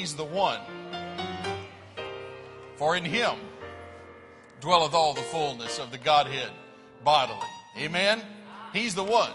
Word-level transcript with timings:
He's 0.00 0.14
the 0.14 0.24
one. 0.24 0.60
For 2.76 2.96
in 2.96 3.04
Him 3.04 3.36
dwelleth 4.62 4.94
all 4.94 5.12
the 5.12 5.20
fullness 5.20 5.78
of 5.78 5.90
the 5.90 5.98
Godhead 5.98 6.48
bodily. 7.04 7.46
Amen. 7.76 8.22
He's 8.72 8.94
the 8.94 9.04
one. 9.04 9.30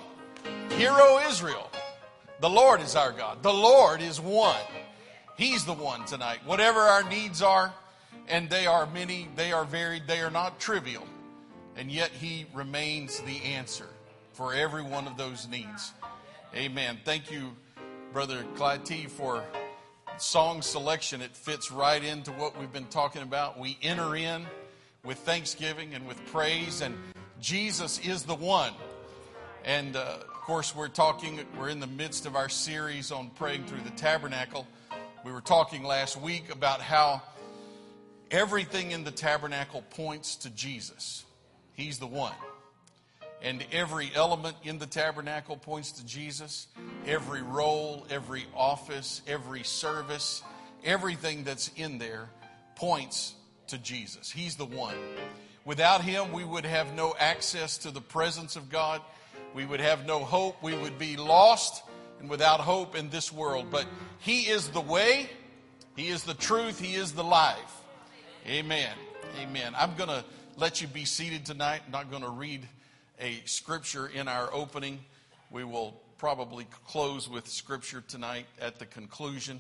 Hear, 0.72 0.90
O 0.92 1.24
Israel, 1.30 1.70
the 2.40 2.50
Lord 2.50 2.82
is 2.82 2.96
our 2.96 3.12
God. 3.12 3.44
The 3.44 3.54
Lord 3.54 4.02
is 4.02 4.20
one. 4.20 4.58
He's 5.38 5.66
the 5.66 5.74
one 5.74 6.04
tonight. 6.06 6.40
Whatever 6.46 6.80
our 6.80 7.08
needs 7.08 7.44
are, 7.44 7.72
and 8.28 8.50
they 8.50 8.66
are 8.66 8.88
many, 8.88 9.28
they 9.36 9.52
are 9.52 9.66
varied, 9.66 10.08
they 10.08 10.22
are 10.22 10.32
not 10.32 10.60
trivial, 10.60 11.06
and 11.76 11.92
yet 11.92 12.10
He 12.10 12.48
remains 12.56 13.20
the 13.20 13.40
answer 13.44 13.90
for 14.34 14.56
every 14.56 14.82
one 14.82 15.06
of 15.06 15.16
those 15.16 15.48
needs. 15.48 15.94
Amen. 16.56 16.98
Thank 17.06 17.30
you, 17.30 17.56
Brother 18.12 18.44
Clyde 18.56 18.84
T, 18.84 19.06
for 19.06 19.44
song 20.22 20.62
selection. 20.62 21.22
It 21.22 21.36
fits 21.36 21.72
right 21.72 22.04
into 22.04 22.32
what 22.32 22.58
we've 22.60 22.72
been 22.72 22.86
talking 22.86 23.22
about. 23.22 23.60
We 23.60 23.78
enter 23.82 24.16
in 24.16 24.46
with 25.04 25.18
thanksgiving 25.20 25.94
and 25.94 26.08
with 26.08 26.24
praise, 26.28 26.82
and 26.82 26.96
Jesus 27.42 28.00
is 28.00 28.24
the 28.24 28.36
one. 28.36 28.74
And 29.64 29.96
uh, 29.96 30.18
of 30.22 30.34
course, 30.42 30.76
we're 30.76 30.88
talking, 30.88 31.40
we're 31.60 31.70
in 31.70 31.80
the 31.80 31.88
midst 31.88 32.26
of 32.26 32.36
our 32.36 32.50
series 32.50 33.12
on 33.12 33.30
praying 33.32 33.66
through 33.66 33.82
the 33.82 33.92
tabernacle. 33.92 34.68
We 35.24 35.32
were 35.32 35.42
talking 35.42 35.84
last 35.84 36.20
week 36.20 36.52
about 36.52 36.82
how 36.82 37.22
everything 38.32 38.92
in 38.92 39.04
the 39.04 39.12
tabernacle 39.12 39.84
points 39.92 40.36
to 40.38 40.50
Jesus. 40.50 41.26
He's 41.74 42.00
the 42.00 42.08
one. 42.08 42.34
And 43.46 43.64
every 43.72 44.12
element 44.16 44.58
in 44.64 44.80
the 44.80 44.88
tabernacle 44.88 45.56
points 45.56 45.92
to 45.94 46.06
Jesus. 46.06 46.66
Every 47.06 47.44
role, 47.44 48.08
every 48.10 48.46
office, 48.56 49.22
every 49.28 49.62
service, 49.62 50.42
everything 50.84 51.44
that's 51.44 51.70
in 51.76 52.00
there 52.00 52.28
points 52.76 53.36
to 53.68 53.78
Jesus. 53.78 54.32
He's 54.32 54.56
the 54.56 54.66
one. 54.66 54.96
Without 55.64 56.02
him, 56.02 56.32
we 56.32 56.44
would 56.44 56.66
have 56.66 56.96
no 56.96 57.14
access 57.20 57.78
to 57.80 57.92
the 57.92 58.02
presence 58.02 58.56
of 58.56 58.72
God. 58.72 59.00
We 59.54 59.64
would 59.64 59.80
have 59.80 60.08
no 60.08 60.20
hope. 60.20 60.62
We 60.64 60.76
would 60.76 60.98
be 60.98 61.16
lost 61.16 61.84
and 62.20 62.30
without 62.32 62.60
hope 62.60 62.96
in 62.96 63.12
this 63.12 63.32
world. 63.32 63.68
But 63.70 63.86
He 64.18 64.42
is 64.42 64.70
the 64.70 64.82
way, 64.82 65.30
He 65.96 66.08
is 66.08 66.24
the 66.24 66.34
truth, 66.34 66.80
He 66.80 66.96
is 66.96 67.12
the 67.12 67.24
life. 67.24 67.84
Amen. 68.48 68.94
Amen. 69.40 69.74
I'm 69.78 69.96
going 69.96 70.10
to 70.10 70.26
let 70.58 70.82
you 70.82 70.88
be 70.88 71.06
seated 71.06 71.46
tonight. 71.46 71.82
I'm 71.86 71.92
not 71.92 72.10
going 72.10 72.24
to 72.24 72.30
read 72.30 72.68
a 73.20 73.42
scripture 73.46 74.08
in 74.08 74.28
our 74.28 74.54
opening. 74.54 75.00
We 75.52 75.64
will 75.64 76.02
probably 76.18 76.66
close 76.88 77.30
with 77.30 77.48
scripture 77.48 78.04
tonight 78.08 78.46
at 78.60 78.80
the 78.80 78.86
conclusion. 78.86 79.60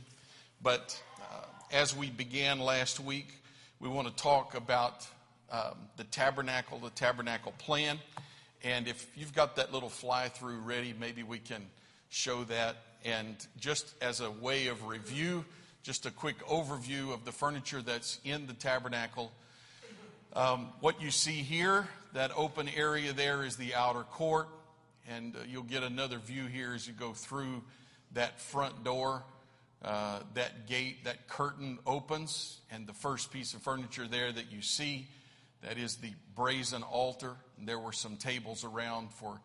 But 0.61 1.01
uh, 1.21 1.45
as 1.71 1.95
we 1.95 2.09
began 2.09 2.59
last 2.59 2.99
week, 2.99 3.41
we 3.79 3.89
want 3.89 4.07
to 4.07 4.15
talk 4.15 4.55
about 4.55 5.05
um, 5.51 5.75
the 5.97 6.05
tabernacle, 6.05 6.79
the 6.79 6.89
tabernacle 6.91 7.53
plan. 7.57 7.99
And 8.63 8.87
if 8.87 9.07
you've 9.15 9.33
got 9.33 9.55
that 9.57 9.73
little 9.73 9.89
fly 9.89 10.29
through 10.29 10.57
ready, 10.59 10.93
maybe 10.99 11.23
we 11.23 11.39
can 11.39 11.63
show 12.09 12.43
that. 12.45 12.77
And 13.03 13.35
just 13.59 13.93
as 14.01 14.21
a 14.21 14.31
way 14.31 14.67
of 14.67 14.87
review, 14.87 15.45
just 15.83 16.07
a 16.07 16.11
quick 16.11 16.39
overview 16.47 17.13
of 17.13 17.25
the 17.25 17.31
furniture 17.31 17.81
that's 17.81 18.19
in 18.23 18.47
the 18.47 18.53
tabernacle. 18.53 19.31
Um, 20.35 20.67
what 20.81 21.01
you 21.01 21.11
see 21.11 21.43
here, 21.43 21.87
that 22.11 22.29
open 22.35 22.67
area 22.67 23.13
there 23.13 23.45
is 23.45 23.55
the 23.55 23.73
outer 23.73 24.01
court. 24.01 24.49
And 25.09 25.33
uh, 25.33 25.39
you'll 25.47 25.63
get 25.63 25.81
another 25.81 26.17
view 26.17 26.47
here 26.47 26.73
as 26.73 26.85
you 26.85 26.91
go 26.91 27.13
through 27.13 27.63
that 28.11 28.41
front 28.41 28.83
door. 28.83 29.23
Uh, 29.81 30.19
that 30.33 30.67
gate, 30.67 31.05
that 31.05 31.29
curtain 31.29 31.77
opens, 31.85 32.59
and 32.71 32.87
the 32.87 32.93
first 32.93 33.31
piece 33.31 33.53
of 33.53 33.61
furniture 33.61 34.07
there 34.07 34.31
that 34.31 34.51
you 34.51 34.61
see, 34.61 35.07
that 35.61 35.77
is 35.77 35.97
the 35.97 36.11
brazen 36.35 36.83
altar. 36.83 37.35
And 37.57 37.67
there 37.67 37.79
were 37.79 37.93
some 37.93 38.17
tables 38.17 38.65
around 38.65 39.13
for 39.13 39.39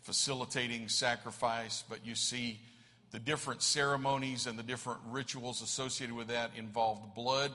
facilitating 0.00 0.88
sacrifice, 0.88 1.84
but 1.88 2.04
you 2.04 2.16
see 2.16 2.58
the 3.12 3.20
different 3.20 3.62
ceremonies 3.62 4.48
and 4.48 4.58
the 4.58 4.64
different 4.64 4.98
rituals 5.10 5.62
associated 5.62 6.16
with 6.16 6.28
that 6.28 6.50
involved 6.56 7.14
blood 7.14 7.52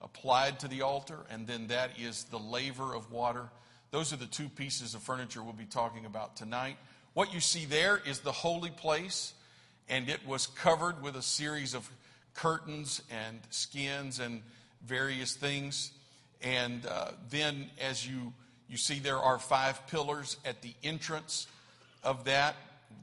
applied 0.00 0.60
to 0.60 0.68
the 0.68 0.82
altar, 0.82 1.18
and 1.30 1.46
then 1.46 1.68
that 1.68 1.98
is 1.98 2.24
the 2.24 2.38
laver 2.38 2.94
of 2.94 3.10
water. 3.10 3.48
Those 3.90 4.12
are 4.12 4.16
the 4.16 4.26
two 4.26 4.48
pieces 4.48 4.94
of 4.94 5.02
furniture 5.02 5.42
we'll 5.42 5.52
be 5.52 5.64
talking 5.64 6.04
about 6.04 6.36
tonight. 6.36 6.76
What 7.14 7.32
you 7.32 7.40
see 7.40 7.64
there 7.64 8.00
is 8.04 8.20
the 8.20 8.32
holy 8.32 8.70
place, 8.70 9.34
and 9.88 10.08
it 10.08 10.26
was 10.26 10.46
covered 10.46 11.02
with 11.02 11.16
a 11.16 11.22
series 11.22 11.74
of 11.74 11.88
curtains 12.34 13.02
and 13.10 13.38
skins 13.50 14.18
and 14.18 14.42
various 14.84 15.34
things. 15.34 15.92
And 16.42 16.84
uh, 16.86 17.12
then, 17.30 17.70
as 17.80 18.06
you, 18.06 18.32
you 18.68 18.76
see, 18.76 18.98
there 18.98 19.18
are 19.18 19.38
five 19.38 19.86
pillars 19.86 20.36
at 20.44 20.60
the 20.60 20.74
entrance 20.82 21.46
of 22.02 22.24
that. 22.24 22.56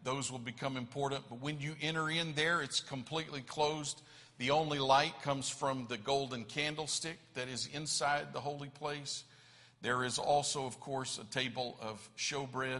Those 0.04 0.32
will 0.32 0.40
become 0.40 0.78
important. 0.78 1.24
But 1.30 1.42
when 1.42 1.60
you 1.60 1.76
enter 1.82 2.10
in 2.10 2.34
there, 2.34 2.62
it's 2.62 2.82
completely 2.82 3.42
closed. 3.42 4.02
The 4.42 4.50
only 4.50 4.80
light 4.80 5.22
comes 5.22 5.50
from 5.50 5.86
the 5.88 6.00
golden 6.00 6.46
candlestick 6.46 7.20
that 7.36 7.48
is 7.48 7.70
inside 7.76 8.34
the 8.34 8.40
holy 8.40 8.70
place. 8.70 9.24
There 9.84 10.04
is 10.04 10.18
also, 10.18 10.66
of 10.66 10.80
course, 10.80 11.20
a 11.20 11.26
table 11.26 11.78
of 11.80 12.10
showbread 12.18 12.80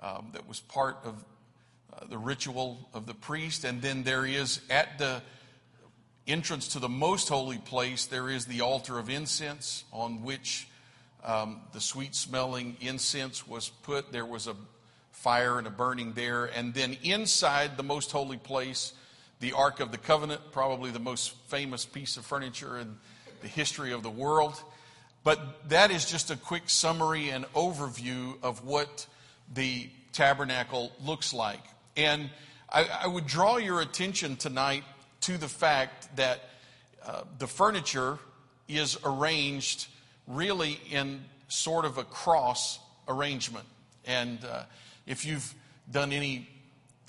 um, 0.00 0.30
that 0.32 0.48
was 0.48 0.58
part 0.58 0.96
of 1.04 1.24
uh, 1.92 2.06
the 2.08 2.18
ritual 2.18 2.88
of 2.92 3.06
the 3.06 3.14
priest. 3.14 3.62
And 3.62 3.80
then 3.80 4.02
there 4.02 4.26
is 4.26 4.62
at 4.68 4.98
the 4.98 5.22
entrance 6.26 6.66
to 6.70 6.80
the 6.80 6.88
most 6.88 7.28
holy 7.28 7.58
place, 7.58 8.06
there 8.06 8.28
is 8.28 8.46
the 8.46 8.62
altar 8.62 8.98
of 8.98 9.08
incense 9.08 9.84
on 9.92 10.24
which 10.24 10.66
um, 11.22 11.60
the 11.72 11.80
sweet 11.80 12.16
smelling 12.16 12.76
incense 12.80 13.46
was 13.46 13.68
put. 13.68 14.10
There 14.10 14.26
was 14.26 14.48
a 14.48 14.56
fire 15.12 15.56
and 15.56 15.68
a 15.68 15.70
burning 15.70 16.14
there. 16.14 16.46
And 16.46 16.74
then 16.74 16.96
inside 17.04 17.76
the 17.76 17.84
most 17.84 18.10
holy 18.10 18.38
place, 18.38 18.92
the 19.40 19.52
Ark 19.54 19.80
of 19.80 19.90
the 19.90 19.98
Covenant, 19.98 20.40
probably 20.52 20.90
the 20.90 20.98
most 20.98 21.34
famous 21.48 21.84
piece 21.84 22.16
of 22.16 22.24
furniture 22.24 22.78
in 22.78 22.96
the 23.42 23.48
history 23.48 23.92
of 23.92 24.02
the 24.02 24.10
world. 24.10 24.62
But 25.24 25.68
that 25.68 25.90
is 25.90 26.06
just 26.06 26.30
a 26.30 26.36
quick 26.36 26.64
summary 26.66 27.30
and 27.30 27.44
overview 27.52 28.42
of 28.42 28.64
what 28.64 29.06
the 29.52 29.88
tabernacle 30.12 30.92
looks 31.04 31.34
like. 31.34 31.62
And 31.96 32.30
I, 32.70 32.86
I 33.02 33.06
would 33.06 33.26
draw 33.26 33.56
your 33.56 33.80
attention 33.80 34.36
tonight 34.36 34.84
to 35.22 35.36
the 35.36 35.48
fact 35.48 36.16
that 36.16 36.40
uh, 37.04 37.22
the 37.38 37.46
furniture 37.46 38.18
is 38.68 38.98
arranged 39.04 39.88
really 40.26 40.78
in 40.90 41.22
sort 41.48 41.84
of 41.84 41.98
a 41.98 42.04
cross 42.04 42.78
arrangement. 43.08 43.66
And 44.06 44.44
uh, 44.44 44.64
if 45.06 45.24
you've 45.24 45.54
done 45.90 46.12
any 46.12 46.48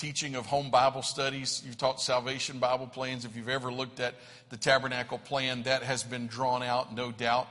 teaching 0.01 0.33
of 0.33 0.47
home 0.47 0.71
Bible 0.71 1.03
studies, 1.03 1.61
you've 1.63 1.77
taught 1.77 2.01
salvation 2.01 2.57
Bible 2.57 2.87
plans, 2.87 3.23
if 3.23 3.35
you've 3.35 3.47
ever 3.47 3.71
looked 3.71 3.99
at 3.99 4.15
the 4.49 4.57
tabernacle 4.57 5.19
plan, 5.19 5.61
that 5.63 5.83
has 5.83 6.01
been 6.01 6.25
drawn 6.25 6.63
out, 6.63 6.95
no 6.95 7.11
doubt. 7.11 7.47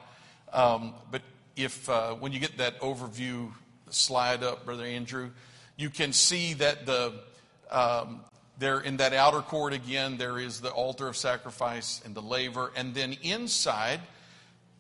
Um, 0.53 0.95
but 1.13 1.23
if 1.55 1.89
uh, 1.89 2.15
when 2.15 2.33
you 2.33 2.41
get 2.41 2.59
that 2.59 2.81
overview 2.81 3.53
slide 3.91 4.43
up, 4.43 4.65
Brother 4.65 4.85
Andrew, 4.85 5.31
you 5.77 5.91
can 5.91 6.13
see 6.13 6.55
that 6.55 6.87
the 6.87 7.13
um, 7.71 8.21
there 8.59 8.81
in 8.81 8.97
that 8.97 9.13
outer 9.13 9.43
court 9.43 9.73
again, 9.73 10.17
there 10.17 10.37
is 10.37 10.61
the 10.61 10.71
altar 10.71 11.07
of 11.07 11.17
sacrifice 11.17 12.03
and 12.05 12.17
the 12.17 12.23
laver, 12.23 12.73
and 12.75 12.97
then 12.97 13.17
inside 13.23 14.01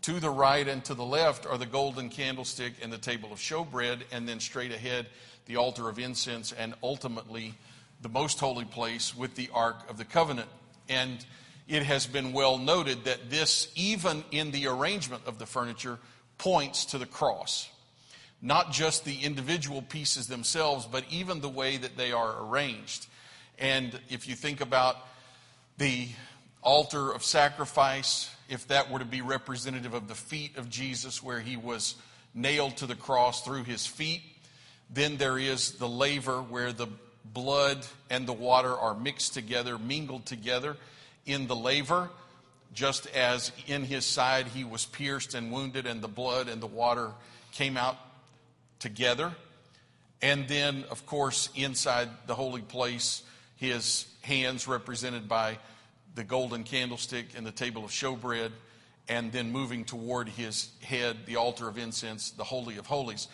to 0.02 0.19
the 0.19 0.31
right 0.31 0.66
and 0.66 0.84
to 0.87 0.94
the 0.94 1.05
left 1.05 1.46
are 1.46 1.56
the 1.56 1.66
golden 1.66 2.08
candlestick 2.08 2.73
and 2.82 2.93
the 2.93 2.99
table 2.99 3.32
of 3.32 3.38
showbread, 3.38 4.00
and 4.11 4.28
then 4.28 4.40
straight 4.40 4.73
ahead, 4.73 5.06
the 5.50 5.56
altar 5.56 5.88
of 5.88 5.99
incense, 5.99 6.52
and 6.52 6.75
ultimately 6.81 7.55
the 8.02 8.08
most 8.08 8.38
holy 8.38 8.64
place 8.64 9.17
with 9.17 9.35
the 9.35 9.50
Ark 9.52 9.91
of 9.91 9.99
the 9.99 10.05
Covenant. 10.05 10.49
And 10.88 11.25
it 11.67 11.82
has 11.82 12.06
been 12.06 12.32
well 12.32 12.56
noted 12.56 13.02
that 13.05 13.31
this, 13.31 13.69
even 13.75 14.23
in 14.31 14.52
the 14.52 14.69
arrangement 14.69 15.23
of 15.26 15.41
the 15.41 15.47
furniture, 15.47 15.99
points 16.38 16.85
to 16.87 16.99
the 16.99 17.06
cross. 17.06 17.69
Not 18.41 18.70
just 18.70 19.05
the 19.05 19.19
individual 19.25 19.82
pieces 19.82 20.29
themselves, 20.29 20.87
but 20.87 21.02
even 21.11 21.41
the 21.41 21.49
way 21.49 21.76
that 21.79 21.97
they 21.97 22.12
are 22.12 22.44
arranged. 22.44 23.08
And 23.58 23.99
if 24.08 24.29
you 24.29 24.37
think 24.37 24.61
about 24.61 24.99
the 25.79 26.06
altar 26.62 27.11
of 27.11 27.25
sacrifice, 27.25 28.31
if 28.49 28.69
that 28.69 28.88
were 28.88 29.00
to 29.00 29.05
be 29.05 29.20
representative 29.20 29.94
of 29.94 30.06
the 30.06 30.14
feet 30.14 30.56
of 30.56 30.70
Jesus, 30.70 31.20
where 31.20 31.41
he 31.41 31.56
was 31.56 31.97
nailed 32.35 32.76
to 32.76 32.87
the 32.87 32.94
cross 32.94 33.43
through 33.43 33.64
his 33.64 33.85
feet. 33.85 34.23
Then 34.92 35.16
there 35.16 35.38
is 35.38 35.72
the 35.72 35.88
laver, 35.88 36.42
where 36.42 36.72
the 36.72 36.88
blood 37.25 37.87
and 38.08 38.26
the 38.26 38.32
water 38.32 38.76
are 38.76 38.94
mixed 38.94 39.34
together, 39.34 39.78
mingled 39.78 40.26
together 40.26 40.76
in 41.26 41.46
the 41.46 41.56
laver, 41.56 42.10
just 42.75 43.06
as 43.08 43.52
in 43.66 43.84
his 43.84 44.04
side 44.04 44.48
he 44.48 44.64
was 44.64 44.87
pierced 44.87 45.34
and 45.34 45.52
wounded, 45.52 45.87
and 45.87 46.00
the 46.02 46.08
blood 46.08 46.48
and 46.48 46.60
the 46.60 46.66
water 46.66 47.12
came 47.52 47.76
out 47.76 47.96
together. 48.78 49.32
And 50.22 50.48
then, 50.48 50.84
of 50.90 51.06
course, 51.06 51.50
inside 51.54 52.08
the 52.26 52.34
holy 52.34 52.62
place, 52.62 53.22
his 53.56 54.06
hands 54.22 54.66
represented 54.66 55.28
by 55.28 55.58
the 56.14 56.25
golden 56.25 56.64
candlestick 56.64 57.26
and 57.37 57.46
the 57.46 57.52
table 57.52 57.84
of 57.84 57.90
showbread, 57.90 58.50
and 59.08 59.32
then 59.32 59.50
moving 59.50 59.84
toward 59.84 60.28
his 60.28 60.69
head, 60.82 61.16
the 61.26 61.37
altar 61.37 61.69
of 61.69 61.78
incense, 61.78 62.31
the 62.32 62.44
Holy 62.44 62.76
of 62.76 62.87
Holies. 62.87 63.28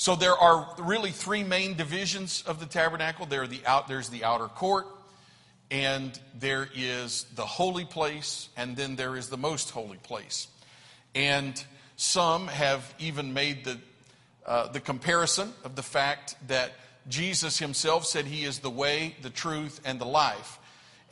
So 0.00 0.16
there 0.16 0.34
are 0.34 0.66
really 0.78 1.10
three 1.10 1.44
main 1.44 1.74
divisions 1.74 2.42
of 2.46 2.58
the 2.58 2.64
tabernacle. 2.64 3.26
There 3.26 3.46
the 3.46 3.60
out, 3.66 3.86
there's 3.86 4.08
the 4.08 4.24
outer 4.24 4.46
court, 4.46 4.86
and 5.70 6.18
there 6.38 6.70
is 6.74 7.26
the 7.34 7.44
holy 7.44 7.84
place, 7.84 8.48
and 8.56 8.78
then 8.78 8.96
there 8.96 9.14
is 9.14 9.28
the 9.28 9.36
most 9.36 9.68
holy 9.68 9.98
place. 9.98 10.48
And 11.14 11.62
some 11.96 12.48
have 12.48 12.94
even 12.98 13.34
made 13.34 13.64
the, 13.64 13.78
uh, 14.46 14.68
the 14.68 14.80
comparison 14.80 15.52
of 15.64 15.76
the 15.76 15.82
fact 15.82 16.34
that 16.48 16.72
Jesus 17.06 17.58
himself 17.58 18.06
said 18.06 18.24
he 18.24 18.44
is 18.44 18.60
the 18.60 18.70
way, 18.70 19.16
the 19.20 19.28
truth, 19.28 19.82
and 19.84 20.00
the 20.00 20.06
life. 20.06 20.60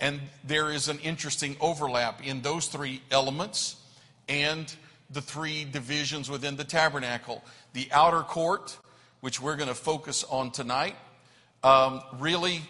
And 0.01 0.19
there 0.45 0.71
is 0.71 0.89
an 0.89 0.99
interesting 1.01 1.59
overlap 1.61 2.27
in 2.27 2.41
those 2.41 2.69
three 2.69 3.03
elements 3.11 3.77
and 4.31 4.75
the 5.11 5.21
three 5.21 5.65
divisions 5.65 6.31
within 6.31 6.57
the 6.57 6.65
tabernacle. 6.65 7.43
The 7.73 7.89
outer 7.93 8.23
court, 8.23 8.77
which 9.21 9.41
we're 9.41 9.57
going 9.57 9.69
to 9.69 9.75
focus 9.75 10.25
on 10.25 10.51
tonight, 10.51 10.97
um, 11.63 12.03
really 12.19 12.61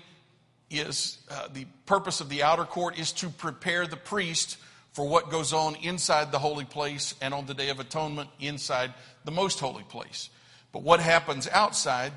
is 0.70 1.18
uh, 1.30 1.48
the 1.52 1.66
purpose 1.86 2.20
of 2.20 2.28
the 2.28 2.42
outer 2.42 2.64
court 2.64 2.98
is 2.98 3.12
to 3.12 3.28
prepare 3.30 3.86
the 3.86 3.96
priest 3.96 4.58
for 4.92 5.08
what 5.08 5.30
goes 5.30 5.52
on 5.52 5.76
inside 5.76 6.32
the 6.32 6.38
holy 6.38 6.64
place 6.64 7.14
and 7.20 7.32
on 7.32 7.46
the 7.46 7.54
Day 7.54 7.70
of 7.70 7.80
Atonement 7.80 8.28
inside 8.40 8.92
the 9.24 9.30
most 9.30 9.60
holy 9.60 9.84
place. 9.84 10.30
But 10.72 10.82
what 10.82 11.00
happens 11.00 11.48
outside 11.48 12.12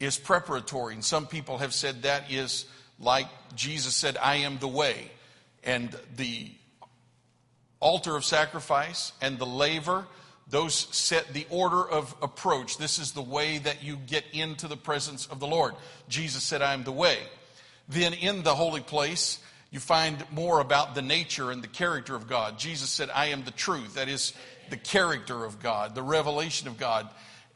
is 0.00 0.18
preparatory. 0.18 0.94
And 0.94 1.04
some 1.04 1.26
people 1.26 1.58
have 1.58 1.72
said 1.72 2.02
that 2.02 2.30
is 2.30 2.66
like 2.98 3.26
Jesus 3.54 3.94
said, 3.94 4.16
I 4.16 4.36
am 4.36 4.58
the 4.58 4.68
way. 4.68 5.10
And 5.64 5.96
the 6.16 6.50
altar 7.82 8.16
of 8.16 8.24
sacrifice 8.24 9.12
and 9.20 9.38
the 9.38 9.46
laver, 9.46 10.06
those 10.48 10.74
set 10.74 11.32
the 11.32 11.46
order 11.50 11.86
of 11.86 12.14
approach. 12.22 12.78
This 12.78 12.98
is 12.98 13.12
the 13.12 13.22
way 13.22 13.58
that 13.58 13.82
you 13.82 13.96
get 13.96 14.24
into 14.32 14.68
the 14.68 14.76
presence 14.76 15.26
of 15.26 15.40
the 15.40 15.46
Lord. 15.46 15.74
Jesus 16.08 16.42
said, 16.42 16.62
I 16.62 16.74
am 16.74 16.84
the 16.84 16.92
way. 16.92 17.18
Then 17.88 18.14
in 18.14 18.42
the 18.42 18.54
holy 18.54 18.80
place, 18.80 19.38
you 19.70 19.80
find 19.80 20.22
more 20.30 20.60
about 20.60 20.94
the 20.94 21.02
nature 21.02 21.50
and 21.50 21.62
the 21.62 21.68
character 21.68 22.14
of 22.14 22.28
God. 22.28 22.58
Jesus 22.58 22.90
said, 22.90 23.10
I 23.14 23.26
am 23.26 23.44
the 23.44 23.50
truth. 23.50 23.94
That 23.94 24.08
is 24.08 24.34
the 24.70 24.76
character 24.76 25.44
of 25.44 25.60
God, 25.60 25.94
the 25.94 26.02
revelation 26.02 26.68
of 26.68 26.78
God. 26.78 27.08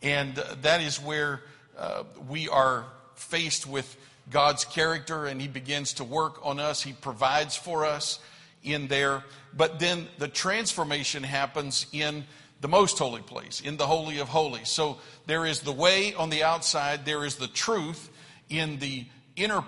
And 0.02 0.38
uh, 0.38 0.56
that 0.62 0.80
is 0.80 1.00
where 1.00 1.42
uh, 1.78 2.04
we 2.28 2.48
are 2.48 2.86
faced 3.14 3.66
with 3.66 3.96
God's 4.30 4.64
character 4.64 5.26
and 5.26 5.40
He 5.40 5.48
begins 5.48 5.94
to 5.94 6.04
work 6.04 6.44
on 6.44 6.58
us. 6.58 6.82
He 6.82 6.92
provides 6.92 7.56
for 7.56 7.84
us 7.84 8.18
in 8.66 8.88
there. 8.88 9.24
But 9.56 9.78
then 9.78 10.08
the 10.18 10.28
transformation 10.28 11.22
happens 11.22 11.86
in 11.92 12.24
the 12.60 12.68
most 12.68 12.98
holy 12.98 13.22
place, 13.22 13.60
in 13.60 13.76
the 13.76 13.86
Holy 13.86 14.18
of 14.18 14.28
Holies. 14.28 14.68
So 14.68 14.98
there 15.26 15.46
is 15.46 15.60
the 15.60 15.72
way 15.72 16.14
on 16.14 16.30
the 16.30 16.42
outside, 16.42 17.04
there 17.04 17.24
is 17.24 17.36
the 17.36 17.48
truth 17.48 18.10
in 18.48 18.78
the 18.78 19.06
inner 19.36 19.64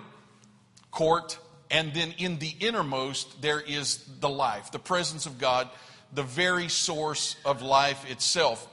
court, 0.91 1.37
and 1.71 1.93
then 1.93 2.13
in 2.17 2.39
the 2.39 2.53
innermost, 2.59 3.41
there 3.41 3.61
is 3.61 4.03
the 4.19 4.29
life, 4.29 4.71
the 4.71 4.79
presence 4.79 5.25
of 5.25 5.37
God, 5.37 5.69
the 6.13 6.23
very 6.23 6.67
source 6.67 7.35
of 7.45 7.61
life 7.61 8.09
itself. 8.09 8.67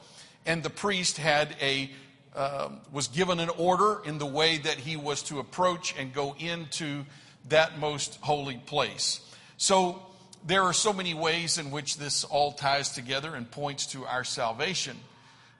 And 0.46 0.62
the 0.62 0.70
priest 0.70 1.18
had 1.18 1.54
a 1.60 1.90
uh, 2.36 2.68
was 2.92 3.08
given 3.08 3.40
an 3.40 3.48
order 3.48 4.02
in 4.04 4.18
the 4.18 4.26
way 4.26 4.58
that 4.58 4.76
he 4.76 4.94
was 4.94 5.22
to 5.22 5.38
approach 5.38 5.94
and 5.98 6.12
go 6.12 6.36
into 6.38 7.06
that 7.48 7.78
most 7.78 8.18
holy 8.20 8.58
place. 8.58 9.20
So 9.56 10.05
there 10.46 10.62
are 10.62 10.72
so 10.72 10.92
many 10.92 11.12
ways 11.12 11.58
in 11.58 11.70
which 11.70 11.96
this 11.96 12.22
all 12.22 12.52
ties 12.52 12.90
together 12.90 13.34
and 13.34 13.50
points 13.50 13.86
to 13.86 14.06
our 14.06 14.22
salvation. 14.22 14.96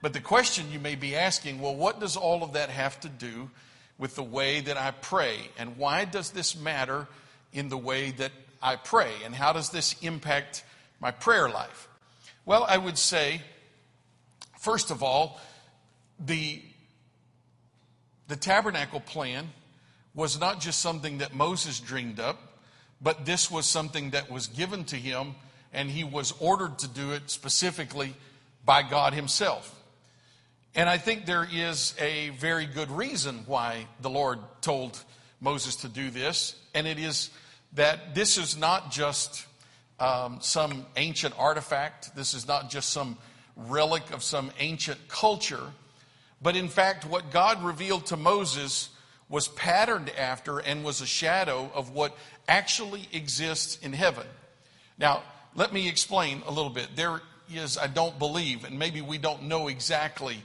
But 0.01 0.13
the 0.13 0.21
question 0.21 0.71
you 0.71 0.79
may 0.79 0.95
be 0.95 1.15
asking 1.15 1.59
well, 1.59 1.75
what 1.75 1.99
does 1.99 2.15
all 2.15 2.43
of 2.43 2.53
that 2.53 2.69
have 2.69 2.99
to 3.01 3.09
do 3.09 3.49
with 3.97 4.15
the 4.15 4.23
way 4.23 4.61
that 4.61 4.77
I 4.77 4.91
pray? 4.91 5.49
And 5.57 5.77
why 5.77 6.05
does 6.05 6.31
this 6.31 6.55
matter 6.57 7.07
in 7.51 7.69
the 7.69 7.77
way 7.77 8.11
that 8.11 8.31
I 8.61 8.75
pray? 8.77 9.11
And 9.25 9.35
how 9.35 9.53
does 9.53 9.69
this 9.69 9.95
impact 10.01 10.63
my 10.99 11.11
prayer 11.11 11.49
life? 11.49 11.89
Well, 12.45 12.65
I 12.67 12.77
would 12.77 12.97
say, 12.97 13.41
first 14.59 14.89
of 14.91 15.03
all, 15.03 15.39
the, 16.19 16.61
the 18.27 18.37
tabernacle 18.37 19.01
plan 19.01 19.49
was 20.15 20.39
not 20.39 20.61
just 20.61 20.79
something 20.79 21.17
that 21.17 21.35
Moses 21.35 21.79
dreamed 21.79 22.19
up, 22.19 22.39
but 23.01 23.25
this 23.25 23.51
was 23.51 23.65
something 23.65 24.11
that 24.11 24.31
was 24.31 24.47
given 24.47 24.83
to 24.85 24.95
him, 24.95 25.35
and 25.73 25.89
he 25.89 26.03
was 26.03 26.33
ordered 26.39 26.79
to 26.79 26.87
do 26.87 27.11
it 27.11 27.29
specifically 27.29 28.15
by 28.65 28.83
God 28.83 29.13
Himself. 29.13 29.73
And 30.75 30.89
I 30.89 30.97
think 30.97 31.25
there 31.25 31.47
is 31.51 31.95
a 31.99 32.29
very 32.31 32.65
good 32.65 32.91
reason 32.91 33.43
why 33.47 33.87
the 34.01 34.09
Lord 34.09 34.39
told 34.61 35.01
Moses 35.41 35.77
to 35.77 35.87
do 35.87 36.11
this, 36.11 36.55
and 36.75 36.85
it 36.85 36.99
is 36.99 37.31
that 37.73 38.13
this 38.13 38.37
is 38.37 38.57
not 38.57 38.91
just 38.91 39.45
um, 39.99 40.39
some 40.41 40.85
ancient 40.95 41.33
artifact, 41.37 42.15
this 42.15 42.33
is 42.33 42.47
not 42.47 42.69
just 42.69 42.89
some 42.89 43.17
relic 43.55 44.11
of 44.11 44.21
some 44.21 44.51
ancient 44.59 45.07
culture, 45.07 45.71
but 46.41 46.55
in 46.55 46.67
fact, 46.67 47.05
what 47.05 47.31
God 47.31 47.63
revealed 47.63 48.05
to 48.07 48.17
Moses 48.17 48.89
was 49.29 49.47
patterned 49.49 50.09
after 50.17 50.59
and 50.59 50.83
was 50.83 51.01
a 51.01 51.05
shadow 51.05 51.69
of 51.73 51.91
what 51.91 52.15
actually 52.47 53.07
exists 53.11 53.77
in 53.81 53.93
heaven. 53.93 54.25
Now, 54.97 55.23
let 55.55 55.73
me 55.73 55.87
explain 55.87 56.43
a 56.45 56.51
little 56.51 56.69
bit. 56.69 56.89
There 56.95 57.21
is, 57.53 57.77
I 57.77 57.87
don't 57.87 58.17
believe, 58.19 58.63
and 58.63 58.79
maybe 58.79 59.01
we 59.01 59.17
don't 59.17 59.43
know 59.43 59.67
exactly 59.67 60.37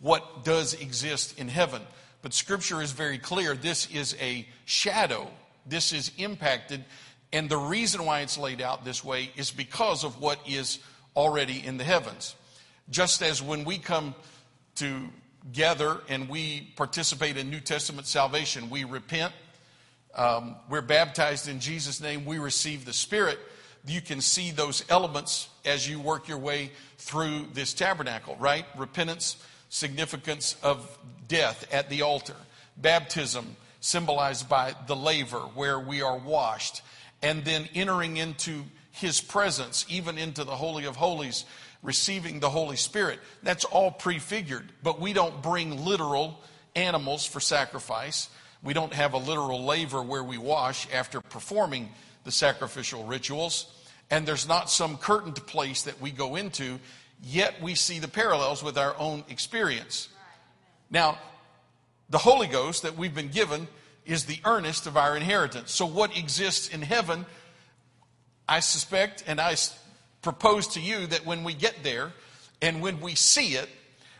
what 0.00 0.44
does 0.44 0.74
exist 0.74 1.38
in 1.38 1.48
heaven, 1.48 1.82
but 2.22 2.34
Scripture 2.34 2.82
is 2.82 2.92
very 2.92 3.18
clear. 3.18 3.54
This 3.54 3.90
is 3.90 4.14
a 4.20 4.46
shadow, 4.64 5.28
this 5.64 5.92
is 5.92 6.12
impacted, 6.18 6.84
and 7.32 7.48
the 7.48 7.56
reason 7.56 8.04
why 8.04 8.20
it's 8.20 8.38
laid 8.38 8.60
out 8.60 8.84
this 8.84 9.02
way 9.02 9.30
is 9.36 9.50
because 9.50 10.04
of 10.04 10.20
what 10.20 10.38
is 10.46 10.78
already 11.14 11.64
in 11.64 11.78
the 11.78 11.84
heavens. 11.84 12.34
Just 12.90 13.22
as 13.22 13.42
when 13.42 13.64
we 13.64 13.78
come 13.78 14.14
together 15.52 16.00
and 16.08 16.28
we 16.28 16.72
participate 16.76 17.36
in 17.36 17.50
New 17.50 17.60
Testament 17.60 18.06
salvation, 18.06 18.70
we 18.70 18.84
repent 18.84 19.32
um, 20.16 20.56
we're 20.70 20.80
baptized 20.80 21.46
in 21.46 21.60
Jesus' 21.60 22.00
name, 22.00 22.24
we 22.24 22.38
receive 22.38 22.86
the 22.86 22.92
Spirit. 22.94 23.38
You 23.86 24.00
can 24.00 24.22
see 24.22 24.50
those 24.50 24.82
elements 24.88 25.48
as 25.64 25.88
you 25.88 26.00
work 26.00 26.26
your 26.26 26.38
way 26.38 26.72
through 26.96 27.46
this 27.52 27.74
tabernacle, 27.74 28.34
right? 28.40 28.64
Repentance, 28.76 29.36
significance 29.68 30.56
of 30.62 30.98
death 31.28 31.68
at 31.72 31.90
the 31.90 32.02
altar, 32.02 32.34
baptism, 32.78 33.56
symbolized 33.80 34.48
by 34.48 34.74
the 34.86 34.96
laver, 34.96 35.40
where 35.40 35.78
we 35.78 36.00
are 36.00 36.16
washed, 36.16 36.80
and 37.22 37.44
then 37.44 37.68
entering 37.74 38.16
into 38.16 38.64
his 38.92 39.20
presence, 39.20 39.84
even 39.88 40.16
into 40.16 40.44
the 40.44 40.56
Holy 40.56 40.86
of 40.86 40.96
Holies, 40.96 41.44
receiving 41.82 42.40
the 42.40 42.50
Holy 42.50 42.76
Spirit. 42.76 43.18
That's 43.42 43.64
all 43.64 43.90
prefigured, 43.90 44.70
but 44.82 45.00
we 45.00 45.12
don't 45.12 45.42
bring 45.42 45.84
literal 45.84 46.40
animals 46.74 47.24
for 47.24 47.40
sacrifice. 47.40 48.28
We 48.62 48.74
don't 48.74 48.92
have 48.92 49.14
a 49.14 49.18
literal 49.18 49.64
laver 49.64 50.02
where 50.02 50.24
we 50.24 50.38
wash 50.38 50.88
after 50.92 51.20
performing 51.20 51.90
the 52.24 52.32
sacrificial 52.32 53.04
rituals. 53.04 53.72
And 54.10 54.26
there's 54.26 54.46
not 54.46 54.70
some 54.70 54.98
curtained 54.98 55.44
place 55.46 55.82
that 55.82 56.00
we 56.00 56.10
go 56.10 56.36
into, 56.36 56.78
yet 57.22 57.60
we 57.60 57.74
see 57.74 57.98
the 57.98 58.08
parallels 58.08 58.62
with 58.62 58.78
our 58.78 58.96
own 58.98 59.24
experience. 59.28 60.08
Now, 60.90 61.18
the 62.08 62.18
Holy 62.18 62.46
Ghost 62.46 62.82
that 62.82 62.96
we've 62.96 63.14
been 63.14 63.30
given 63.30 63.66
is 64.04 64.24
the 64.24 64.38
earnest 64.44 64.86
of 64.86 64.96
our 64.96 65.16
inheritance. 65.16 65.72
So, 65.72 65.86
what 65.86 66.16
exists 66.16 66.68
in 66.68 66.82
heaven, 66.82 67.26
I 68.48 68.60
suspect, 68.60 69.24
and 69.26 69.40
I 69.40 69.56
propose 70.26 70.66
to 70.66 70.80
you 70.80 71.06
that 71.06 71.24
when 71.24 71.44
we 71.44 71.54
get 71.54 71.84
there 71.84 72.12
and 72.60 72.82
when 72.82 73.00
we 73.00 73.14
see 73.14 73.54
it, 73.54 73.68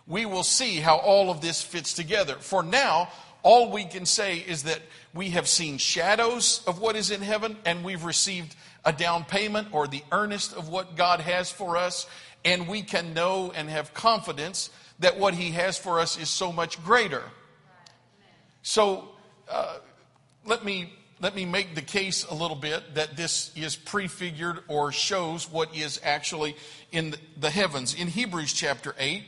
we 0.06 0.24
will 0.24 0.44
see 0.44 0.76
how 0.76 0.98
all 0.98 1.32
of 1.32 1.40
this 1.40 1.60
fits 1.60 1.94
together. 1.94 2.36
For 2.36 2.62
now, 2.62 3.08
all 3.42 3.72
we 3.72 3.86
can 3.86 4.06
say 4.06 4.36
is 4.36 4.62
that 4.62 4.78
we 5.12 5.30
have 5.30 5.48
seen 5.48 5.78
shadows 5.78 6.62
of 6.64 6.80
what 6.80 6.94
is 6.94 7.10
in 7.10 7.22
heaven 7.22 7.56
and 7.64 7.82
we've 7.82 8.04
received 8.04 8.54
a 8.84 8.92
down 8.92 9.24
payment 9.24 9.66
or 9.72 9.88
the 9.88 10.04
earnest 10.12 10.52
of 10.54 10.68
what 10.68 10.94
God 10.94 11.18
has 11.18 11.50
for 11.50 11.76
us. 11.76 12.06
And 12.44 12.68
we 12.68 12.82
can 12.82 13.12
know 13.12 13.50
and 13.52 13.68
have 13.68 13.92
confidence 13.92 14.70
that 15.00 15.18
what 15.18 15.34
He 15.34 15.50
has 15.50 15.76
for 15.76 15.98
us 15.98 16.16
is 16.16 16.28
so 16.28 16.52
much 16.52 16.80
greater. 16.84 17.24
So 18.62 19.08
uh, 19.50 19.78
let 20.44 20.64
me 20.64 20.92
let 21.20 21.34
me 21.34 21.46
make 21.46 21.74
the 21.74 21.82
case 21.82 22.24
a 22.24 22.34
little 22.34 22.56
bit 22.56 22.94
that 22.94 23.16
this 23.16 23.50
is 23.56 23.74
prefigured 23.74 24.58
or 24.68 24.92
shows 24.92 25.50
what 25.50 25.74
is 25.74 25.98
actually 26.04 26.56
in 26.92 27.14
the 27.38 27.48
heavens. 27.48 27.94
In 27.94 28.08
Hebrews 28.08 28.52
chapter 28.52 28.94
8, 28.98 29.22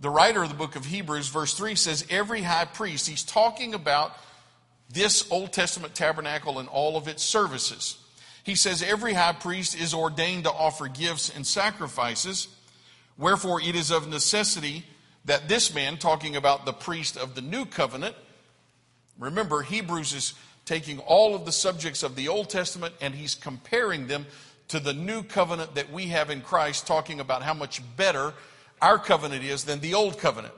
the 0.00 0.10
writer 0.10 0.42
of 0.42 0.50
the 0.50 0.54
book 0.54 0.76
of 0.76 0.84
Hebrews, 0.84 1.28
verse 1.28 1.54
3 1.54 1.74
says, 1.74 2.06
Every 2.10 2.42
high 2.42 2.66
priest, 2.66 3.08
he's 3.08 3.24
talking 3.24 3.74
about 3.74 4.16
this 4.88 5.28
Old 5.32 5.52
Testament 5.52 5.94
tabernacle 5.94 6.60
and 6.60 6.68
all 6.68 6.96
of 6.96 7.08
its 7.08 7.24
services. 7.24 7.98
He 8.44 8.54
says, 8.54 8.82
Every 8.82 9.14
high 9.14 9.32
priest 9.32 9.76
is 9.76 9.94
ordained 9.94 10.44
to 10.44 10.52
offer 10.52 10.86
gifts 10.86 11.34
and 11.34 11.44
sacrifices. 11.44 12.46
Wherefore, 13.18 13.60
it 13.60 13.74
is 13.74 13.90
of 13.90 14.08
necessity 14.08 14.84
that 15.24 15.48
this 15.48 15.74
man, 15.74 15.96
talking 15.96 16.36
about 16.36 16.66
the 16.66 16.72
priest 16.72 17.16
of 17.16 17.34
the 17.34 17.40
new 17.40 17.64
covenant, 17.64 18.14
remember, 19.18 19.62
Hebrews 19.62 20.12
is 20.12 20.34
taking 20.64 20.98
all 21.00 21.34
of 21.34 21.44
the 21.44 21.52
subjects 21.52 22.02
of 22.02 22.16
the 22.16 22.28
Old 22.28 22.50
Testament 22.50 22.94
and 23.00 23.14
he's 23.14 23.34
comparing 23.34 24.06
them 24.06 24.26
to 24.68 24.80
the 24.80 24.92
new 24.92 25.22
covenant 25.22 25.74
that 25.74 25.92
we 25.92 26.06
have 26.06 26.30
in 26.30 26.40
Christ, 26.40 26.86
talking 26.86 27.20
about 27.20 27.42
how 27.42 27.54
much 27.54 27.82
better 27.96 28.32
our 28.80 28.98
covenant 28.98 29.44
is 29.44 29.64
than 29.64 29.80
the 29.80 29.94
old 29.94 30.18
covenant. 30.18 30.54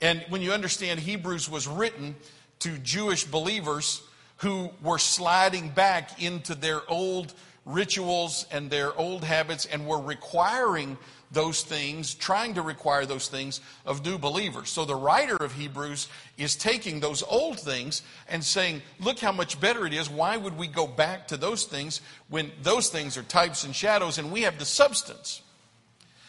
And 0.00 0.24
when 0.28 0.42
you 0.42 0.52
understand 0.52 1.00
Hebrews 1.00 1.48
was 1.48 1.68
written 1.68 2.16
to 2.60 2.78
Jewish 2.78 3.24
believers 3.24 4.02
who 4.38 4.70
were 4.82 4.98
sliding 4.98 5.68
back 5.68 6.22
into 6.22 6.54
their 6.54 6.80
old 6.90 7.32
rituals 7.64 8.46
and 8.50 8.70
their 8.70 8.96
old 8.98 9.22
habits 9.22 9.66
and 9.66 9.86
were 9.86 10.00
requiring 10.00 10.98
those 11.32 11.62
things, 11.62 12.14
trying 12.14 12.54
to 12.54 12.62
require 12.62 13.06
those 13.06 13.28
things 13.28 13.60
of 13.86 14.04
new 14.04 14.18
believers. 14.18 14.68
So 14.68 14.84
the 14.84 14.94
writer 14.94 15.36
of 15.36 15.54
Hebrews 15.54 16.08
is 16.36 16.56
taking 16.56 17.00
those 17.00 17.22
old 17.22 17.58
things 17.58 18.02
and 18.28 18.44
saying, 18.44 18.82
look 19.00 19.18
how 19.18 19.32
much 19.32 19.60
better 19.60 19.86
it 19.86 19.94
is. 19.94 20.10
Why 20.10 20.36
would 20.36 20.58
we 20.58 20.66
go 20.66 20.86
back 20.86 21.28
to 21.28 21.36
those 21.36 21.64
things 21.64 22.00
when 22.28 22.52
those 22.62 22.90
things 22.90 23.16
are 23.16 23.22
types 23.22 23.64
and 23.64 23.74
shadows 23.74 24.18
and 24.18 24.30
we 24.30 24.42
have 24.42 24.58
the 24.58 24.64
substance? 24.64 25.42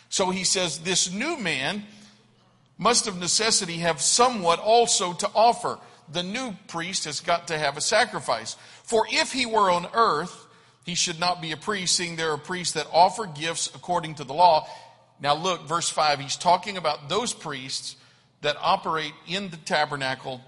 So 0.09 0.29
he 0.29 0.43
says, 0.43 0.79
this 0.79 1.11
new 1.11 1.37
man 1.37 1.83
must 2.77 3.07
of 3.07 3.17
necessity 3.17 3.77
have 3.77 4.01
somewhat 4.01 4.59
also 4.59 5.13
to 5.13 5.29
offer. 5.35 5.79
The 6.11 6.23
new 6.23 6.55
priest 6.67 7.05
has 7.05 7.19
got 7.19 7.47
to 7.47 7.57
have 7.57 7.77
a 7.77 7.81
sacrifice. 7.81 8.55
For 8.83 9.05
if 9.09 9.31
he 9.31 9.45
were 9.45 9.69
on 9.71 9.87
earth, 9.93 10.47
he 10.85 10.95
should 10.95 11.19
not 11.19 11.41
be 11.41 11.53
a 11.53 11.57
priest, 11.57 11.95
seeing 11.95 12.17
there 12.17 12.31
are 12.31 12.37
priests 12.37 12.73
that 12.73 12.87
offer 12.91 13.25
gifts 13.25 13.71
according 13.73 14.15
to 14.15 14.25
the 14.25 14.33
law. 14.33 14.67
Now, 15.23 15.35
look, 15.35 15.61
verse 15.61 15.89
5, 15.89 16.19
he's 16.19 16.35
talking 16.35 16.75
about 16.75 17.07
those 17.07 17.31
priests 17.31 17.95
that 18.41 18.57
operate 18.59 19.13
in 19.25 19.49
the 19.51 19.57
tabernacle, 19.57 20.41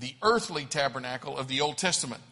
the 0.00 0.14
earthly 0.22 0.64
tabernacle 0.64 1.36
of 1.36 1.46
the 1.46 1.60
Old 1.60 1.76
Testament, 1.76 2.22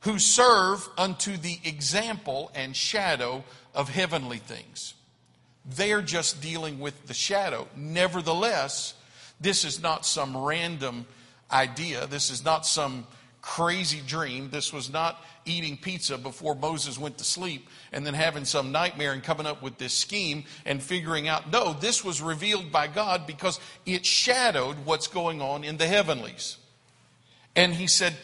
who 0.00 0.18
serve 0.18 0.86
unto 0.98 1.38
the 1.38 1.58
example 1.64 2.52
and 2.54 2.76
shadow 2.76 3.44
of 3.74 3.88
heavenly 3.88 4.36
things. 4.36 4.92
They're 5.64 6.02
just 6.02 6.42
dealing 6.42 6.80
with 6.80 7.06
the 7.06 7.14
shadow. 7.14 7.66
Nevertheless, 7.74 8.92
this 9.40 9.64
is 9.64 9.80
not 9.80 10.04
some 10.04 10.36
random 10.36 11.06
idea. 11.50 12.06
This 12.06 12.30
is 12.30 12.44
not 12.44 12.66
some 12.66 13.06
crazy 13.40 14.00
dream. 14.06 14.50
This 14.50 14.72
was 14.72 14.92
not 14.92 15.24
eating 15.44 15.76
pizza 15.76 16.18
before 16.18 16.54
Moses 16.54 16.98
went 16.98 17.18
to 17.18 17.24
sleep 17.24 17.68
and 17.92 18.06
then 18.06 18.14
having 18.14 18.44
some 18.44 18.72
nightmare 18.72 19.12
and 19.12 19.22
coming 19.22 19.46
up 19.46 19.62
with 19.62 19.78
this 19.78 19.92
scheme 19.92 20.44
and 20.66 20.82
figuring 20.82 21.28
out, 21.28 21.50
no, 21.50 21.72
this 21.72 22.04
was 22.04 22.20
revealed 22.20 22.70
by 22.70 22.86
God 22.86 23.26
because 23.26 23.58
it 23.86 24.04
shadowed 24.04 24.76
what's 24.84 25.06
going 25.06 25.40
on 25.40 25.64
in 25.64 25.76
the 25.76 25.86
heavenlies. 25.86 26.58
And 27.56 27.74
he 27.74 27.86
said, 27.86 28.14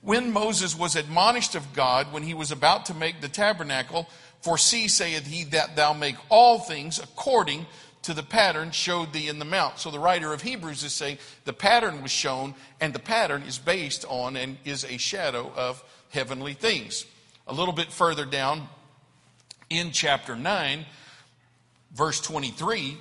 when 0.00 0.32
Moses 0.32 0.78
was 0.78 0.96
admonished 0.96 1.54
of 1.54 1.72
God 1.72 2.12
when 2.12 2.22
he 2.22 2.34
was 2.34 2.52
about 2.52 2.86
to 2.86 2.94
make 2.94 3.20
the 3.20 3.28
tabernacle, 3.28 4.08
for 4.40 4.56
see, 4.56 4.86
saith 4.86 5.26
he, 5.26 5.44
that 5.44 5.74
thou 5.74 5.92
make 5.92 6.16
all 6.28 6.60
things 6.60 6.98
according 6.98 7.66
to 8.02 8.14
the 8.14 8.22
pattern 8.22 8.70
showed 8.70 9.12
thee 9.12 9.28
in 9.28 9.38
the 9.38 9.44
mount. 9.44 9.78
So 9.78 9.90
the 9.90 9.98
writer 9.98 10.32
of 10.32 10.42
Hebrews 10.42 10.84
is 10.84 10.92
saying 10.92 11.18
the 11.44 11.52
pattern 11.52 12.02
was 12.02 12.10
shown, 12.10 12.54
and 12.80 12.92
the 12.92 12.98
pattern 12.98 13.42
is 13.42 13.58
based 13.58 14.04
on 14.08 14.36
and 14.36 14.56
is 14.64 14.84
a 14.84 14.96
shadow 14.98 15.52
of 15.56 15.82
heavenly 16.10 16.54
things. 16.54 17.04
A 17.46 17.52
little 17.52 17.74
bit 17.74 17.92
further 17.92 18.24
down 18.24 18.68
in 19.70 19.90
chapter 19.90 20.36
9, 20.36 20.86
verse 21.92 22.20
23, 22.20 22.96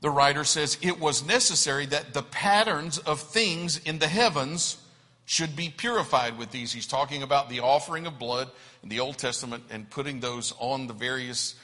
the 0.00 0.10
writer 0.10 0.44
says, 0.44 0.78
It 0.82 1.00
was 1.00 1.26
necessary 1.26 1.86
that 1.86 2.12
the 2.12 2.22
patterns 2.22 2.98
of 2.98 3.20
things 3.20 3.78
in 3.78 3.98
the 3.98 4.08
heavens 4.08 4.78
should 5.26 5.56
be 5.56 5.70
purified 5.70 6.38
with 6.38 6.50
these. 6.50 6.72
He's 6.72 6.86
talking 6.86 7.22
about 7.22 7.48
the 7.48 7.60
offering 7.60 8.06
of 8.06 8.18
blood 8.18 8.50
in 8.82 8.88
the 8.88 9.00
Old 9.00 9.16
Testament 9.16 9.64
and 9.70 9.88
putting 9.88 10.20
those 10.20 10.52
on 10.58 10.86
the 10.86 10.92
various 10.92 11.54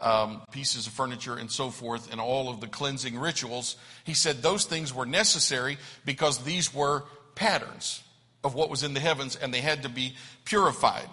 um, 0.00 0.42
pieces 0.50 0.86
of 0.86 0.92
furniture 0.92 1.36
and 1.36 1.50
so 1.50 1.70
forth 1.70 2.10
and 2.10 2.20
all 2.20 2.48
of 2.48 2.60
the 2.60 2.66
cleansing 2.66 3.18
rituals. 3.18 3.76
He 4.04 4.14
said 4.14 4.42
those 4.42 4.64
things 4.64 4.94
were 4.94 5.06
necessary 5.06 5.78
because 6.04 6.38
these 6.38 6.74
were 6.74 7.04
patterns 7.34 8.02
of 8.42 8.54
what 8.54 8.70
was 8.70 8.82
in 8.82 8.94
the 8.94 9.00
heavens 9.00 9.36
and 9.36 9.52
they 9.52 9.60
had 9.60 9.82
to 9.82 9.88
be 9.88 10.14
purified. 10.44 11.08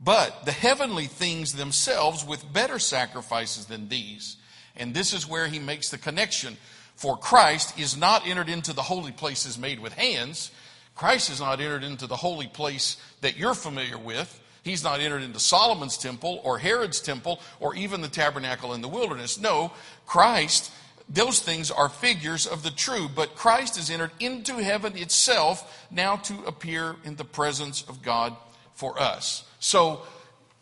But 0.00 0.44
the 0.44 0.52
heavenly 0.52 1.06
things 1.06 1.52
themselves 1.52 2.24
with 2.24 2.52
better 2.52 2.78
sacrifices 2.78 3.66
than 3.66 3.88
these. 3.88 4.36
And 4.76 4.94
this 4.94 5.12
is 5.12 5.28
where 5.28 5.46
he 5.46 5.58
makes 5.58 5.90
the 5.90 5.98
connection. 5.98 6.56
For 6.96 7.16
Christ 7.16 7.78
is 7.78 7.96
not 7.96 8.26
entered 8.26 8.48
into 8.48 8.72
the 8.72 8.82
holy 8.82 9.12
places 9.12 9.58
made 9.58 9.80
with 9.80 9.92
hands. 9.92 10.50
Christ 10.94 11.30
is 11.30 11.40
not 11.40 11.60
entered 11.60 11.84
into 11.84 12.06
the 12.06 12.16
holy 12.16 12.48
place 12.48 12.96
that 13.20 13.36
you're 13.36 13.54
familiar 13.54 13.98
with. 13.98 14.40
He's 14.62 14.84
not 14.84 15.00
entered 15.00 15.22
into 15.22 15.40
Solomon's 15.40 15.98
temple 15.98 16.40
or 16.44 16.58
Herod's 16.58 17.00
temple 17.00 17.40
or 17.58 17.74
even 17.74 18.00
the 18.00 18.08
tabernacle 18.08 18.74
in 18.74 18.80
the 18.80 18.88
wilderness. 18.88 19.38
No, 19.38 19.72
Christ 20.06 20.70
those 21.08 21.40
things 21.40 21.70
are 21.70 21.88
figures 21.88 22.46
of 22.46 22.62
the 22.62 22.70
true, 22.70 23.08
but 23.14 23.34
Christ 23.34 23.78
is 23.78 23.90
entered 23.90 24.12
into 24.18 24.54
heaven 24.54 24.96
itself 24.96 25.86
now 25.90 26.16
to 26.16 26.44
appear 26.44 26.96
in 27.04 27.16
the 27.16 27.24
presence 27.24 27.82
of 27.82 28.02
God 28.02 28.34
for 28.74 28.98
us. 28.98 29.44
So 29.58 30.02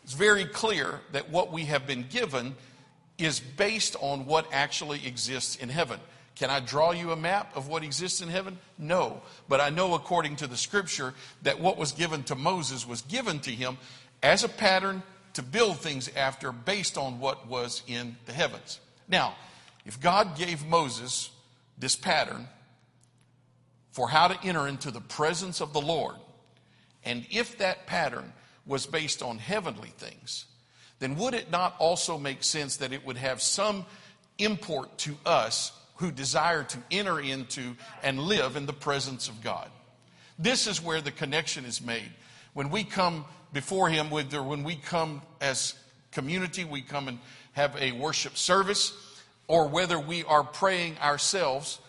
it's 0.02 0.12
very 0.12 0.45
clear 0.45 1.00
that 1.12 1.30
what 1.30 1.52
we 1.52 1.66
have 1.66 1.87
been 1.87 2.07
given 2.09 2.57
is 3.19 3.38
based 3.38 3.97
on 4.00 4.26
what 4.26 4.47
actually 4.52 5.07
exists 5.07 5.57
in 5.57 5.69
heaven. 5.69 6.00
Can 6.40 6.49
I 6.49 6.61
draw 6.61 6.92
you 6.92 7.12
a 7.12 7.16
map 7.16 7.54
of 7.54 7.68
what 7.68 7.85
exists 7.85 8.23
in 8.23 8.30
heaven? 8.30 8.59
No. 8.78 9.20
But 9.47 9.61
I 9.61 9.68
know 9.68 9.92
according 9.92 10.37
to 10.37 10.47
the 10.47 10.56
scripture 10.56 11.12
that 11.42 11.61
what 11.61 11.76
was 11.76 11.92
given 11.92 12.23
to 12.25 12.35
Moses 12.35 12.88
was 12.88 13.02
given 13.02 13.40
to 13.40 13.50
him 13.50 13.76
as 14.23 14.42
a 14.42 14.49
pattern 14.49 15.02
to 15.35 15.42
build 15.42 15.80
things 15.80 16.09
after 16.16 16.50
based 16.50 16.97
on 16.97 17.20
what 17.20 17.47
was 17.47 17.82
in 17.87 18.16
the 18.25 18.32
heavens. 18.32 18.80
Now, 19.06 19.35
if 19.85 20.00
God 20.00 20.35
gave 20.35 20.64
Moses 20.64 21.28
this 21.76 21.94
pattern 21.94 22.49
for 23.92 24.09
how 24.09 24.28
to 24.28 24.42
enter 24.42 24.66
into 24.66 24.90
the 24.90 25.02
presence 25.02 25.61
of 25.61 25.75
the 25.75 25.82
Lord, 25.82 26.16
and 27.04 27.26
if 27.30 27.59
that 27.59 27.87
pattern 27.87 28.32
was 28.64 28.87
based 28.87 29.23
on 29.23 29.37
heavenly 29.37 29.92
things, 29.99 30.47
then 31.00 31.16
would 31.16 31.35
it 31.35 31.50
not 31.50 31.76
also 31.78 32.16
make 32.16 32.42
sense 32.42 32.78
that 32.78 32.94
it 32.94 33.04
would 33.04 33.18
have 33.18 33.42
some 33.42 33.85
import 34.38 34.97
to 34.97 35.18
us 35.26 35.73
who 36.00 36.11
desire 36.11 36.64
to 36.64 36.78
enter 36.90 37.21
into 37.21 37.76
and 38.02 38.19
live 38.19 38.57
in 38.57 38.66
the 38.66 38.73
presence 38.73 39.28
of 39.28 39.42
God? 39.42 39.71
This 40.38 40.66
is 40.66 40.83
where 40.83 41.00
the 41.00 41.11
connection 41.11 41.64
is 41.64 41.80
made. 41.80 42.11
When 42.54 42.71
we 42.71 42.83
come 42.83 43.25
before 43.52 43.88
Him, 43.88 44.11
when 44.11 44.64
we 44.64 44.76
come 44.76 45.23
as 45.40 45.75
community, 46.11 46.64
we 46.64 46.83
come 46.83 47.07
and 47.07 47.19
have 47.52 47.76
a 47.78 47.92
worship 47.92 48.37
service 48.37 48.92
or 49.47 49.69
whether 49.69 49.99
we 49.99 50.25
are 50.25 50.45
praying 50.45 50.97
ourselves, 50.99 51.80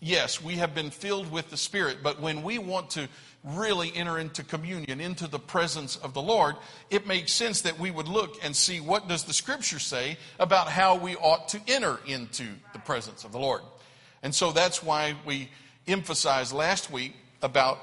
yes, 0.00 0.42
we 0.42 0.54
have 0.54 0.74
been 0.74 0.90
filled 0.90 1.30
with 1.30 1.50
the 1.50 1.56
Spirit, 1.56 1.98
but 2.02 2.20
when 2.20 2.42
we 2.42 2.58
want 2.58 2.90
to 2.90 3.08
really 3.44 3.92
enter 3.94 4.18
into 4.18 4.42
communion, 4.42 5.00
into 5.00 5.26
the 5.26 5.38
presence 5.38 5.96
of 5.96 6.14
the 6.14 6.22
Lord, 6.22 6.56
it 6.90 7.06
makes 7.06 7.32
sense 7.32 7.60
that 7.62 7.78
we 7.78 7.90
would 7.90 8.08
look 8.08 8.42
and 8.42 8.56
see 8.56 8.80
what 8.80 9.06
does 9.06 9.24
the 9.24 9.34
scripture 9.34 9.78
say 9.78 10.16
about 10.38 10.68
how 10.68 10.96
we 10.96 11.14
ought 11.16 11.48
to 11.48 11.60
enter 11.68 12.00
into 12.06 12.46
the 12.72 12.78
presence 12.78 13.24
of 13.24 13.32
the 13.32 13.38
Lord. 13.38 13.60
And 14.22 14.34
so 14.34 14.52
that's 14.52 14.82
why 14.82 15.14
we 15.26 15.50
emphasized 15.86 16.52
last 16.52 16.90
week 16.90 17.14
about 17.42 17.78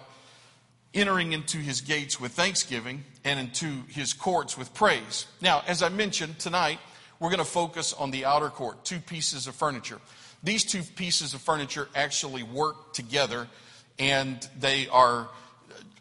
entering 0.94 1.32
into 1.32 1.60
his 1.60 1.82
gates 1.82 2.20
with 2.20 2.32
thanksgiving 2.32 3.04
and 3.24 3.40
into 3.40 3.84
his 3.88 4.14
courts 4.14 4.58
with 4.58 4.74
praise. 4.74 5.28
Now, 5.42 5.62
as 5.68 5.84
I 5.84 5.90
mentioned 5.90 6.40
tonight, 6.40 6.80
we're 7.20 7.30
going 7.30 7.38
to 7.38 7.46
focus 7.46 7.94
on 7.94 8.10
the 8.10 8.26
outer 8.26 8.50
court, 8.50 8.84
two 8.84 9.00
pieces 9.00 9.46
of 9.46 9.54
furniture. 9.54 10.00
These 10.44 10.66
two 10.66 10.82
pieces 10.82 11.36
of 11.36 11.42
furniture 11.42 11.88
actually 11.94 12.42
work 12.42 12.94
together 12.94 13.48
and 14.00 14.48
they 14.60 14.88
are 14.88 15.30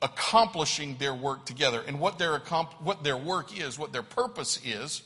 accomplishing 0.03 0.97
their 0.97 1.15
work 1.15 1.45
together. 1.45 1.83
And 1.87 2.01
what 2.01 2.19
their, 2.19 2.39
what 2.39 3.05
their 3.05 3.17
work 3.17 3.59
is, 3.59 3.79
what 3.79 3.93
their 3.93 4.03
purpose 4.03 4.61
is, 4.65 5.03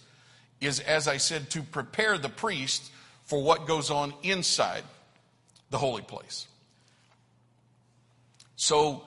is, 0.61 0.81
as 0.81 1.09
I 1.09 1.17
said, 1.17 1.51
to 1.51 1.63
prepare 1.63 2.19
the 2.19 2.29
priest 2.29 2.91
for 3.25 3.43
what 3.43 3.67
goes 3.67 3.91
on 3.91 4.15
inside 4.23 4.85
the 5.71 5.79
holy 5.79 6.03
place. 6.03 6.47
So, 8.57 9.05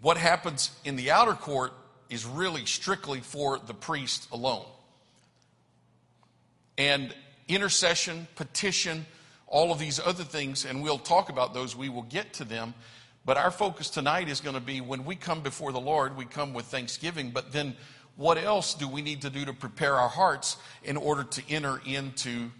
what 0.00 0.16
happens 0.16 0.70
in 0.84 0.96
the 0.96 1.10
outer 1.10 1.34
court 1.34 1.72
is 2.08 2.24
really 2.24 2.64
strictly 2.64 3.20
for 3.20 3.58
the 3.58 3.74
priest 3.74 4.28
alone. 4.32 4.64
And 6.78 7.14
intercession, 7.48 8.26
petition, 8.36 9.04
all 9.46 9.72
of 9.72 9.78
these 9.78 10.00
other 10.00 10.24
things, 10.24 10.64
and 10.64 10.82
we'll 10.82 10.98
talk 10.98 11.28
about 11.28 11.52
those. 11.52 11.76
We 11.76 11.88
will 11.88 12.02
get 12.02 12.34
to 12.34 12.44
them. 12.44 12.72
But 13.30 13.36
our 13.36 13.52
focus 13.52 13.90
tonight 13.90 14.28
is 14.28 14.40
going 14.40 14.56
to 14.56 14.60
be 14.60 14.80
when 14.80 15.04
we 15.04 15.14
come 15.14 15.40
before 15.40 15.70
the 15.70 15.78
Lord, 15.80 16.16
we 16.16 16.24
come 16.24 16.52
with 16.52 16.66
thanksgiving, 16.66 17.30
but 17.30 17.52
then 17.52 17.76
what 18.16 18.36
else 18.36 18.74
do 18.74 18.88
we 18.88 19.02
need 19.02 19.22
to 19.22 19.30
do 19.30 19.44
to 19.44 19.52
prepare 19.52 19.94
our 19.94 20.08
hearts 20.08 20.56
in 20.82 20.96
order 20.96 21.22
to 21.22 21.42
enter 21.48 21.80
into 21.86 22.50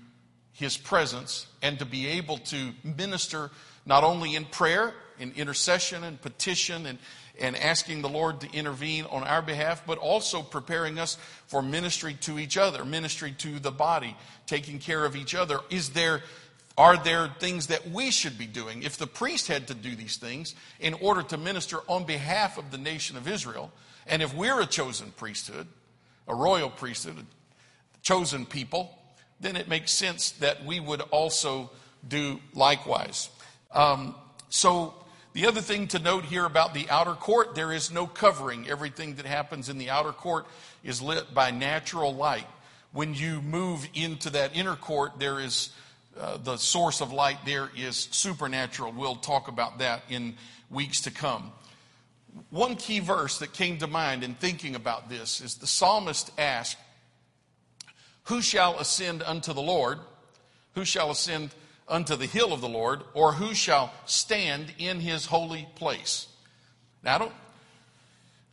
His 0.52 0.76
presence 0.76 1.48
and 1.60 1.76
to 1.80 1.84
be 1.84 2.06
able 2.06 2.38
to 2.38 2.70
minister 2.84 3.50
not 3.84 4.04
only 4.04 4.36
in 4.36 4.44
prayer, 4.44 4.94
in 5.18 5.32
intercession 5.32 6.04
and 6.04 6.22
petition 6.22 6.86
and, 6.86 7.00
and 7.40 7.56
asking 7.56 8.02
the 8.02 8.08
Lord 8.08 8.40
to 8.42 8.52
intervene 8.56 9.06
on 9.06 9.24
our 9.24 9.42
behalf, 9.42 9.82
but 9.84 9.98
also 9.98 10.40
preparing 10.40 11.00
us 11.00 11.18
for 11.48 11.62
ministry 11.62 12.14
to 12.20 12.38
each 12.38 12.56
other, 12.56 12.84
ministry 12.84 13.32
to 13.38 13.58
the 13.58 13.72
body, 13.72 14.16
taking 14.46 14.78
care 14.78 15.04
of 15.04 15.16
each 15.16 15.34
other. 15.34 15.58
Is 15.68 15.90
there 15.90 16.22
are 16.80 16.96
there 16.96 17.28
things 17.38 17.66
that 17.66 17.90
we 17.90 18.10
should 18.10 18.38
be 18.38 18.46
doing? 18.46 18.82
If 18.82 18.96
the 18.96 19.06
priest 19.06 19.48
had 19.48 19.68
to 19.68 19.74
do 19.74 19.94
these 19.94 20.16
things 20.16 20.54
in 20.80 20.94
order 20.94 21.22
to 21.24 21.36
minister 21.36 21.80
on 21.86 22.06
behalf 22.06 22.56
of 22.56 22.70
the 22.70 22.78
nation 22.78 23.18
of 23.18 23.28
Israel, 23.28 23.70
and 24.06 24.22
if 24.22 24.34
we're 24.34 24.58
a 24.62 24.66
chosen 24.66 25.12
priesthood, 25.14 25.66
a 26.26 26.34
royal 26.34 26.70
priesthood, 26.70 27.18
a 27.18 28.00
chosen 28.00 28.46
people, 28.46 28.98
then 29.40 29.56
it 29.56 29.68
makes 29.68 29.92
sense 29.92 30.30
that 30.30 30.64
we 30.64 30.80
would 30.80 31.02
also 31.10 31.70
do 32.08 32.40
likewise. 32.54 33.28
Um, 33.72 34.14
so, 34.48 34.94
the 35.34 35.48
other 35.48 35.60
thing 35.60 35.86
to 35.88 35.98
note 35.98 36.24
here 36.24 36.46
about 36.46 36.72
the 36.72 36.88
outer 36.88 37.12
court, 37.12 37.54
there 37.54 37.72
is 37.74 37.92
no 37.92 38.06
covering. 38.06 38.70
Everything 38.70 39.16
that 39.16 39.26
happens 39.26 39.68
in 39.68 39.76
the 39.76 39.90
outer 39.90 40.12
court 40.12 40.46
is 40.82 41.02
lit 41.02 41.34
by 41.34 41.50
natural 41.50 42.14
light. 42.14 42.46
When 42.92 43.12
you 43.12 43.42
move 43.42 43.86
into 43.92 44.30
that 44.30 44.56
inner 44.56 44.76
court, 44.76 45.18
there 45.18 45.38
is 45.38 45.68
uh, 46.18 46.36
the 46.38 46.56
source 46.56 47.00
of 47.00 47.12
light 47.12 47.38
there 47.44 47.70
is 47.76 48.08
supernatural. 48.10 48.92
We'll 48.92 49.16
talk 49.16 49.48
about 49.48 49.78
that 49.78 50.02
in 50.08 50.36
weeks 50.70 51.02
to 51.02 51.10
come. 51.10 51.52
One 52.50 52.76
key 52.76 53.00
verse 53.00 53.38
that 53.38 53.52
came 53.52 53.78
to 53.78 53.86
mind 53.86 54.22
in 54.22 54.34
thinking 54.34 54.74
about 54.74 55.08
this 55.08 55.40
is 55.40 55.56
the 55.56 55.66
psalmist 55.66 56.30
asked, 56.38 56.78
Who 58.24 58.40
shall 58.40 58.78
ascend 58.78 59.22
unto 59.22 59.52
the 59.52 59.62
Lord? 59.62 59.98
Who 60.74 60.84
shall 60.84 61.10
ascend 61.10 61.50
unto 61.88 62.16
the 62.16 62.26
hill 62.26 62.52
of 62.52 62.60
the 62.60 62.68
Lord? 62.68 63.02
Or 63.14 63.32
who 63.32 63.54
shall 63.54 63.92
stand 64.06 64.72
in 64.78 65.00
his 65.00 65.26
holy 65.26 65.68
place? 65.74 66.28
Now, 67.02 67.14
I 67.14 67.18
don't, 67.18 67.32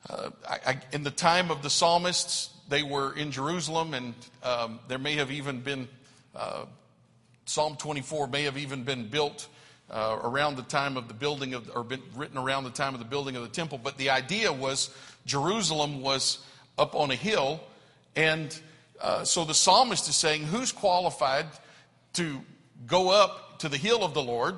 uh, 0.09 0.29
I, 0.49 0.59
I, 0.65 0.81
in 0.91 1.03
the 1.03 1.11
time 1.11 1.51
of 1.51 1.61
the 1.61 1.69
psalmists, 1.69 2.49
they 2.69 2.83
were 2.83 3.15
in 3.15 3.31
Jerusalem, 3.31 3.93
and 3.93 4.13
um, 4.43 4.79
there 4.87 4.97
may 4.97 5.15
have 5.15 5.31
even 5.31 5.61
been 5.61 5.87
uh, 6.35 6.65
Psalm 7.49 7.77
24 7.77 8.27
may 8.27 8.43
have 8.43 8.57
even 8.57 8.83
been 8.83 9.07
built 9.07 9.47
uh, 9.89 10.19
around 10.21 10.57
the 10.57 10.63
time 10.63 10.97
of 10.97 11.07
the 11.07 11.13
building 11.13 11.53
of, 11.53 11.69
or 11.73 11.83
been 11.83 12.01
written 12.15 12.37
around 12.37 12.65
the 12.65 12.69
time 12.69 12.93
of 12.93 12.99
the 12.99 13.05
building 13.05 13.35
of 13.35 13.41
the 13.41 13.49
temple. 13.49 13.79
But 13.81 13.97
the 13.97 14.09
idea 14.09 14.51
was 14.51 14.89
Jerusalem 15.25 16.01
was 16.01 16.39
up 16.77 16.93
on 16.93 17.09
a 17.09 17.15
hill, 17.15 17.61
and 18.15 18.57
uh, 19.01 19.23
so 19.23 19.45
the 19.45 19.53
psalmist 19.53 20.09
is 20.09 20.15
saying, 20.15 20.43
Who's 20.43 20.71
qualified 20.71 21.45
to 22.13 22.41
go 22.85 23.09
up 23.09 23.59
to 23.59 23.69
the 23.69 23.77
hill 23.77 24.03
of 24.03 24.13
the 24.13 24.23
Lord? 24.23 24.55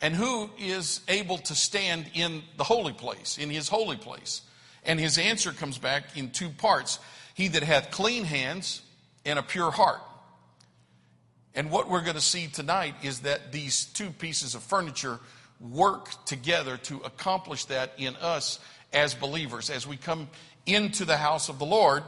And 0.00 0.14
who 0.14 0.48
is 0.58 1.00
able 1.08 1.38
to 1.38 1.54
stand 1.56 2.06
in 2.14 2.42
the 2.56 2.64
holy 2.64 2.92
place, 2.92 3.36
in 3.36 3.50
his 3.50 3.68
holy 3.68 3.96
place? 3.96 4.42
And 4.84 4.98
his 4.98 5.18
answer 5.18 5.52
comes 5.52 5.76
back 5.76 6.16
in 6.16 6.30
two 6.30 6.50
parts 6.50 6.98
He 7.34 7.48
that 7.48 7.62
hath 7.62 7.90
clean 7.90 8.24
hands 8.24 8.80
and 9.24 9.38
a 9.38 9.42
pure 9.42 9.70
heart. 9.70 10.00
And 11.58 11.72
what 11.72 11.90
we're 11.90 12.02
going 12.02 12.14
to 12.14 12.20
see 12.20 12.46
tonight 12.46 12.94
is 13.02 13.18
that 13.22 13.50
these 13.50 13.86
two 13.86 14.10
pieces 14.10 14.54
of 14.54 14.62
furniture 14.62 15.18
work 15.58 16.24
together 16.24 16.76
to 16.76 16.98
accomplish 16.98 17.64
that 17.64 17.94
in 17.98 18.14
us 18.14 18.60
as 18.92 19.12
believers. 19.12 19.68
As 19.68 19.84
we 19.84 19.96
come 19.96 20.28
into 20.66 21.04
the 21.04 21.16
house 21.16 21.48
of 21.48 21.58
the 21.58 21.66
Lord, 21.66 22.04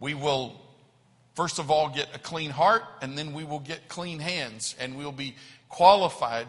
we 0.00 0.14
will 0.14 0.58
first 1.34 1.58
of 1.58 1.70
all 1.70 1.90
get 1.90 2.08
a 2.14 2.18
clean 2.18 2.48
heart, 2.48 2.82
and 3.02 3.18
then 3.18 3.34
we 3.34 3.44
will 3.44 3.60
get 3.60 3.88
clean 3.88 4.20
hands, 4.20 4.74
and 4.80 4.96
we'll 4.96 5.12
be 5.12 5.36
qualified 5.68 6.46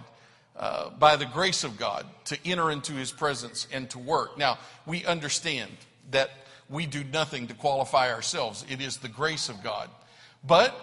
uh, 0.56 0.92
by 0.92 1.18
the 1.18 1.26
grace 1.26 1.66
of 1.66 1.78
God 1.78 2.06
to 2.24 2.38
enter 2.46 2.72
into 2.72 2.94
His 2.94 3.12
presence 3.12 3.68
and 3.74 3.90
to 3.90 4.00
work. 4.00 4.38
Now, 4.38 4.60
we 4.86 5.04
understand 5.04 5.72
that 6.12 6.30
we 6.70 6.86
do 6.86 7.04
nothing 7.04 7.48
to 7.48 7.54
qualify 7.54 8.14
ourselves, 8.14 8.64
it 8.70 8.80
is 8.80 8.96
the 8.96 9.10
grace 9.10 9.50
of 9.50 9.62
God. 9.62 9.90
But 10.42 10.74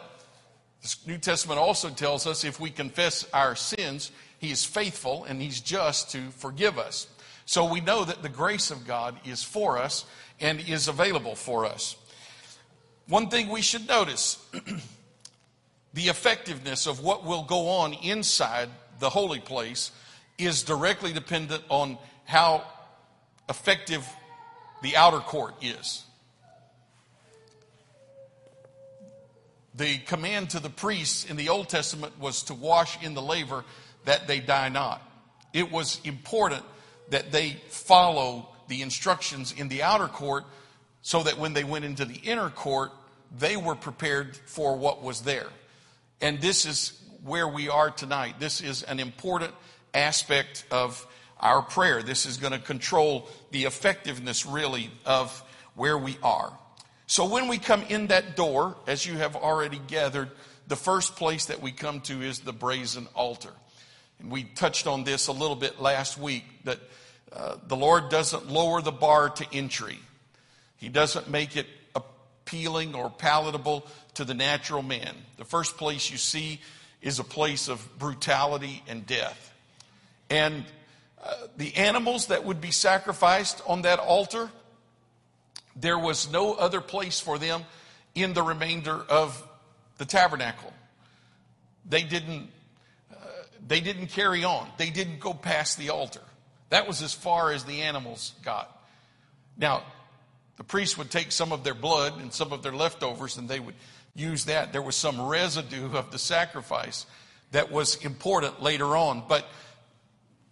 the 0.84 1.12
New 1.12 1.18
Testament 1.18 1.58
also 1.58 1.88
tells 1.88 2.26
us 2.26 2.44
if 2.44 2.60
we 2.60 2.68
confess 2.68 3.26
our 3.32 3.56
sins, 3.56 4.12
He 4.38 4.50
is 4.50 4.64
faithful 4.64 5.24
and 5.24 5.40
He's 5.40 5.60
just 5.60 6.10
to 6.10 6.30
forgive 6.32 6.78
us. 6.78 7.06
So 7.46 7.64
we 7.64 7.80
know 7.80 8.04
that 8.04 8.22
the 8.22 8.28
grace 8.28 8.70
of 8.70 8.86
God 8.86 9.18
is 9.24 9.42
for 9.42 9.78
us 9.78 10.04
and 10.40 10.60
is 10.60 10.88
available 10.88 11.36
for 11.36 11.64
us. 11.64 11.96
One 13.08 13.28
thing 13.28 13.48
we 13.48 13.62
should 13.62 13.88
notice 13.88 14.36
the 15.94 16.08
effectiveness 16.08 16.86
of 16.86 17.00
what 17.00 17.24
will 17.24 17.44
go 17.44 17.68
on 17.68 17.94
inside 17.94 18.68
the 18.98 19.08
holy 19.08 19.40
place 19.40 19.90
is 20.36 20.62
directly 20.62 21.14
dependent 21.14 21.62
on 21.70 21.96
how 22.26 22.62
effective 23.48 24.06
the 24.82 24.96
outer 24.96 25.20
court 25.20 25.54
is. 25.62 26.04
The 29.76 29.98
command 29.98 30.50
to 30.50 30.60
the 30.60 30.70
priests 30.70 31.24
in 31.24 31.36
the 31.36 31.48
Old 31.48 31.68
Testament 31.68 32.18
was 32.20 32.44
to 32.44 32.54
wash 32.54 33.02
in 33.02 33.14
the 33.14 33.22
laver 33.22 33.64
that 34.04 34.26
they 34.26 34.40
die 34.40 34.68
not. 34.68 35.02
It 35.52 35.70
was 35.70 36.00
important 36.04 36.62
that 37.10 37.32
they 37.32 37.56
follow 37.68 38.48
the 38.68 38.82
instructions 38.82 39.52
in 39.52 39.68
the 39.68 39.82
outer 39.82 40.08
court 40.08 40.44
so 41.02 41.22
that 41.22 41.38
when 41.38 41.52
they 41.52 41.64
went 41.64 41.84
into 41.84 42.04
the 42.04 42.14
inner 42.14 42.50
court, 42.50 42.92
they 43.36 43.56
were 43.56 43.74
prepared 43.74 44.36
for 44.46 44.76
what 44.76 45.02
was 45.02 45.22
there. 45.22 45.48
And 46.20 46.40
this 46.40 46.64
is 46.64 46.98
where 47.22 47.48
we 47.48 47.68
are 47.68 47.90
tonight. 47.90 48.36
This 48.38 48.60
is 48.60 48.82
an 48.84 49.00
important 49.00 49.52
aspect 49.92 50.64
of 50.70 51.06
our 51.40 51.62
prayer. 51.62 52.02
This 52.02 52.26
is 52.26 52.36
going 52.36 52.52
to 52.52 52.58
control 52.58 53.28
the 53.50 53.64
effectiveness, 53.64 54.46
really, 54.46 54.90
of 55.04 55.42
where 55.74 55.98
we 55.98 56.16
are. 56.22 56.56
So 57.06 57.26
when 57.26 57.48
we 57.48 57.58
come 57.58 57.82
in 57.88 58.06
that 58.08 58.36
door, 58.36 58.76
as 58.86 59.04
you 59.04 59.16
have 59.18 59.36
already 59.36 59.80
gathered, 59.86 60.30
the 60.66 60.76
first 60.76 61.16
place 61.16 61.46
that 61.46 61.60
we 61.60 61.70
come 61.70 62.00
to 62.02 62.22
is 62.22 62.40
the 62.40 62.52
brazen 62.52 63.06
altar. 63.14 63.52
And 64.18 64.30
we 64.30 64.44
touched 64.44 64.86
on 64.86 65.04
this 65.04 65.26
a 65.26 65.32
little 65.32 65.56
bit 65.56 65.80
last 65.80 66.16
week 66.16 66.44
that 66.64 66.78
uh, 67.32 67.56
the 67.66 67.76
Lord 67.76 68.08
doesn't 68.08 68.48
lower 68.48 68.80
the 68.80 68.92
bar 68.92 69.28
to 69.28 69.46
entry. 69.52 69.98
He 70.76 70.88
doesn't 70.88 71.28
make 71.28 71.56
it 71.56 71.66
appealing 71.94 72.94
or 72.94 73.10
palatable 73.10 73.86
to 74.14 74.24
the 74.24 74.34
natural 74.34 74.82
man. 74.82 75.14
The 75.36 75.44
first 75.44 75.76
place 75.76 76.10
you 76.10 76.16
see 76.16 76.60
is 77.02 77.18
a 77.18 77.24
place 77.24 77.68
of 77.68 77.86
brutality 77.98 78.82
and 78.88 79.06
death. 79.06 79.52
And 80.30 80.64
uh, 81.22 81.34
the 81.56 81.74
animals 81.76 82.28
that 82.28 82.44
would 82.44 82.60
be 82.60 82.70
sacrificed 82.70 83.60
on 83.66 83.82
that 83.82 83.98
altar 83.98 84.48
there 85.76 85.98
was 85.98 86.30
no 86.30 86.54
other 86.54 86.80
place 86.80 87.20
for 87.20 87.38
them 87.38 87.64
in 88.14 88.32
the 88.32 88.42
remainder 88.42 88.94
of 89.08 89.42
the 89.98 90.04
tabernacle. 90.04 90.72
They 91.88 92.02
didn't, 92.02 92.48
uh, 93.12 93.16
they 93.66 93.80
didn't 93.80 94.08
carry 94.08 94.44
on. 94.44 94.68
They 94.78 94.90
didn't 94.90 95.20
go 95.20 95.34
past 95.34 95.78
the 95.78 95.90
altar. 95.90 96.20
That 96.70 96.86
was 96.88 97.02
as 97.02 97.12
far 97.12 97.52
as 97.52 97.64
the 97.64 97.82
animals 97.82 98.32
got. 98.42 98.70
Now, 99.56 99.82
the 100.56 100.64
priests 100.64 100.96
would 100.96 101.10
take 101.10 101.32
some 101.32 101.52
of 101.52 101.64
their 101.64 101.74
blood 101.74 102.20
and 102.20 102.32
some 102.32 102.52
of 102.52 102.62
their 102.62 102.72
leftovers 102.72 103.36
and 103.36 103.48
they 103.48 103.60
would 103.60 103.74
use 104.14 104.44
that. 104.46 104.72
There 104.72 104.82
was 104.82 104.96
some 104.96 105.20
residue 105.20 105.96
of 105.96 106.10
the 106.10 106.18
sacrifice 106.18 107.06
that 107.50 107.70
was 107.70 107.96
important 108.04 108.62
later 108.62 108.96
on. 108.96 109.24
But 109.28 109.46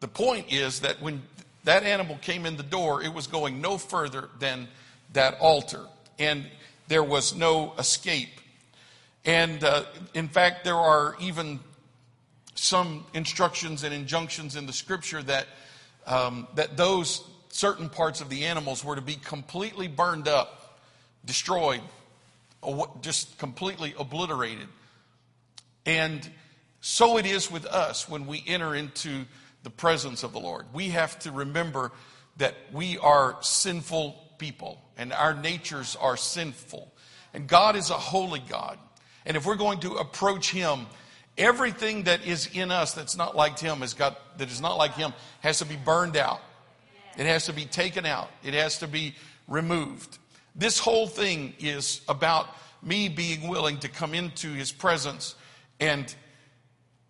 the 0.00 0.08
point 0.08 0.52
is 0.52 0.80
that 0.80 1.00
when 1.00 1.22
that 1.64 1.84
animal 1.84 2.18
came 2.20 2.46
in 2.46 2.56
the 2.56 2.62
door, 2.62 3.02
it 3.02 3.14
was 3.14 3.26
going 3.26 3.60
no 3.60 3.78
further 3.78 4.28
than 4.38 4.68
that 5.12 5.38
altar. 5.40 5.80
And 6.18 6.46
there 6.88 7.04
was 7.04 7.34
no 7.34 7.74
escape. 7.78 8.40
And 9.24 9.62
uh, 9.62 9.84
in 10.14 10.28
fact, 10.28 10.64
there 10.64 10.76
are 10.76 11.16
even 11.20 11.60
some 12.54 13.04
instructions 13.14 13.82
and 13.82 13.94
injunctions 13.94 14.56
in 14.56 14.66
the 14.66 14.72
scripture 14.72 15.22
that, 15.22 15.46
um, 16.06 16.46
that 16.54 16.76
those 16.76 17.24
certain 17.48 17.88
parts 17.88 18.20
of 18.20 18.28
the 18.28 18.44
animals 18.44 18.84
were 18.84 18.96
to 18.96 19.02
be 19.02 19.14
completely 19.16 19.88
burned 19.88 20.28
up, 20.28 20.78
destroyed, 21.24 21.80
just 23.00 23.38
completely 23.38 23.94
obliterated. 23.98 24.68
And 25.86 26.28
so 26.80 27.18
it 27.18 27.26
is 27.26 27.50
with 27.50 27.66
us 27.66 28.08
when 28.08 28.26
we 28.26 28.42
enter 28.46 28.74
into 28.74 29.24
the 29.62 29.70
presence 29.70 30.22
of 30.22 30.32
the 30.32 30.40
Lord. 30.40 30.66
We 30.72 30.90
have 30.90 31.18
to 31.20 31.30
remember 31.30 31.92
that 32.38 32.54
we 32.72 32.98
are 32.98 33.36
sinful 33.40 34.16
people 34.38 34.80
and 34.96 35.12
our 35.12 35.34
natures 35.34 35.96
are 36.00 36.16
sinful. 36.16 36.92
And 37.34 37.46
God 37.46 37.76
is 37.76 37.90
a 37.90 37.94
holy 37.94 38.40
God. 38.40 38.78
And 39.24 39.36
if 39.36 39.46
we're 39.46 39.56
going 39.56 39.80
to 39.80 39.94
approach 39.94 40.50
Him, 40.50 40.86
everything 41.38 42.04
that 42.04 42.26
is 42.26 42.48
in 42.52 42.70
us 42.70 42.92
that's 42.92 43.16
not 43.16 43.36
like 43.36 43.58
Him 43.58 43.78
has 43.78 43.94
got, 43.94 44.38
that 44.38 44.50
is 44.50 44.60
not 44.60 44.76
like 44.76 44.94
Him 44.94 45.12
has 45.40 45.58
to 45.58 45.64
be 45.64 45.76
burned 45.76 46.16
out. 46.16 46.40
It 47.16 47.26
has 47.26 47.46
to 47.46 47.52
be 47.52 47.64
taken 47.64 48.06
out. 48.06 48.30
It 48.42 48.54
has 48.54 48.78
to 48.78 48.88
be 48.88 49.14
removed. 49.48 50.18
This 50.54 50.78
whole 50.78 51.06
thing 51.06 51.54
is 51.58 52.00
about 52.08 52.48
me 52.82 53.08
being 53.08 53.48
willing 53.48 53.78
to 53.78 53.88
come 53.88 54.14
into 54.14 54.52
His 54.52 54.72
presence 54.72 55.34
and 55.80 56.12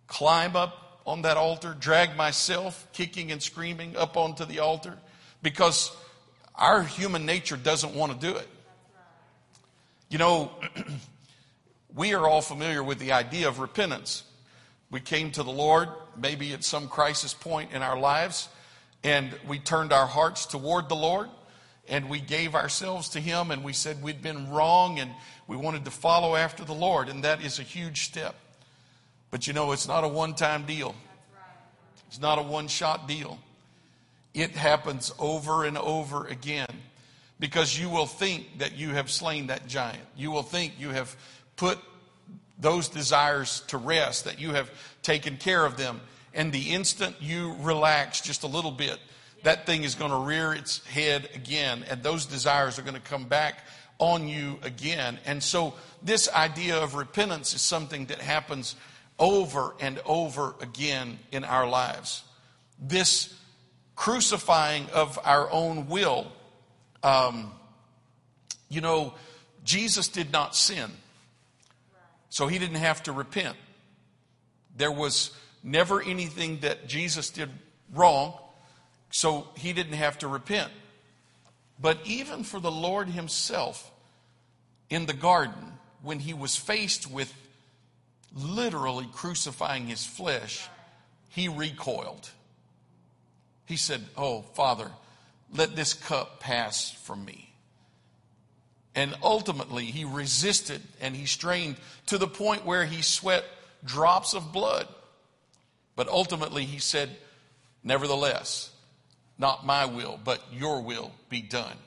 climb 0.07 0.55
up 0.55 1.01
on 1.05 1.23
that 1.23 1.37
altar, 1.37 1.75
drag 1.77 2.15
myself 2.15 2.87
kicking 2.93 3.31
and 3.31 3.41
screaming 3.41 3.97
up 3.97 4.15
onto 4.15 4.45
the 4.45 4.59
altar 4.59 4.97
because 5.41 5.95
our 6.55 6.83
human 6.83 7.25
nature 7.25 7.57
doesn't 7.57 7.95
want 7.95 8.19
to 8.19 8.27
do 8.27 8.35
it. 8.37 8.47
You 10.09 10.17
know, 10.17 10.51
we 11.95 12.13
are 12.13 12.27
all 12.27 12.41
familiar 12.41 12.83
with 12.83 12.99
the 12.99 13.13
idea 13.13 13.47
of 13.47 13.59
repentance. 13.59 14.23
We 14.91 14.99
came 14.99 15.31
to 15.31 15.43
the 15.43 15.51
Lord, 15.51 15.89
maybe 16.15 16.53
at 16.53 16.63
some 16.63 16.87
crisis 16.87 17.33
point 17.33 17.71
in 17.73 17.81
our 17.81 17.99
lives, 17.99 18.49
and 19.03 19.31
we 19.47 19.59
turned 19.59 19.91
our 19.91 20.07
hearts 20.07 20.45
toward 20.45 20.89
the 20.89 20.95
Lord 20.95 21.29
and 21.87 22.09
we 22.09 22.19
gave 22.19 22.55
ourselves 22.55 23.09
to 23.09 23.19
Him 23.19 23.51
and 23.51 23.63
we 23.63 23.73
said 23.73 24.01
we'd 24.01 24.21
been 24.21 24.49
wrong 24.49 24.99
and 24.99 25.11
we 25.47 25.57
wanted 25.57 25.85
to 25.85 25.91
follow 25.91 26.35
after 26.35 26.63
the 26.63 26.73
Lord, 26.73 27.09
and 27.09 27.23
that 27.23 27.43
is 27.43 27.59
a 27.59 27.63
huge 27.63 28.05
step. 28.05 28.35
But 29.31 29.47
you 29.47 29.53
know, 29.53 29.71
it's 29.71 29.87
not 29.87 30.03
a 30.03 30.07
one 30.07 30.35
time 30.35 30.65
deal, 30.65 30.95
it's 32.07 32.21
not 32.21 32.39
a 32.39 32.43
one 32.43 32.67
shot 32.67 33.07
deal. 33.07 33.39
It 34.33 34.51
happens 34.51 35.13
over 35.19 35.63
and 35.65 35.77
over 35.77 36.25
again 36.25 36.67
because 37.39 37.77
you 37.77 37.89
will 37.89 38.05
think 38.05 38.59
that 38.59 38.75
you 38.75 38.89
have 38.89 39.11
slain 39.11 39.47
that 39.47 39.67
giant. 39.67 40.03
You 40.15 40.31
will 40.31 40.43
think 40.43 40.73
you 40.79 40.89
have 40.89 41.15
put 41.55 41.77
those 42.57 42.87
desires 42.87 43.61
to 43.67 43.77
rest, 43.77 44.25
that 44.25 44.39
you 44.39 44.51
have 44.51 44.71
taken 45.01 45.37
care 45.37 45.65
of 45.65 45.77
them. 45.77 46.01
And 46.33 46.51
the 46.51 46.71
instant 46.71 47.17
you 47.19 47.55
relax 47.59 48.21
just 48.21 48.43
a 48.43 48.47
little 48.47 48.71
bit, 48.71 48.97
that 49.43 49.65
thing 49.65 49.83
is 49.83 49.93
going 49.93 50.11
to 50.11 50.17
rear 50.17 50.53
its 50.53 50.85
head 50.87 51.29
again, 51.35 51.83
and 51.89 52.01
those 52.01 52.25
desires 52.25 52.79
are 52.79 52.81
going 52.81 52.95
to 52.95 53.01
come 53.01 53.25
back 53.25 53.59
on 53.99 54.27
you 54.27 54.57
again. 54.63 55.19
And 55.25 55.43
so, 55.43 55.75
this 56.01 56.31
idea 56.33 56.77
of 56.77 56.95
repentance 56.95 57.53
is 57.53 57.61
something 57.61 58.05
that 58.07 58.19
happens 58.19 58.75
over 59.19 59.75
and 59.79 59.99
over 60.05 60.55
again 60.59 61.19
in 61.31 61.43
our 61.43 61.67
lives. 61.67 62.23
This 62.79 63.33
crucifying 63.95 64.87
of 64.93 65.19
our 65.23 65.49
own 65.51 65.87
will. 65.87 66.31
Um, 67.01 67.51
you 68.69 68.81
know, 68.81 69.13
Jesus 69.63 70.07
did 70.07 70.31
not 70.31 70.55
sin, 70.55 70.91
so 72.29 72.47
he 72.47 72.59
didn't 72.59 72.77
have 72.77 73.03
to 73.03 73.11
repent. 73.11 73.55
There 74.75 74.91
was 74.91 75.31
never 75.63 76.01
anything 76.01 76.59
that 76.59 76.87
Jesus 76.87 77.29
did 77.29 77.49
wrong, 77.93 78.33
so 79.11 79.47
he 79.55 79.73
didn't 79.73 79.93
have 79.93 80.17
to 80.19 80.27
repent. 80.27 80.71
But 81.79 81.99
even 82.05 82.43
for 82.43 82.59
the 82.59 82.71
Lord 82.71 83.09
himself 83.09 83.91
in 84.89 85.05
the 85.05 85.13
garden, 85.13 85.73
when 86.01 86.19
he 86.19 86.33
was 86.33 86.55
faced 86.55 87.09
with 87.09 87.33
literally 88.35 89.07
crucifying 89.13 89.87
his 89.87 90.05
flesh, 90.05 90.67
he 91.29 91.47
recoiled. 91.47 92.29
He 93.65 93.77
said, 93.77 94.03
Oh, 94.17 94.41
Father, 94.41 94.91
let 95.53 95.75
this 95.75 95.93
cup 95.93 96.39
pass 96.39 96.91
from 96.91 97.25
me. 97.25 97.53
And 98.95 99.15
ultimately, 99.23 99.85
he 99.85 100.05
resisted 100.05 100.81
and 101.01 101.15
he 101.15 101.25
strained 101.25 101.77
to 102.07 102.17
the 102.17 102.27
point 102.27 102.65
where 102.65 102.85
he 102.85 103.01
sweat 103.01 103.43
drops 103.83 104.33
of 104.33 104.51
blood. 104.51 104.87
But 105.95 106.07
ultimately, 106.07 106.65
he 106.65 106.79
said, 106.79 107.09
Nevertheless, 107.83 108.71
not 109.37 109.65
my 109.65 109.85
will, 109.85 110.19
but 110.23 110.41
your 110.51 110.81
will 110.81 111.11
be 111.29 111.41
done. 111.41 111.77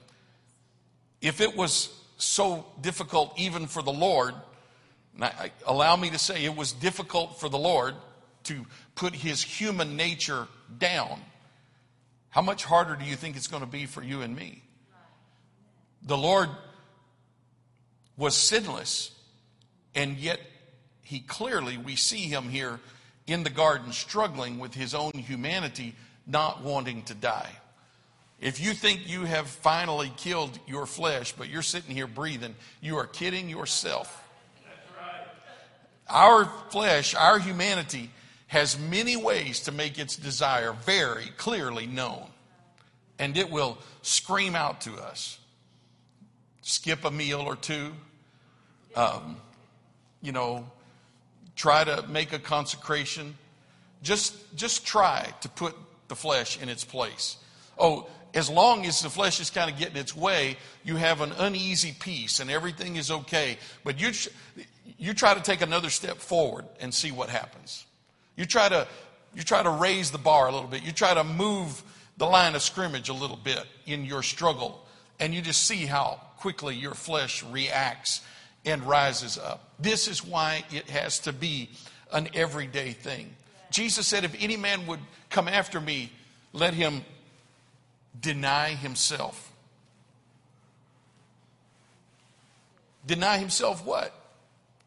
If 1.20 1.40
it 1.40 1.56
was 1.56 1.88
so 2.18 2.66
difficult 2.80 3.34
even 3.38 3.66
for 3.66 3.82
the 3.82 3.92
Lord, 3.92 4.34
allow 5.66 5.96
me 5.96 6.10
to 6.10 6.18
say 6.18 6.44
it 6.44 6.56
was 6.56 6.72
difficult 6.72 7.40
for 7.40 7.48
the 7.48 7.58
Lord 7.58 7.94
to 8.44 8.66
put 8.94 9.14
his 9.14 9.42
human 9.42 9.96
nature 9.96 10.48
down 10.78 11.20
how 12.36 12.42
much 12.42 12.66
harder 12.66 12.94
do 12.96 13.04
you 13.06 13.16
think 13.16 13.34
it's 13.34 13.46
going 13.46 13.62
to 13.62 13.66
be 13.66 13.86
for 13.86 14.02
you 14.02 14.20
and 14.20 14.36
me? 14.36 14.62
The 16.02 16.18
Lord 16.18 16.50
was 18.18 18.34
sinless, 18.34 19.10
and 19.94 20.18
yet 20.18 20.38
he 21.00 21.20
clearly, 21.20 21.78
we 21.78 21.96
see 21.96 22.28
him 22.28 22.50
here 22.50 22.78
in 23.26 23.42
the 23.42 23.48
garden 23.48 23.90
struggling 23.90 24.58
with 24.58 24.74
his 24.74 24.94
own 24.94 25.12
humanity, 25.12 25.94
not 26.26 26.62
wanting 26.62 27.04
to 27.04 27.14
die. 27.14 27.52
If 28.38 28.60
you 28.60 28.74
think 28.74 29.08
you 29.08 29.24
have 29.24 29.48
finally 29.48 30.12
killed 30.18 30.58
your 30.66 30.84
flesh, 30.84 31.32
but 31.32 31.48
you're 31.48 31.62
sitting 31.62 31.96
here 31.96 32.06
breathing, 32.06 32.54
you 32.82 32.98
are 32.98 33.06
kidding 33.06 33.48
yourself. 33.48 34.22
Our 36.06 36.44
flesh, 36.68 37.14
our 37.14 37.38
humanity, 37.38 38.10
has 38.46 38.78
many 38.78 39.16
ways 39.16 39.60
to 39.60 39.72
make 39.72 39.98
its 39.98 40.16
desire 40.16 40.72
very 40.72 41.26
clearly 41.36 41.86
known. 41.86 42.26
And 43.18 43.36
it 43.36 43.50
will 43.50 43.78
scream 44.02 44.54
out 44.54 44.82
to 44.82 44.94
us. 44.94 45.38
Skip 46.62 47.04
a 47.04 47.10
meal 47.10 47.40
or 47.40 47.56
two. 47.56 47.92
Um, 48.94 49.36
you 50.22 50.32
know, 50.32 50.66
try 51.56 51.84
to 51.84 52.06
make 52.08 52.32
a 52.32 52.38
consecration. 52.38 53.36
Just, 54.02 54.34
just 54.56 54.86
try 54.86 55.32
to 55.40 55.48
put 55.48 55.74
the 56.08 56.14
flesh 56.14 56.60
in 56.60 56.68
its 56.68 56.84
place. 56.84 57.36
Oh, 57.78 58.06
as 58.34 58.50
long 58.50 58.84
as 58.84 59.00
the 59.00 59.10
flesh 59.10 59.40
is 59.40 59.50
kind 59.50 59.70
of 59.70 59.78
getting 59.78 59.96
its 59.96 60.14
way, 60.14 60.56
you 60.84 60.96
have 60.96 61.20
an 61.20 61.32
uneasy 61.38 61.96
peace 61.98 62.38
and 62.38 62.50
everything 62.50 62.96
is 62.96 63.10
okay. 63.10 63.56
But 63.82 63.98
you, 63.98 64.12
you 64.98 65.14
try 65.14 65.34
to 65.34 65.40
take 65.40 65.62
another 65.62 65.90
step 65.90 66.18
forward 66.18 66.66
and 66.78 66.92
see 66.92 67.10
what 67.10 67.30
happens. 67.30 67.85
You 68.36 68.44
try 68.44 68.68
to 68.68 68.86
you 69.34 69.42
try 69.42 69.62
to 69.62 69.70
raise 69.70 70.10
the 70.10 70.18
bar 70.18 70.48
a 70.48 70.52
little 70.52 70.68
bit. 70.68 70.82
You 70.82 70.92
try 70.92 71.12
to 71.12 71.24
move 71.24 71.82
the 72.16 72.26
line 72.26 72.54
of 72.54 72.62
scrimmage 72.62 73.08
a 73.08 73.12
little 73.12 73.36
bit 73.36 73.62
in 73.84 74.04
your 74.04 74.22
struggle, 74.22 74.84
and 75.20 75.34
you 75.34 75.42
just 75.42 75.66
see 75.66 75.84
how 75.84 76.20
quickly 76.38 76.74
your 76.74 76.94
flesh 76.94 77.42
reacts 77.44 78.22
and 78.64 78.82
rises 78.84 79.36
up. 79.36 79.74
This 79.78 80.08
is 80.08 80.24
why 80.24 80.64
it 80.70 80.88
has 80.88 81.20
to 81.20 81.32
be 81.32 81.68
an 82.12 82.28
everyday 82.34 82.92
thing. 82.92 83.34
Jesus 83.70 84.06
said, 84.06 84.24
If 84.24 84.34
any 84.40 84.56
man 84.56 84.86
would 84.86 85.00
come 85.28 85.48
after 85.48 85.80
me, 85.80 86.10
let 86.52 86.72
him 86.72 87.02
deny 88.18 88.70
himself. 88.70 89.52
Deny 93.06 93.38
himself 93.38 93.84
what? 93.84 94.12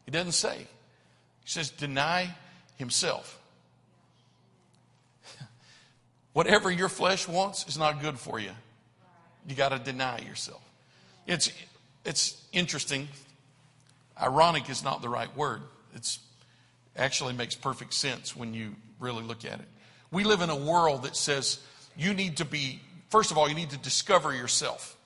He 0.04 0.10
doesn't 0.10 0.32
say. 0.32 0.58
He 0.58 1.50
says, 1.50 1.70
deny 1.70 2.34
himself. 2.76 3.39
Whatever 6.32 6.70
your 6.70 6.88
flesh 6.88 7.26
wants 7.26 7.66
is 7.66 7.76
not 7.76 8.00
good 8.00 8.18
for 8.18 8.38
you. 8.38 8.50
You 9.48 9.54
got 9.54 9.70
to 9.70 9.78
deny 9.78 10.18
yourself. 10.20 10.62
It's, 11.26 11.50
it's 12.04 12.40
interesting. 12.52 13.08
Ironic 14.20 14.68
is 14.70 14.84
not 14.84 15.02
the 15.02 15.08
right 15.08 15.34
word. 15.36 15.62
It's 15.94 16.18
actually 16.96 17.32
makes 17.32 17.54
perfect 17.54 17.94
sense 17.94 18.36
when 18.36 18.54
you 18.54 18.76
really 18.98 19.22
look 19.22 19.44
at 19.44 19.60
it. 19.60 19.66
We 20.12 20.24
live 20.24 20.40
in 20.40 20.50
a 20.50 20.56
world 20.56 21.04
that 21.04 21.16
says 21.16 21.58
you 21.96 22.14
need 22.14 22.36
to 22.38 22.44
be, 22.44 22.80
first 23.08 23.30
of 23.30 23.38
all, 23.38 23.48
you 23.48 23.54
need 23.54 23.70
to 23.70 23.78
discover 23.78 24.34
yourself. 24.34 24.96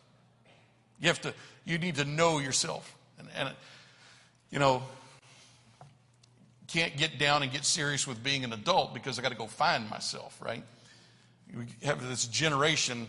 You 1.00 1.08
have 1.08 1.20
to, 1.22 1.34
you 1.64 1.78
need 1.78 1.96
to 1.96 2.04
know 2.04 2.38
yourself. 2.38 2.94
And, 3.18 3.28
and 3.36 3.50
you 4.50 4.58
know, 4.58 4.82
can't 6.68 6.96
get 6.96 7.18
down 7.18 7.42
and 7.42 7.52
get 7.52 7.64
serious 7.64 8.06
with 8.06 8.22
being 8.22 8.44
an 8.44 8.52
adult 8.52 8.94
because 8.94 9.18
I 9.18 9.22
got 9.22 9.30
to 9.30 9.38
go 9.38 9.46
find 9.46 9.88
myself, 9.88 10.36
right? 10.42 10.64
We 11.56 11.66
have 11.86 12.06
this 12.06 12.26
generation 12.26 13.06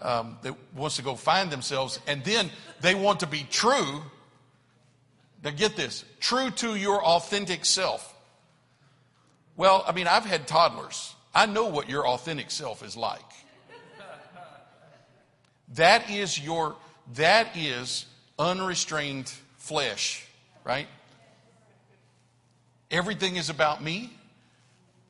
um, 0.00 0.36
that 0.42 0.54
wants 0.74 0.96
to 0.96 1.02
go 1.02 1.14
find 1.14 1.50
themselves, 1.50 1.98
and 2.06 2.22
then 2.24 2.50
they 2.80 2.94
want 2.94 3.20
to 3.20 3.26
be 3.26 3.46
true. 3.50 4.02
Now, 5.42 5.50
get 5.50 5.76
this 5.76 6.04
true 6.20 6.50
to 6.50 6.74
your 6.74 7.04
authentic 7.04 7.64
self. 7.64 8.14
Well, 9.56 9.84
I 9.86 9.92
mean, 9.92 10.06
I've 10.06 10.24
had 10.24 10.46
toddlers. 10.46 11.14
I 11.34 11.46
know 11.46 11.66
what 11.66 11.88
your 11.88 12.06
authentic 12.06 12.50
self 12.50 12.82
is 12.82 12.96
like. 12.96 13.20
That 15.74 16.10
is 16.10 16.38
your, 16.38 16.76
that 17.14 17.56
is 17.56 18.06
unrestrained 18.38 19.32
flesh, 19.56 20.26
right? 20.64 20.86
Everything 22.90 23.36
is 23.36 23.50
about 23.50 23.82
me 23.82 24.15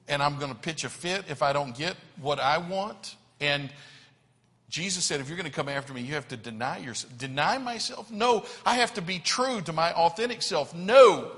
and 0.08 0.22
I'm 0.22 0.38
going 0.38 0.52
to 0.52 0.58
pitch 0.58 0.84
a 0.84 0.88
fit 0.88 1.24
if 1.28 1.42
I 1.42 1.52
don't 1.52 1.76
get 1.76 1.96
what 2.20 2.38
I 2.38 2.58
want. 2.58 3.16
And 3.40 3.70
Jesus 4.68 5.04
said, 5.04 5.20
if 5.20 5.28
you're 5.28 5.36
going 5.36 5.50
to 5.50 5.54
come 5.54 5.68
after 5.68 5.92
me, 5.92 6.02
you 6.02 6.14
have 6.14 6.28
to 6.28 6.36
deny 6.36 6.78
yourself. 6.78 7.16
Deny 7.18 7.58
myself? 7.58 8.10
No, 8.10 8.44
I 8.64 8.76
have 8.76 8.94
to 8.94 9.02
be 9.02 9.18
true 9.18 9.60
to 9.62 9.72
my 9.72 9.92
authentic 9.92 10.42
self. 10.42 10.74
No. 10.74 11.30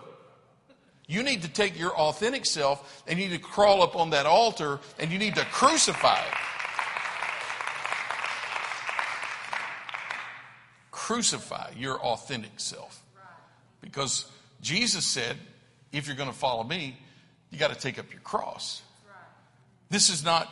You 1.06 1.22
need 1.22 1.42
to 1.42 1.48
take 1.48 1.78
your 1.78 1.96
authentic 1.96 2.44
self 2.44 3.02
and 3.06 3.18
you 3.18 3.28
need 3.28 3.36
to 3.36 3.42
crawl 3.42 3.82
up 3.82 3.96
on 3.96 4.10
that 4.10 4.26
altar 4.26 4.80
and 4.98 5.10
you 5.10 5.18
need 5.18 5.36
to 5.36 5.44
crucify 5.46 6.18
it. 6.20 6.34
Crucify 10.90 11.70
your 11.76 11.98
authentic 12.00 12.60
self. 12.60 13.02
Because 13.80 14.30
Jesus 14.60 15.06
said, 15.06 15.36
if 15.92 16.06
you're 16.06 16.16
going 16.16 16.28
to 16.28 16.36
follow 16.36 16.64
me, 16.64 16.98
you 17.50 17.58
got 17.58 17.72
to 17.72 17.78
take 17.78 17.98
up 17.98 18.10
your 18.12 18.20
cross. 18.20 18.82
This 19.90 20.10
is 20.10 20.24
not, 20.24 20.50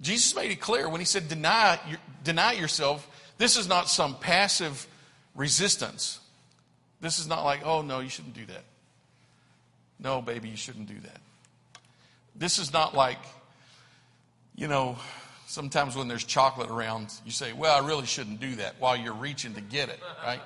Jesus 0.00 0.34
made 0.34 0.50
it 0.50 0.60
clear 0.60 0.88
when 0.88 1.00
he 1.00 1.04
said, 1.04 1.28
deny, 1.28 1.78
deny 2.24 2.52
yourself. 2.52 3.06
This 3.38 3.56
is 3.56 3.68
not 3.68 3.88
some 3.88 4.16
passive 4.16 4.86
resistance. 5.34 6.20
This 7.00 7.18
is 7.18 7.26
not 7.26 7.44
like, 7.44 7.60
oh, 7.64 7.82
no, 7.82 8.00
you 8.00 8.08
shouldn't 8.08 8.34
do 8.34 8.46
that. 8.46 8.64
No, 9.98 10.22
baby, 10.22 10.48
you 10.48 10.56
shouldn't 10.56 10.88
do 10.88 10.98
that. 11.02 11.20
This 12.34 12.58
is 12.58 12.72
not 12.72 12.94
like, 12.94 13.18
you 14.54 14.68
know, 14.68 14.96
sometimes 15.46 15.96
when 15.96 16.08
there's 16.08 16.24
chocolate 16.24 16.70
around, 16.70 17.12
you 17.26 17.32
say, 17.32 17.52
well, 17.52 17.82
I 17.82 17.86
really 17.86 18.06
shouldn't 18.06 18.40
do 18.40 18.54
that 18.56 18.76
while 18.78 18.96
you're 18.96 19.12
reaching 19.12 19.54
to 19.54 19.60
get 19.60 19.90
it, 19.90 20.00
right? 20.24 20.40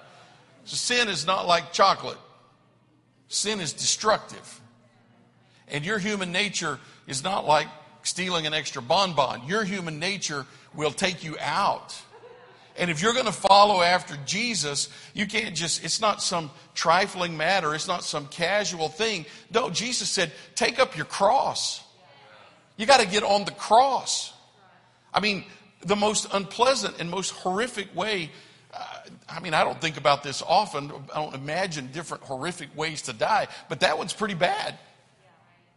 So 0.65 0.77
sin 0.77 1.09
is 1.09 1.27
not 1.27 1.47
like 1.47 1.73
chocolate, 1.73 2.19
sin 3.29 3.61
is 3.61 3.73
destructive. 3.73 4.61
And 5.69 5.85
your 5.85 5.99
human 5.99 6.33
nature 6.33 6.79
is 7.07 7.25
not 7.25 7.47
like 7.47 7.69
stealing 8.03 8.47
an 8.47 8.55
extra 8.55 8.83
bonbon. 8.83 9.47
Your 9.47 9.65
human 9.65 9.99
nature 9.99 10.47
will 10.75 10.93
take 10.93 11.25
you 11.25 11.37
out. 11.41 12.01
And 12.77 12.91
if 12.91 13.01
you're 13.01 13.13
going 13.13 13.27
to 13.27 13.33
follow 13.33 13.83
after 13.83 14.17
Jesus, 14.27 14.89
you 15.15 15.27
can't 15.27 15.55
just, 15.55 15.85
it's 15.85 16.01
not 16.01 16.21
some 16.21 16.51
trifling 16.75 17.37
matter. 17.37 17.75
It's 17.75 17.87
not 17.87 18.03
some 18.03 18.27
casual 18.27 18.89
thing. 18.89 19.27
No, 19.53 19.71
Jesus 19.71 20.11
said, 20.11 20.33
take 20.57 20.81
up 20.81 20.97
your 20.97 21.07
cross. 21.07 21.83
You 22.77 22.87
got 22.87 23.01
to 23.01 23.07
get 23.07 23.23
on 23.23 23.45
the 23.45 23.53
cross. 23.53 24.33
I 25.13 25.21
mean, 25.21 25.45
the 25.85 25.95
most 25.95 26.27
unpleasant 26.33 26.97
and 26.99 27.09
most 27.09 27.31
horrific 27.31 27.95
way. 27.95 28.33
Uh, 28.73 28.85
I 29.29 29.39
mean, 29.39 29.55
I 29.55 29.63
don't 29.63 29.81
think 29.81 29.97
about 29.97 30.25
this 30.25 30.43
often. 30.43 30.91
I 31.15 31.23
don't 31.23 31.35
imagine 31.37 31.91
different 31.93 32.25
horrific 32.25 32.77
ways 32.77 33.03
to 33.03 33.13
die, 33.13 33.47
but 33.69 33.81
that 33.81 33.99
one's 33.99 34.13
pretty 34.13 34.35
bad. 34.35 34.77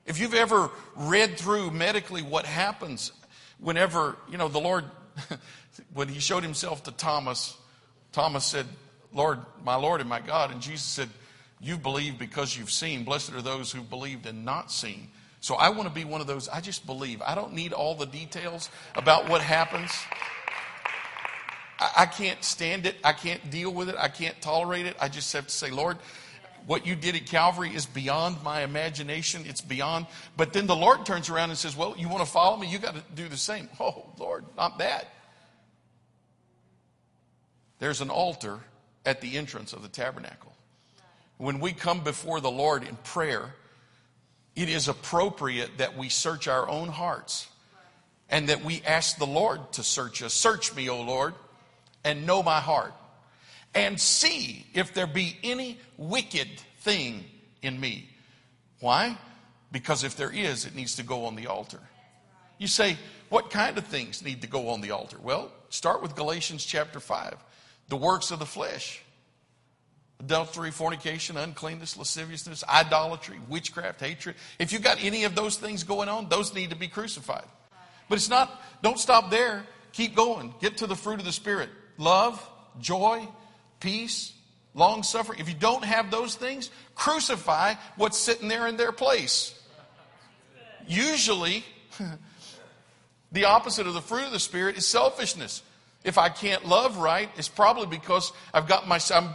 If 0.08 0.20
you've 0.20 0.34
ever 0.34 0.72
read 0.96 1.38
through 1.38 1.72
medically 1.72 2.22
what 2.22 2.46
happens 2.46 3.12
whenever, 3.60 4.16
you 4.32 4.38
know, 4.38 4.48
the 4.48 4.60
Lord, 4.60 4.86
when 5.94 6.08
he 6.08 6.20
showed 6.20 6.44
himself 6.44 6.84
to 6.84 6.92
Thomas, 6.92 7.58
Thomas 8.14 8.46
said, 8.46 8.66
Lord, 9.14 9.40
my 9.64 9.76
Lord 9.76 10.00
and 10.00 10.10
my 10.10 10.22
God. 10.22 10.52
And 10.52 10.62
Jesus 10.62 10.86
said, 10.86 11.10
You 11.60 11.78
believe 11.78 12.18
because 12.18 12.58
you've 12.58 12.72
seen. 12.72 13.04
Blessed 13.04 13.34
are 13.34 13.42
those 13.42 13.72
who 13.72 13.82
believed 13.82 14.26
and 14.26 14.46
not 14.46 14.72
seen. 14.72 15.10
So 15.42 15.56
I 15.56 15.70
want 15.70 15.90
to 15.90 15.94
be 15.94 16.06
one 16.06 16.22
of 16.22 16.28
those. 16.28 16.48
I 16.48 16.62
just 16.62 16.86
believe. 16.86 17.22
I 17.22 17.36
don't 17.36 17.54
need 17.54 17.74
all 17.74 17.94
the 17.94 18.06
details 18.06 18.70
about 18.96 19.30
what 19.30 19.42
happens. 19.42 19.92
I, 21.80 21.92
I 21.98 22.06
can't 22.06 22.44
stand 22.44 22.86
it. 22.86 22.96
I 23.04 23.14
can't 23.14 23.50
deal 23.52 23.74
with 23.74 23.90
it. 23.90 23.96
I 24.00 24.08
can't 24.08 24.40
tolerate 24.42 24.86
it. 24.86 24.96
I 25.02 25.10
just 25.10 25.32
have 25.34 25.48
to 25.48 25.54
say, 25.54 25.70
Lord, 25.70 25.98
what 26.68 26.86
you 26.86 26.96
did 26.96 27.16
at 27.16 27.26
Calvary 27.26 27.74
is 27.74 27.86
beyond 27.86 28.44
my 28.44 28.62
imagination. 28.62 29.46
It's 29.48 29.62
beyond. 29.62 30.06
But 30.36 30.52
then 30.52 30.68
the 30.68 30.76
Lord 30.76 31.06
turns 31.06 31.30
around 31.30 31.50
and 31.50 31.58
says, 31.58 31.78
Well, 31.78 31.96
you 31.98 32.10
want 32.10 32.26
to 32.26 32.30
follow 32.30 32.58
me? 32.58 32.68
You 32.68 32.78
got 32.78 32.96
to 32.96 33.04
do 33.16 33.28
the 33.28 33.38
same. 33.38 33.70
Oh, 33.80 34.06
Lord, 34.18 34.44
not 34.58 34.78
that. 34.80 35.08
There's 37.80 38.02
an 38.02 38.10
altar 38.10 38.60
at 39.06 39.22
the 39.22 39.38
entrance 39.38 39.72
of 39.72 39.82
the 39.82 39.88
tabernacle. 39.88 40.52
When 41.38 41.60
we 41.60 41.72
come 41.72 42.04
before 42.04 42.42
the 42.42 42.52
Lord 42.52 42.84
in 42.84 42.98
prayer, 42.98 43.54
it 44.56 44.68
is 44.68 44.90
appropriate 44.90 45.78
that 45.78 45.96
we 45.96 46.10
search 46.10 46.50
our 46.50 46.68
own 46.68 46.90
hearts 46.90 47.48
and 48.30 48.50
that 48.50 48.66
we 48.66 48.82
ask 48.86 49.18
the 49.18 49.28
Lord 49.28 49.72
to 49.74 49.84
search 49.84 50.22
us. 50.22 50.34
Search 50.34 50.76
me, 50.76 50.90
O 50.90 51.02
Lord, 51.02 51.34
and 52.04 52.26
know 52.26 52.44
my 52.44 52.60
heart 52.60 52.94
and 53.74 54.00
see 54.00 54.66
if 54.74 54.94
there 54.94 55.08
be 55.08 55.38
any 55.44 55.80
wicked 55.98 56.48
thing 56.80 57.26
in 57.62 57.80
me. 57.80 58.10
Why? 58.80 59.18
Because 59.72 60.04
if 60.04 60.16
there 60.16 60.32
is, 60.32 60.66
it 60.66 60.76
needs 60.76 60.96
to 60.96 61.04
go 61.04 61.26
on 61.26 61.36
the 61.36 61.48
altar. 61.48 61.80
You 62.58 62.68
say, 62.68 62.98
what 63.30 63.50
kind 63.50 63.78
of 63.78 63.86
things 63.86 64.24
need 64.24 64.42
to 64.42 64.48
go 64.48 64.70
on 64.70 64.82
the 64.82 64.92
altar? 64.92 65.18
Well, 65.22 65.52
start 65.70 66.02
with 66.02 66.16
Galatians 66.16 66.66
chapter 66.66 67.00
5. 67.00 67.36
The 67.90 67.98
works 67.98 68.32
of 68.32 68.40
the 68.40 68.46
flesh 68.46 69.02
adultery, 70.20 70.72
fornication, 70.72 71.38
uncleanness, 71.38 71.96
lasciviousness, 71.96 72.64
idolatry, 72.68 73.40
witchcraft, 73.48 74.02
hatred. 74.02 74.36
If 74.58 74.74
you've 74.74 74.82
got 74.82 75.04
any 75.04 75.26
of 75.26 75.36
those 75.36 75.58
things 75.58 75.84
going 75.84 76.10
on, 76.10 76.28
those 76.28 76.54
need 76.56 76.72
to 76.72 76.76
be 76.76 76.88
crucified. 76.88 77.46
But 78.10 78.18
it's 78.18 78.30
not, 78.30 78.62
don't 78.82 79.00
stop 79.00 79.30
there. 79.30 79.64
Keep 79.92 80.16
going. 80.16 80.54
Get 80.60 80.78
to 80.78 80.88
the 80.88 80.96
fruit 80.96 81.20
of 81.20 81.26
the 81.26 81.32
Spirit 81.32 81.70
love, 81.98 82.44
joy, 82.80 83.28
peace, 83.80 84.34
long 84.74 85.04
suffering. 85.04 85.40
If 85.40 85.50
you 85.50 85.56
don't 85.56 85.84
have 85.84 86.12
those 86.12 86.36
things, 86.36 86.70
crucify 86.96 87.76
what's 87.96 88.18
sitting 88.18 88.48
there 88.48 88.68
in 88.68 88.78
their 88.78 88.92
place. 88.92 89.54
Usually, 90.88 91.64
the 93.32 93.46
opposite 93.46 93.88
of 93.88 93.94
the 93.94 94.02
fruit 94.02 94.26
of 94.26 94.32
the 94.32 94.40
Spirit 94.40 94.78
is 94.78 94.88
selfishness. 94.88 95.64
If 96.04 96.18
I 96.18 96.30
can't 96.30 96.66
love 96.66 96.98
right, 96.98 97.30
it's 97.38 97.50
probably 97.50 97.88
because 97.88 98.32
I've 98.54 98.68
got 98.68 98.88
my, 98.88 99.00
I'm, 99.14 99.30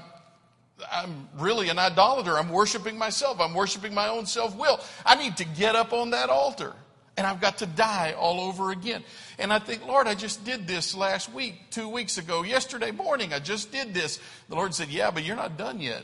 I'm 0.90 1.28
really 1.38 1.68
an 1.68 1.78
idolater. 1.78 2.38
I'm 2.38 2.48
worshiping 2.48 2.96
myself. 2.96 3.40
I'm 3.40 3.52
worshiping 3.52 3.92
my 3.92 4.08
own 4.08 4.24
self 4.24 4.56
will. 4.56 4.80
I 5.04 5.16
need 5.16 5.36
to 5.38 5.44
get 5.44 5.76
up 5.76 5.92
on 5.92 6.10
that 6.10 6.30
altar 6.30 6.74
and 7.22 7.28
I've 7.28 7.40
got 7.40 7.58
to 7.58 7.66
die 7.66 8.16
all 8.18 8.40
over 8.40 8.72
again. 8.72 9.04
And 9.38 9.52
I 9.52 9.60
think, 9.60 9.86
Lord, 9.86 10.08
I 10.08 10.16
just 10.16 10.44
did 10.44 10.66
this 10.66 10.92
last 10.92 11.32
week, 11.32 11.54
two 11.70 11.88
weeks 11.88 12.18
ago, 12.18 12.42
yesterday 12.42 12.90
morning, 12.90 13.32
I 13.32 13.38
just 13.38 13.70
did 13.70 13.94
this. 13.94 14.18
The 14.48 14.56
Lord 14.56 14.74
said, 14.74 14.88
Yeah, 14.88 15.12
but 15.12 15.22
you're 15.22 15.36
not 15.36 15.56
done 15.56 15.78
yet. 15.78 16.02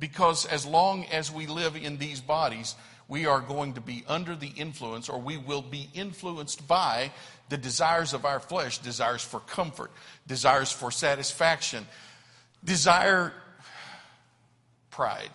Because 0.00 0.46
as 0.46 0.64
long 0.64 1.04
as 1.12 1.30
we 1.30 1.46
live 1.46 1.76
in 1.76 1.98
these 1.98 2.22
bodies, 2.22 2.76
we 3.08 3.26
are 3.26 3.42
going 3.42 3.74
to 3.74 3.82
be 3.82 4.04
under 4.08 4.34
the 4.34 4.52
influence, 4.56 5.10
or 5.10 5.20
we 5.20 5.36
will 5.36 5.60
be 5.60 5.90
influenced 5.92 6.66
by 6.66 7.12
the 7.50 7.58
desires 7.58 8.14
of 8.14 8.24
our 8.24 8.40
flesh 8.40 8.78
desires 8.78 9.22
for 9.22 9.40
comfort, 9.40 9.90
desires 10.26 10.72
for 10.72 10.90
satisfaction, 10.90 11.86
desire 12.64 13.34
pride, 14.90 15.32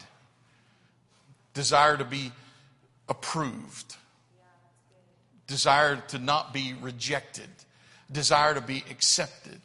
desire 1.54 1.98
to 1.98 2.06
be 2.06 2.32
approved, 3.10 3.96
desire 5.48 5.98
to 6.10 6.20
not 6.20 6.54
be 6.54 6.74
rejected, 6.82 7.50
desire 8.12 8.54
to 8.54 8.62
be 8.62 8.84
accepted, 8.90 9.62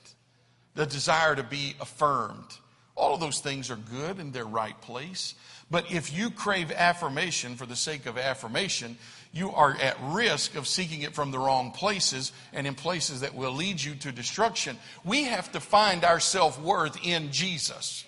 the 0.75 0.87
desire 0.87 1.35
to 1.35 1.43
be 1.43 1.75
affirmed. 1.81 2.59
All 2.95 3.15
of 3.15 3.21
those 3.21 3.41
things 3.41 3.71
are 3.71 3.77
good 3.77 4.19
in 4.19 4.33
their 4.33 4.45
right 4.45 4.79
place. 4.81 5.35
But 5.71 5.93
if 5.93 6.13
you 6.13 6.31
crave 6.31 6.73
affirmation 6.73 7.55
for 7.55 7.67
the 7.67 7.77
sake 7.77 8.07
of 8.07 8.19
affirmation, 8.19 8.99
you 9.33 9.53
are 9.53 9.77
at 9.81 9.97
risk 10.03 10.57
of 10.57 10.67
seeking 10.67 11.03
it 11.03 11.15
from 11.15 11.31
the 11.31 11.39
wrong 11.39 11.71
places 11.71 12.33
and 12.53 12.67
in 12.67 12.75
places 12.75 13.21
that 13.21 13.35
will 13.35 13.53
lead 13.53 13.81
you 13.81 13.95
to 13.97 14.11
destruction. 14.11 14.79
We 15.05 15.25
have 15.25 15.53
to 15.53 15.61
find 15.61 16.05
our 16.05 16.19
self 16.19 16.61
worth 16.61 16.99
in 17.05 17.31
Jesus. 17.31 18.05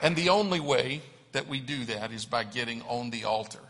And 0.00 0.14
the 0.14 0.28
only 0.28 0.60
way 0.60 1.02
that 1.32 1.48
we 1.48 1.60
do 1.60 1.84
that 1.86 2.12
is 2.12 2.24
by 2.24 2.44
getting 2.44 2.82
on 2.82 3.10
the 3.10 3.24
altar. 3.24 3.60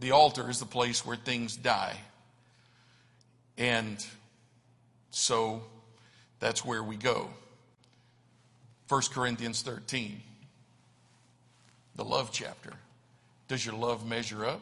The 0.00 0.10
altar 0.10 0.50
is 0.50 0.58
the 0.58 0.66
place 0.66 1.06
where 1.06 1.16
things 1.16 1.56
die. 1.56 1.96
And 3.56 4.04
so 5.10 5.62
that's 6.40 6.64
where 6.64 6.82
we 6.82 6.96
go. 6.96 7.30
1 8.88 9.02
Corinthians 9.12 9.62
13, 9.62 10.20
the 11.96 12.04
love 12.04 12.30
chapter. 12.32 12.72
Does 13.48 13.64
your 13.64 13.74
love 13.74 14.06
measure 14.06 14.44
up? 14.44 14.60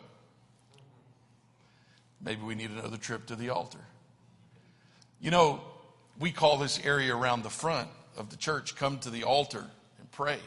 Maybe 2.22 2.40
we 2.42 2.54
need 2.54 2.70
another 2.70 2.96
trip 2.96 3.26
to 3.26 3.36
the 3.36 3.50
altar. 3.50 3.80
You 5.20 5.30
know, 5.30 5.60
we 6.18 6.30
call 6.30 6.56
this 6.56 6.80
area 6.84 7.14
around 7.14 7.42
the 7.42 7.50
front 7.50 7.88
of 8.16 8.30
the 8.30 8.36
church 8.36 8.76
come 8.76 8.98
to 9.00 9.10
the 9.10 9.24
altar 9.24 9.64
and 9.98 10.10
pray. 10.12 10.38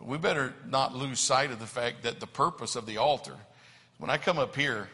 But 0.00 0.08
we 0.08 0.18
better 0.18 0.54
not 0.66 0.96
lose 0.96 1.20
sight 1.20 1.52
of 1.52 1.60
the 1.60 1.66
fact 1.66 2.02
that 2.02 2.18
the 2.18 2.26
purpose 2.26 2.74
of 2.74 2.86
the 2.86 2.96
altar, 2.96 3.36
when 3.98 4.10
I 4.10 4.16
come 4.16 4.38
up 4.38 4.56
here, 4.56 4.88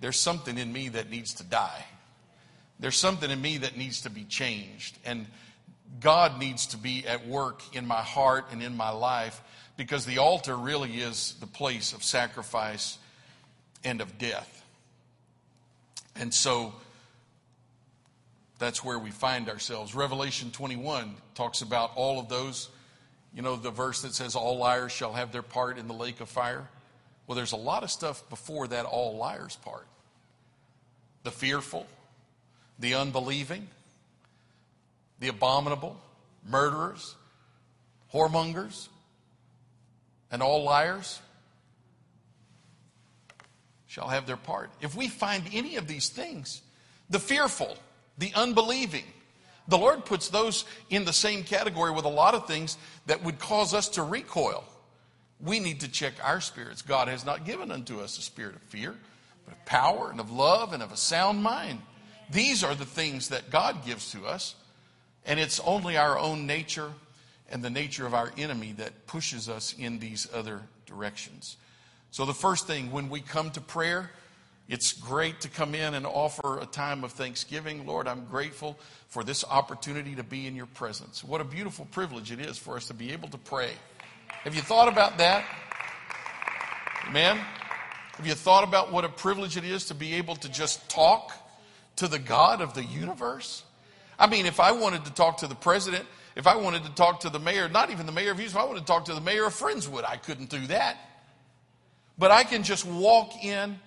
there's 0.00 0.18
something 0.18 0.56
in 0.56 0.72
me 0.72 0.88
that 0.90 1.10
needs 1.10 1.34
to 1.34 1.44
die. 1.44 1.84
There's 2.78 2.96
something 2.96 3.30
in 3.30 3.40
me 3.40 3.58
that 3.58 3.76
needs 3.76 4.02
to 4.02 4.10
be 4.10 4.22
changed. 4.24 4.96
And 5.04 5.26
God 6.00 6.38
needs 6.38 6.68
to 6.68 6.76
be 6.76 7.04
at 7.06 7.26
work 7.26 7.62
in 7.74 7.84
my 7.84 8.00
heart 8.00 8.46
and 8.52 8.62
in 8.62 8.76
my 8.76 8.90
life 8.90 9.42
because 9.76 10.06
the 10.06 10.18
altar 10.18 10.56
really 10.56 10.92
is 11.00 11.34
the 11.40 11.46
place 11.46 11.92
of 11.92 12.04
sacrifice 12.04 12.98
and 13.82 14.00
of 14.00 14.18
death. 14.18 14.64
And 16.14 16.32
so 16.32 16.74
that's 18.60 18.84
where 18.84 18.98
we 18.98 19.10
find 19.10 19.48
ourselves. 19.48 19.94
Revelation 19.94 20.52
21 20.52 21.16
talks 21.34 21.62
about 21.62 21.92
all 21.96 22.20
of 22.20 22.28
those. 22.28 22.68
You 23.34 23.42
know, 23.42 23.56
the 23.56 23.70
verse 23.70 24.02
that 24.02 24.14
says, 24.14 24.34
All 24.34 24.58
liars 24.58 24.92
shall 24.92 25.12
have 25.12 25.32
their 25.32 25.42
part 25.42 25.78
in 25.78 25.86
the 25.86 25.94
lake 25.94 26.20
of 26.20 26.28
fire. 26.28 26.68
Well, 27.26 27.36
there's 27.36 27.52
a 27.52 27.56
lot 27.56 27.82
of 27.82 27.90
stuff 27.90 28.28
before 28.30 28.68
that 28.68 28.86
all 28.86 29.16
liars 29.16 29.56
part 29.56 29.86
the 31.24 31.30
fearful, 31.30 31.86
the 32.78 32.94
unbelieving, 32.94 33.68
the 35.20 35.28
abominable, 35.28 36.00
murderers, 36.48 37.14
whoremongers, 38.14 38.88
and 40.30 40.42
all 40.42 40.64
liars 40.64 41.20
shall 43.86 44.08
have 44.08 44.26
their 44.26 44.36
part. 44.36 44.70
If 44.80 44.96
we 44.96 45.08
find 45.08 45.42
any 45.52 45.76
of 45.76 45.86
these 45.86 46.08
things, 46.08 46.62
the 47.10 47.18
fearful, 47.18 47.76
the 48.16 48.32
unbelieving, 48.34 49.04
the 49.68 49.78
Lord 49.78 50.04
puts 50.06 50.30
those 50.30 50.64
in 50.88 51.04
the 51.04 51.12
same 51.12 51.44
category 51.44 51.92
with 51.92 52.06
a 52.06 52.10
lot 52.10 52.34
of 52.34 52.46
things 52.46 52.78
that 53.06 53.22
would 53.22 53.38
cause 53.38 53.74
us 53.74 53.90
to 53.90 54.02
recoil. 54.02 54.64
We 55.40 55.60
need 55.60 55.80
to 55.80 55.88
check 55.88 56.14
our 56.22 56.40
spirits. 56.40 56.82
God 56.82 57.08
has 57.08 57.24
not 57.24 57.44
given 57.44 57.70
unto 57.70 58.00
us 58.00 58.18
a 58.18 58.22
spirit 58.22 58.56
of 58.56 58.62
fear, 58.62 58.94
but 59.44 59.54
of 59.54 59.64
power 59.66 60.10
and 60.10 60.20
of 60.20 60.30
love 60.30 60.72
and 60.72 60.82
of 60.82 60.90
a 60.90 60.96
sound 60.96 61.42
mind. 61.42 61.80
These 62.30 62.64
are 62.64 62.74
the 62.74 62.86
things 62.86 63.28
that 63.28 63.50
God 63.50 63.84
gives 63.84 64.10
to 64.12 64.26
us, 64.26 64.54
and 65.24 65.38
it's 65.38 65.60
only 65.60 65.96
our 65.96 66.18
own 66.18 66.46
nature 66.46 66.90
and 67.50 67.62
the 67.62 67.70
nature 67.70 68.06
of 68.06 68.14
our 68.14 68.32
enemy 68.36 68.72
that 68.72 69.06
pushes 69.06 69.48
us 69.48 69.74
in 69.78 69.98
these 69.98 70.26
other 70.34 70.62
directions. 70.86 71.56
So, 72.10 72.24
the 72.24 72.34
first 72.34 72.66
thing, 72.66 72.90
when 72.90 73.10
we 73.10 73.20
come 73.20 73.50
to 73.50 73.60
prayer, 73.60 74.10
it's 74.68 74.92
great 74.92 75.40
to 75.40 75.48
come 75.48 75.74
in 75.74 75.94
and 75.94 76.04
offer 76.04 76.58
a 76.58 76.66
time 76.66 77.02
of 77.02 77.12
thanksgiving. 77.12 77.86
Lord, 77.86 78.06
I'm 78.06 78.26
grateful 78.26 78.78
for 79.08 79.24
this 79.24 79.42
opportunity 79.44 80.14
to 80.16 80.22
be 80.22 80.46
in 80.46 80.54
your 80.54 80.66
presence. 80.66 81.24
What 81.24 81.40
a 81.40 81.44
beautiful 81.44 81.86
privilege 81.90 82.30
it 82.30 82.40
is 82.40 82.58
for 82.58 82.76
us 82.76 82.88
to 82.88 82.94
be 82.94 83.12
able 83.12 83.28
to 83.30 83.38
pray. 83.38 83.70
Have 84.28 84.54
you 84.54 84.60
thought 84.60 84.88
about 84.88 85.16
that? 85.18 85.44
Amen? 87.08 87.38
Have 88.16 88.26
you 88.26 88.34
thought 88.34 88.62
about 88.62 88.92
what 88.92 89.04
a 89.06 89.08
privilege 89.08 89.56
it 89.56 89.64
is 89.64 89.86
to 89.86 89.94
be 89.94 90.14
able 90.14 90.36
to 90.36 90.48
just 90.50 90.86
talk 90.90 91.32
to 91.96 92.06
the 92.06 92.18
God 92.18 92.60
of 92.60 92.74
the 92.74 92.84
universe? 92.84 93.62
I 94.18 94.26
mean, 94.26 94.44
if 94.44 94.60
I 94.60 94.72
wanted 94.72 95.06
to 95.06 95.12
talk 95.14 95.38
to 95.38 95.46
the 95.46 95.54
president, 95.54 96.04
if 96.36 96.46
I 96.46 96.56
wanted 96.56 96.84
to 96.84 96.90
talk 96.90 97.20
to 97.20 97.30
the 97.30 97.38
mayor, 97.38 97.68
not 97.68 97.90
even 97.90 98.04
the 98.04 98.12
mayor 98.12 98.32
of 98.32 98.38
Houston, 98.38 98.58
if 98.58 98.64
I 98.64 98.66
wanted 98.66 98.80
to 98.80 98.86
talk 98.86 99.06
to 99.06 99.14
the 99.14 99.20
mayor 99.20 99.46
of 99.46 99.54
Friendswood, 99.54 100.04
I 100.04 100.16
couldn't 100.16 100.50
do 100.50 100.66
that. 100.66 100.98
But 102.18 102.30
I 102.30 102.44
can 102.44 102.64
just 102.64 102.84
walk 102.84 103.42
in 103.42 103.78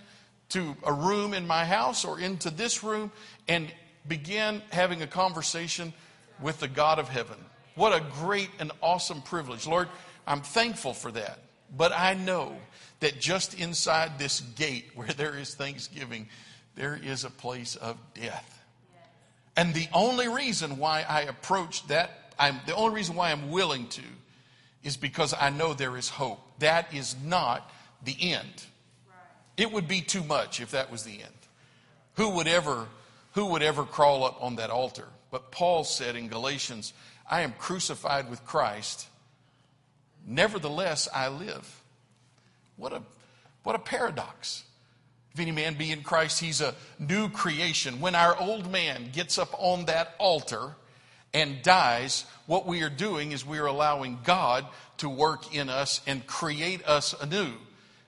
to 0.52 0.76
a 0.84 0.94
room 0.94 1.34
in 1.34 1.48
my 1.48 1.66
house 1.66 2.06
or 2.06 2.20
into 2.20 2.50
this 2.50 2.84
room 2.84 3.12
and 3.48 3.72
begin 4.08 4.62
having 4.72 5.02
a 5.02 5.08
conversation 5.08 5.94
with 6.42 6.60
the 6.60 6.68
God 6.68 7.00
of 7.00 7.10
heaven. 7.10 7.38
What 7.76 7.94
a 7.94 8.04
great 8.20 8.50
and 8.60 8.72
awesome 8.82 9.22
privilege. 9.22 9.68
Lord, 9.68 9.88
I'm 10.28 10.42
thankful 10.42 10.94
for 10.94 11.12
that. 11.12 11.40
But 11.76 11.94
I 11.94 12.14
know 12.16 12.56
that 13.00 13.20
just 13.20 13.60
inside 13.60 14.20
this 14.20 14.42
gate 14.42 14.92
where 14.94 15.08
there 15.08 15.38
is 15.38 15.56
thanksgiving, 15.56 16.28
there 16.76 17.00
is 17.02 17.24
a 17.24 17.30
place 17.30 17.76
of 17.76 17.98
death. 18.14 18.60
And 19.56 19.74
the 19.74 19.88
only 19.94 20.28
reason 20.28 20.78
why 20.78 21.06
I 21.08 21.22
approach 21.22 21.88
that, 21.88 22.34
I'm, 22.40 22.60
the 22.66 22.76
only 22.76 22.96
reason 22.96 23.16
why 23.16 23.32
I'm 23.32 23.52
willing 23.52 23.88
to, 23.90 24.02
is 24.84 24.98
because 24.98 25.34
I 25.40 25.50
know 25.50 25.74
there 25.74 25.98
is 25.98 26.10
hope. 26.10 26.40
That 26.60 26.94
is 26.94 27.16
not 27.24 27.70
the 28.04 28.16
end. 28.20 28.66
It 29.62 29.72
would 29.72 29.88
be 29.88 30.02
too 30.02 30.24
much 30.24 30.60
if 30.60 30.72
that 30.72 30.92
was 30.92 31.04
the 31.04 31.12
end. 31.12 31.42
Who 32.16 32.32
would 32.32 32.48
ever, 32.48 32.88
who 33.34 33.46
would 33.46 33.62
ever 33.62 33.84
crawl 33.84 34.24
up 34.24 34.42
on 34.42 34.56
that 34.56 34.72
altar? 34.72 35.08
But 35.30 35.52
Paul 35.52 35.84
said 35.84 36.16
in 36.16 36.30
Galatians, 36.30 36.94
I 37.30 37.42
am 37.42 37.54
crucified 37.60 38.28
with 38.28 38.44
Christ. 38.44 39.06
Nevertheless, 40.26 41.08
I 41.14 41.28
live. 41.28 41.84
What 42.76 42.92
a, 42.92 43.04
what 43.62 43.76
a 43.76 43.80
paradox. 43.80 44.64
If 45.36 45.40
any 45.40 45.52
man 45.52 45.76
be 45.76 45.92
in 45.92 46.02
Christ, 46.02 46.40
he's 46.40 46.60
a 46.60 46.74
new 46.98 47.30
creation. 47.30 48.02
When 48.02 48.16
our 48.16 48.36
old 48.40 48.72
man 48.72 49.12
gets 49.14 49.38
up 49.38 49.54
on 49.60 49.86
that 49.86 50.16
altar 50.18 50.76
and 51.36 51.62
dies, 51.62 52.26
what 52.48 52.66
we 52.66 52.82
are 52.82 52.90
doing 52.90 53.32
is 53.32 53.46
we 53.46 53.60
are 53.60 53.68
allowing 53.68 54.22
God 54.24 54.66
to 54.98 55.08
work 55.08 55.54
in 55.54 55.70
us 55.70 56.02
and 56.08 56.26
create 56.26 56.84
us 56.88 57.14
anew. 57.22 57.52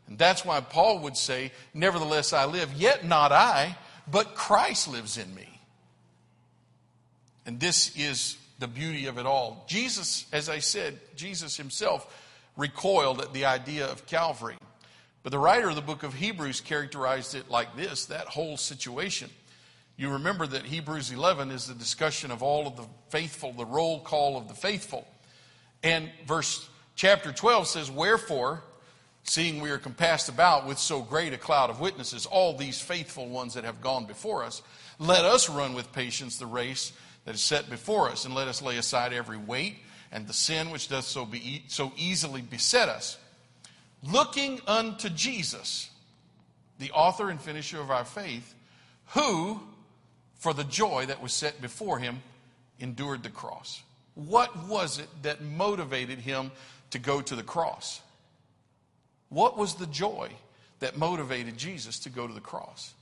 And 0.07 0.17
that's 0.17 0.43
why 0.43 0.61
Paul 0.61 0.99
would 0.99 1.17
say, 1.17 1.51
Nevertheless, 1.73 2.33
I 2.33 2.45
live, 2.45 2.73
yet 2.73 3.05
not 3.05 3.31
I, 3.31 3.77
but 4.09 4.35
Christ 4.35 4.87
lives 4.87 5.17
in 5.17 5.33
me. 5.33 5.47
And 7.45 7.59
this 7.59 7.95
is 7.97 8.37
the 8.59 8.67
beauty 8.67 9.07
of 9.07 9.17
it 9.17 9.25
all. 9.25 9.65
Jesus, 9.67 10.25
as 10.31 10.49
I 10.49 10.59
said, 10.59 10.99
Jesus 11.15 11.57
himself 11.57 12.07
recoiled 12.55 13.21
at 13.21 13.33
the 13.33 13.45
idea 13.45 13.87
of 13.87 14.05
Calvary. 14.05 14.55
But 15.23 15.31
the 15.31 15.39
writer 15.39 15.69
of 15.69 15.75
the 15.75 15.81
book 15.81 16.03
of 16.03 16.13
Hebrews 16.13 16.61
characterized 16.61 17.33
it 17.35 17.49
like 17.49 17.75
this 17.75 18.05
that 18.05 18.27
whole 18.27 18.57
situation. 18.57 19.29
You 19.95 20.09
remember 20.11 20.47
that 20.47 20.65
Hebrews 20.65 21.11
11 21.11 21.51
is 21.51 21.67
the 21.67 21.73
discussion 21.73 22.31
of 22.31 22.41
all 22.43 22.67
of 22.67 22.75
the 22.75 22.85
faithful, 23.09 23.53
the 23.53 23.65
roll 23.65 24.01
call 24.01 24.37
of 24.37 24.47
the 24.47 24.53
faithful. 24.53 25.07
And 25.81 26.09
verse 26.25 26.67
chapter 26.95 27.31
12 27.31 27.67
says, 27.67 27.91
Wherefore, 27.91 28.63
Seeing 29.23 29.61
we 29.61 29.71
are 29.71 29.77
compassed 29.77 30.27
about 30.27 30.67
with 30.67 30.77
so 30.77 31.01
great 31.01 31.33
a 31.33 31.37
cloud 31.37 31.69
of 31.69 31.79
witnesses, 31.79 32.25
all 32.25 32.55
these 32.55 32.81
faithful 32.81 33.27
ones 33.27 33.53
that 33.53 33.63
have 33.63 33.81
gone 33.81 34.05
before 34.05 34.43
us, 34.43 34.61
let 34.99 35.23
us 35.23 35.49
run 35.49 35.73
with 35.73 35.93
patience 35.93 36.37
the 36.37 36.45
race 36.45 36.91
that 37.25 37.35
is 37.35 37.41
set 37.41 37.69
before 37.69 38.09
us, 38.09 38.25
and 38.25 38.35
let 38.35 38.47
us 38.49 38.61
lay 38.61 38.77
aside 38.77 39.13
every 39.13 39.37
weight 39.37 39.77
and 40.13 40.27
the 40.27 40.33
sin 40.33 40.69
which 40.69 40.89
doth 40.89 41.05
so, 41.05 41.25
be, 41.25 41.63
so 41.67 41.91
easily 41.97 42.41
beset 42.41 42.87
us, 42.87 43.17
looking 44.03 44.61
unto 44.67 45.09
Jesus, 45.09 45.89
the 46.77 46.91
author 46.91 47.29
and 47.29 47.41
finisher 47.41 47.81
of 47.81 47.89
our 47.89 48.05
faith, 48.05 48.53
who, 49.07 49.59
for 50.35 50.53
the 50.53 50.63
joy 50.65 51.05
that 51.07 51.21
was 51.21 51.33
set 51.33 51.59
before 51.61 51.97
him, 51.97 52.21
endured 52.79 53.23
the 53.23 53.29
cross. 53.29 53.81
What 54.13 54.67
was 54.67 54.99
it 54.99 55.07
that 55.23 55.41
motivated 55.41 56.19
him 56.19 56.51
to 56.91 56.99
go 56.99 57.21
to 57.21 57.35
the 57.35 57.41
cross? 57.41 58.01
What 59.33 59.57
was 59.57 59.73
the 59.73 59.87
joy 59.87 60.29
that 60.79 60.95
motivated 60.95 61.57
Jesus 61.57 61.97
to 61.99 62.11
go 62.11 62.27
to 62.27 62.33
the 62.33 62.39
cross? 62.39 62.93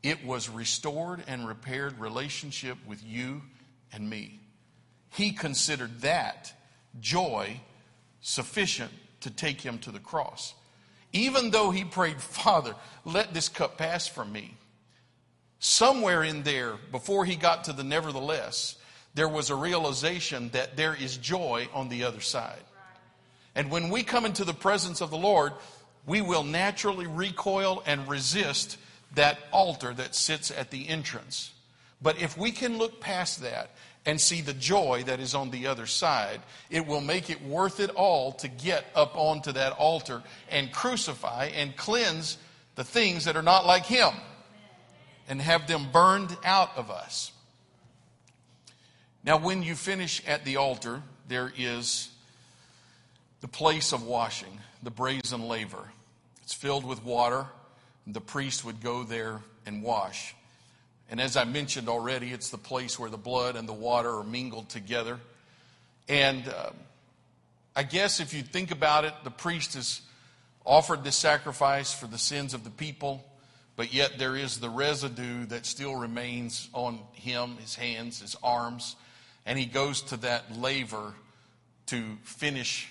It 0.00 0.24
was 0.24 0.48
restored 0.48 1.24
and 1.26 1.46
repaired 1.46 1.98
relationship 1.98 2.78
with 2.86 3.02
you 3.04 3.42
and 3.92 4.08
me. 4.08 4.38
He 5.10 5.32
considered 5.32 6.02
that 6.02 6.52
joy 7.00 7.60
sufficient 8.20 8.92
to 9.22 9.30
take 9.30 9.60
him 9.60 9.78
to 9.80 9.90
the 9.90 9.98
cross. 9.98 10.54
Even 11.12 11.50
though 11.50 11.72
he 11.72 11.82
prayed, 11.82 12.20
Father, 12.20 12.76
let 13.04 13.34
this 13.34 13.48
cup 13.48 13.76
pass 13.76 14.06
from 14.06 14.30
me. 14.30 14.54
Somewhere 15.58 16.22
in 16.22 16.44
there, 16.44 16.76
before 16.92 17.24
he 17.24 17.34
got 17.34 17.64
to 17.64 17.72
the 17.72 17.82
nevertheless, 17.82 18.76
there 19.14 19.28
was 19.28 19.50
a 19.50 19.56
realization 19.56 20.50
that 20.50 20.76
there 20.76 20.94
is 20.94 21.16
joy 21.16 21.66
on 21.74 21.88
the 21.88 22.04
other 22.04 22.20
side. 22.20 22.62
And 23.54 23.70
when 23.70 23.90
we 23.90 24.02
come 24.02 24.24
into 24.24 24.44
the 24.44 24.54
presence 24.54 25.00
of 25.00 25.10
the 25.10 25.16
Lord, 25.16 25.52
we 26.06 26.20
will 26.20 26.44
naturally 26.44 27.06
recoil 27.06 27.82
and 27.86 28.08
resist 28.08 28.78
that 29.14 29.38
altar 29.52 29.92
that 29.94 30.14
sits 30.14 30.50
at 30.50 30.70
the 30.70 30.88
entrance. 30.88 31.52
But 32.00 32.20
if 32.20 32.38
we 32.38 32.52
can 32.52 32.78
look 32.78 33.00
past 33.00 33.42
that 33.42 33.70
and 34.06 34.20
see 34.20 34.40
the 34.40 34.54
joy 34.54 35.02
that 35.06 35.20
is 35.20 35.34
on 35.34 35.50
the 35.50 35.66
other 35.66 35.86
side, 35.86 36.40
it 36.70 36.86
will 36.86 37.00
make 37.00 37.28
it 37.28 37.42
worth 37.42 37.80
it 37.80 37.90
all 37.90 38.32
to 38.32 38.48
get 38.48 38.86
up 38.94 39.16
onto 39.16 39.52
that 39.52 39.72
altar 39.72 40.22
and 40.48 40.72
crucify 40.72 41.50
and 41.54 41.76
cleanse 41.76 42.38
the 42.76 42.84
things 42.84 43.26
that 43.26 43.36
are 43.36 43.42
not 43.42 43.66
like 43.66 43.84
Him 43.84 44.12
and 45.28 45.40
have 45.42 45.66
them 45.66 45.88
burned 45.92 46.36
out 46.44 46.70
of 46.76 46.90
us. 46.90 47.32
Now, 49.22 49.36
when 49.36 49.62
you 49.62 49.74
finish 49.74 50.22
at 50.26 50.46
the 50.46 50.56
altar, 50.56 51.02
there 51.28 51.52
is 51.58 52.08
the 53.40 53.48
place 53.48 53.92
of 53.92 54.04
washing, 54.04 54.58
the 54.82 54.90
brazen 54.90 55.48
laver. 55.48 55.90
It's 56.42 56.54
filled 56.54 56.84
with 56.84 57.04
water. 57.04 57.46
The 58.06 58.20
priest 58.20 58.64
would 58.64 58.80
go 58.82 59.04
there 59.04 59.40
and 59.66 59.82
wash. 59.82 60.34
And 61.10 61.20
as 61.20 61.36
I 61.36 61.44
mentioned 61.44 61.88
already, 61.88 62.30
it's 62.30 62.50
the 62.50 62.58
place 62.58 62.98
where 62.98 63.10
the 63.10 63.16
blood 63.16 63.56
and 63.56 63.68
the 63.68 63.72
water 63.72 64.18
are 64.18 64.24
mingled 64.24 64.68
together. 64.68 65.18
And 66.08 66.46
uh, 66.48 66.70
I 67.74 67.82
guess 67.82 68.20
if 68.20 68.34
you 68.34 68.42
think 68.42 68.70
about 68.70 69.04
it, 69.04 69.14
the 69.24 69.30
priest 69.30 69.74
has 69.74 70.02
offered 70.64 71.02
this 71.02 71.16
sacrifice 71.16 71.92
for 71.92 72.06
the 72.06 72.18
sins 72.18 72.54
of 72.54 72.64
the 72.64 72.70
people, 72.70 73.24
but 73.76 73.92
yet 73.92 74.18
there 74.18 74.36
is 74.36 74.60
the 74.60 74.68
residue 74.68 75.46
that 75.46 75.66
still 75.66 75.96
remains 75.96 76.68
on 76.72 77.00
him, 77.12 77.56
his 77.56 77.74
hands, 77.74 78.20
his 78.20 78.36
arms, 78.42 78.96
and 79.46 79.58
he 79.58 79.66
goes 79.66 80.02
to 80.02 80.16
that 80.18 80.56
laver 80.58 81.14
to 81.86 82.18
finish 82.22 82.88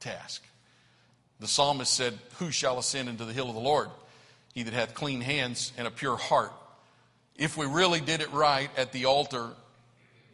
task. 0.00 0.42
The 1.40 1.48
psalmist 1.48 1.92
said, 1.92 2.18
Who 2.38 2.50
shall 2.50 2.78
ascend 2.78 3.08
into 3.08 3.24
the 3.24 3.32
hill 3.32 3.48
of 3.48 3.54
the 3.54 3.60
Lord? 3.60 3.88
He 4.54 4.62
that 4.62 4.72
hath 4.72 4.94
clean 4.94 5.20
hands 5.20 5.72
and 5.76 5.86
a 5.86 5.90
pure 5.90 6.16
heart. 6.16 6.52
if 7.36 7.56
we 7.56 7.66
really 7.66 8.00
did 8.00 8.22
it 8.22 8.32
right 8.32 8.70
at 8.78 8.92
the 8.92 9.04
altar 9.04 9.50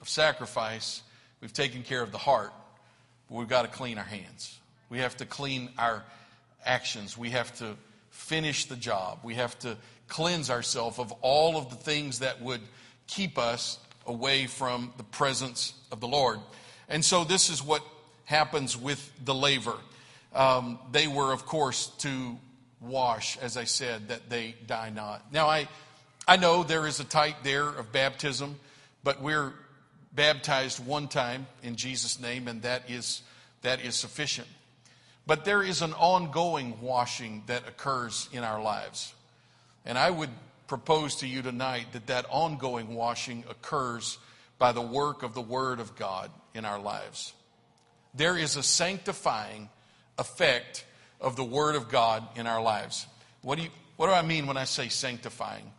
of 0.01 0.09
sacrifice, 0.09 1.03
we've 1.41 1.53
taken 1.53 1.83
care 1.83 2.03
of 2.03 2.13
the 2.13 2.19
heart, 2.19 2.53
but 3.29 3.37
we've 3.37 3.49
got 3.49 3.63
to 3.63 3.69
clean 3.69 3.99
our 3.99 4.05
hands. 4.05 4.57
We 4.89 4.99
have 4.99 5.17
to 5.17 5.27
clean 5.27 5.71
our 5.79 6.05
actions. 6.65 7.19
We 7.19 7.31
have 7.31 7.53
to 7.59 7.77
finish 8.11 8.67
the 8.67 8.77
job. 8.77 9.19
We 9.25 9.35
have 9.35 9.59
to 9.61 9.77
cleanse 10.07 10.51
ourselves 10.51 10.99
of 10.99 11.11
all 11.23 11.57
of 11.57 11.71
the 11.71 11.77
things 11.77 12.21
that 12.21 12.41
would 12.43 12.61
keep 13.07 13.39
us 13.39 13.79
away 14.07 14.47
from 14.47 14.93
the 14.99 15.05
presence 15.05 15.75
of 15.91 16.01
the 16.01 16.09
Lord. 16.09 16.39
And 16.89 17.05
so 17.05 17.25
this 17.25 17.49
is 17.51 17.65
what 17.65 17.83
happens 18.25 18.77
with 18.77 19.11
the 19.25 19.35
laver. 19.35 19.77
Um, 20.35 20.79
they 20.91 21.07
were, 21.07 21.33
of 21.33 21.47
course, 21.47 21.89
to 21.99 22.39
wash, 22.81 23.37
as 23.39 23.57
I 23.57 23.65
said, 23.65 24.09
that 24.09 24.29
they 24.29 24.55
die 24.67 24.91
not. 24.91 25.33
Now, 25.33 25.47
I, 25.47 25.69
I 26.27 26.37
know 26.37 26.63
there 26.63 26.87
is 26.87 27.01
a 27.01 27.05
type 27.05 27.37
there 27.43 27.69
of 27.69 27.93
baptism, 27.93 28.57
but 29.05 29.21
we're 29.21 29.53
baptized 30.13 30.85
one 30.85 31.09
time 31.09 31.47
in 31.63 31.77
Jesus' 31.77 32.21
name, 32.21 32.49
and 32.49 32.63
that 32.63 32.91
is, 32.91 33.23
that 33.63 33.85
is 33.85 33.95
sufficient. 33.95 34.49
But 35.27 35.45
there 35.45 35.63
is 35.63 35.83
an 35.83 35.93
ongoing 35.95 36.81
washing 36.81 37.45
that 37.47 37.69
occurs 37.69 38.29
in 38.33 38.43
our 38.43 38.61
lives. 38.61 39.15
And 39.85 39.97
I 39.97 40.11
would 40.11 40.31
propose 40.67 41.17
to 41.17 41.27
you 41.27 41.43
tonight 41.43 41.87
that 41.93 42.07
that 42.07 42.27
ongoing 42.31 42.95
washing 42.95 43.45
occurs 43.49 44.19
by 44.59 44.73
the 44.73 44.81
work 44.81 45.23
of 45.23 45.35
the 45.35 45.41
Word 45.41 45.81
of 45.81 45.97
God 45.97 46.31
in 46.55 46.65
our 46.65 46.79
lives. 46.79 47.33
There 48.15 48.37
is 48.37 48.57
a 48.57 48.63
sanctifying 48.63 49.69
effect 50.19 50.85
of 51.21 51.37
the 51.37 51.45
Word 51.45 51.75
of 51.75 51.89
God 51.89 52.27
in 52.37 52.47
our 52.47 52.63
lives. 52.63 53.07
What 53.43 53.57
do, 53.57 53.65
you, 53.65 53.71
what 53.97 54.09
do 54.09 54.13
I 54.13 54.23
mean 54.23 54.47
when 54.47 54.57
I 54.57 54.65
say 54.65 54.89
sanctifying? 54.89 55.71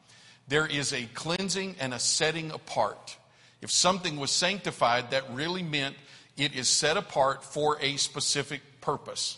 There 0.47 0.65
is 0.65 0.93
a 0.93 1.05
cleansing 1.13 1.75
and 1.79 1.93
a 1.93 1.99
setting 1.99 2.51
apart. 2.51 3.17
If 3.61 3.71
something 3.71 4.17
was 4.17 4.31
sanctified, 4.31 5.11
that 5.11 5.23
really 5.31 5.63
meant 5.63 5.95
it 6.35 6.55
is 6.55 6.67
set 6.67 6.97
apart 6.97 7.43
for 7.43 7.77
a 7.81 7.97
specific 7.97 8.61
purpose. 8.81 9.37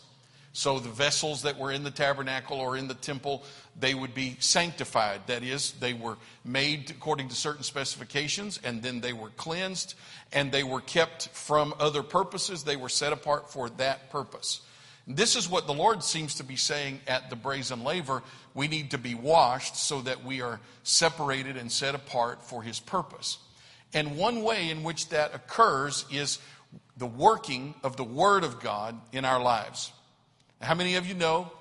So 0.55 0.79
the 0.79 0.87
vessels 0.87 1.41
that 1.41 1.59
were 1.59 1.69
in 1.69 1.83
the 1.83 1.91
tabernacle 1.91 2.61
or 2.61 2.77
in 2.77 2.87
the 2.87 2.93
temple, 2.93 3.43
they 3.77 3.93
would 3.93 4.13
be 4.15 4.37
sanctified. 4.39 5.19
That 5.27 5.43
is, 5.43 5.73
they 5.73 5.93
were 5.93 6.15
made 6.45 6.89
according 6.91 7.27
to 7.27 7.35
certain 7.35 7.63
specifications, 7.63 8.57
and 8.63 8.81
then 8.81 9.01
they 9.01 9.11
were 9.11 9.31
cleansed, 9.31 9.95
and 10.31 10.53
they 10.53 10.63
were 10.63 10.79
kept 10.79 11.27
from 11.33 11.73
other 11.77 12.03
purposes. 12.03 12.63
They 12.63 12.77
were 12.77 12.87
set 12.87 13.11
apart 13.11 13.51
for 13.51 13.69
that 13.71 14.09
purpose. 14.09 14.61
This 15.05 15.35
is 15.35 15.49
what 15.49 15.67
the 15.67 15.73
Lord 15.73 16.01
seems 16.05 16.35
to 16.35 16.43
be 16.45 16.55
saying 16.55 17.01
at 17.05 17.29
the 17.29 17.35
brazen 17.35 17.83
laver. 17.83 18.23
We 18.53 18.69
need 18.69 18.91
to 18.91 18.97
be 18.97 19.13
washed 19.13 19.75
so 19.75 20.03
that 20.03 20.23
we 20.23 20.39
are 20.39 20.61
separated 20.83 21.57
and 21.57 21.69
set 21.69 21.95
apart 21.95 22.41
for 22.41 22.63
His 22.63 22.79
purpose. 22.79 23.39
And 23.93 24.15
one 24.15 24.41
way 24.41 24.69
in 24.69 24.83
which 24.83 25.09
that 25.09 25.35
occurs 25.35 26.05
is 26.09 26.39
the 26.95 27.05
working 27.05 27.75
of 27.83 27.97
the 27.97 28.05
Word 28.05 28.45
of 28.45 28.61
God 28.61 28.97
in 29.11 29.25
our 29.25 29.41
lives. 29.41 29.91
How 30.61 30.73
many 30.73 30.95
of 30.95 31.05
you 31.05 31.13
know 31.13 31.51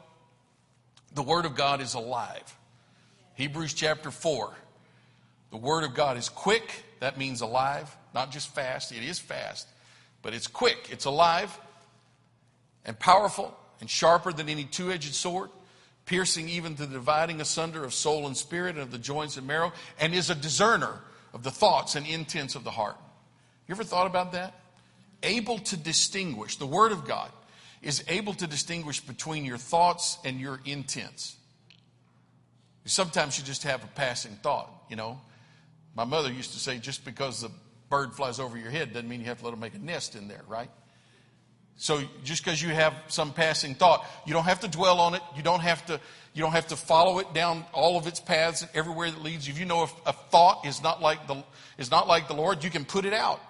the 1.15 1.23
Word 1.23 1.45
of 1.45 1.55
God 1.55 1.81
is 1.81 1.95
alive? 1.95 2.57
Hebrews 3.35 3.75
chapter 3.75 4.11
4. 4.11 4.53
The 5.51 5.57
Word 5.57 5.85
of 5.85 5.95
God 5.95 6.17
is 6.17 6.29
quick. 6.29 6.85
That 7.01 7.19
means 7.19 7.41
alive, 7.41 7.95
not 8.15 8.31
just 8.31 8.55
fast. 8.55 8.93
It 8.93 9.03
is 9.03 9.19
fast, 9.19 9.69
but 10.23 10.35
it's 10.35 10.47
quick. 10.47 10.89
It's 10.91 11.05
alive 11.05 11.59
and 12.85 12.99
powerful 12.99 13.57
and 13.81 13.91
sharper 13.91 14.33
than 14.33 14.49
any 14.49 14.65
two 14.65 14.91
edged 14.91 15.15
sword, 15.15 15.51
piercing 16.07 16.49
even 16.49 16.77
to 16.77 16.87
the 16.87 16.95
dividing 16.95 17.41
asunder 17.41 17.85
of 17.85 17.93
soul 17.93 18.27
and 18.27 18.37
spirit 18.37 18.77
and 18.77 18.83
of 18.83 18.91
the 18.91 18.99
joints 18.99 19.37
and 19.37 19.47
marrow, 19.47 19.73
and 19.99 20.15
is 20.15 20.31
a 20.31 20.35
discerner 20.35 21.01
of 21.33 21.43
the 21.43 21.51
thoughts 21.51 21.97
and 21.97 22.07
intents 22.07 22.55
of 22.55 22.65
the 22.65 22.71
heart. 22.71 22.97
You 23.67 23.75
ever 23.75 23.85
thought 23.85 24.07
about 24.07 24.33
that? 24.33 24.55
Able 25.23 25.59
to 25.59 25.77
distinguish, 25.77 26.57
the 26.57 26.67
Word 26.67 26.93
of 26.93 27.07
God 27.07 27.31
is 27.85 28.05
able 28.09 28.35
to 28.35 28.47
distinguish 28.47 29.01
between 29.01 29.45
your 29.45 29.59
thoughts 29.59 30.19
and 30.25 30.41
your 30.41 30.61
intents. 30.65 31.37
Sometimes 32.87 33.39
you 33.39 33.45
just 33.45 33.63
have 33.63 33.83
a 33.85 33.89
passing 33.89 34.33
thought, 34.43 34.71
you 34.91 34.97
know. 34.97 35.21
My 35.95 36.05
mother 36.05 36.33
used 36.33 36.53
to 36.53 36.59
say, 36.59 36.79
just 36.79 37.05
because 37.05 37.41
the 37.41 37.51
bird 37.89 38.15
flies 38.15 38.41
over 38.41 38.59
your 38.59 38.71
head 38.71 38.93
doesn't 38.93 39.09
mean 39.09 39.21
you 39.21 39.27
have 39.27 39.39
to 39.39 39.45
let 39.45 39.55
it 39.55 39.61
make 39.61 39.75
a 39.75 39.79
nest 39.79 40.17
in 40.17 40.29
there, 40.29 40.43
right? 40.49 40.71
So 41.77 42.03
just 42.23 42.45
because 42.45 42.63
you 42.63 42.71
have 42.71 42.95
some 43.09 43.33
passing 43.33 43.75
thought, 43.75 44.05
you 44.27 44.33
don't 44.33 44.45
have 44.45 44.61
to 44.61 44.69
dwell 44.69 45.01
on 45.01 45.15
it. 45.15 45.23
You 45.37 45.43
don't 45.43 45.61
have 45.61 45.85
to, 45.87 46.01
you 46.33 46.43
don't 46.43 46.53
have 46.53 46.69
to 46.69 46.77
follow 46.77 47.19
it 47.19 47.33
down 47.35 47.65
all 47.73 47.97
of 47.97 48.07
its 48.07 48.21
paths 48.21 48.67
everywhere 48.75 49.11
that 49.11 49.23
leads 49.23 49.47
you. 49.47 49.53
If 49.53 49.59
you 49.59 49.67
know 49.67 49.83
if 49.83 49.93
a 50.07 50.13
thought 50.13 50.67
is 50.67 50.83
not 50.83 51.03
like 51.03 51.27
the, 51.27 51.43
is 51.79 51.91
not 51.91 52.07
like 52.07 52.29
the 52.29 52.35
Lord, 52.35 52.63
you 52.63 52.71
can 52.71 52.85
put 52.85 53.05
it 53.05 53.13
out. 53.13 53.41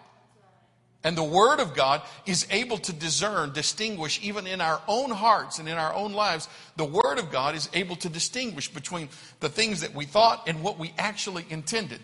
And 1.05 1.17
the 1.17 1.23
Word 1.23 1.61
of 1.61 1.75
God 1.75 2.01
is 2.25 2.47
able 2.51 2.79
to 2.79 2.93
discern, 2.93 3.53
distinguish, 3.53 4.19
even 4.23 4.47
in 4.47 4.63
our 4.63 4.81
own 4.89 5.11
hearts 5.11 5.59
and 5.59 5.69
in 5.69 5.77
our 5.77 5.95
own 5.95 6.15
lives, 6.15 6.49
the 6.77 6.85
Word 6.87 7.19
of 7.19 7.31
God 7.31 7.55
is 7.55 7.69
able 7.75 7.97
to 7.97 8.09
distinguish 8.09 8.69
between 8.69 9.11
the 9.41 9.51
things 9.51 9.83
that 9.83 9.95
we 9.95 10.07
thought 10.07 10.49
and 10.49 10.63
what 10.63 10.79
we 10.79 10.95
actually 10.97 11.45
intended. 11.51 12.01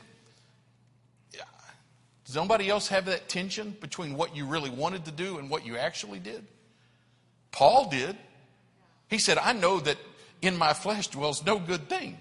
Does 2.30 2.36
nobody 2.36 2.68
else 2.68 2.86
have 2.88 3.06
that 3.06 3.28
tension 3.28 3.76
between 3.80 4.14
what 4.14 4.36
you 4.36 4.46
really 4.46 4.70
wanted 4.70 5.06
to 5.06 5.10
do 5.10 5.38
and 5.38 5.50
what 5.50 5.66
you 5.66 5.76
actually 5.76 6.20
did? 6.20 6.46
Paul 7.50 7.90
did. 7.90 8.16
He 9.08 9.18
said, 9.18 9.36
I 9.36 9.52
know 9.52 9.80
that 9.80 9.96
in 10.40 10.56
my 10.56 10.72
flesh 10.72 11.08
dwells 11.08 11.44
no 11.44 11.58
good 11.58 11.88
thing. 11.88 12.16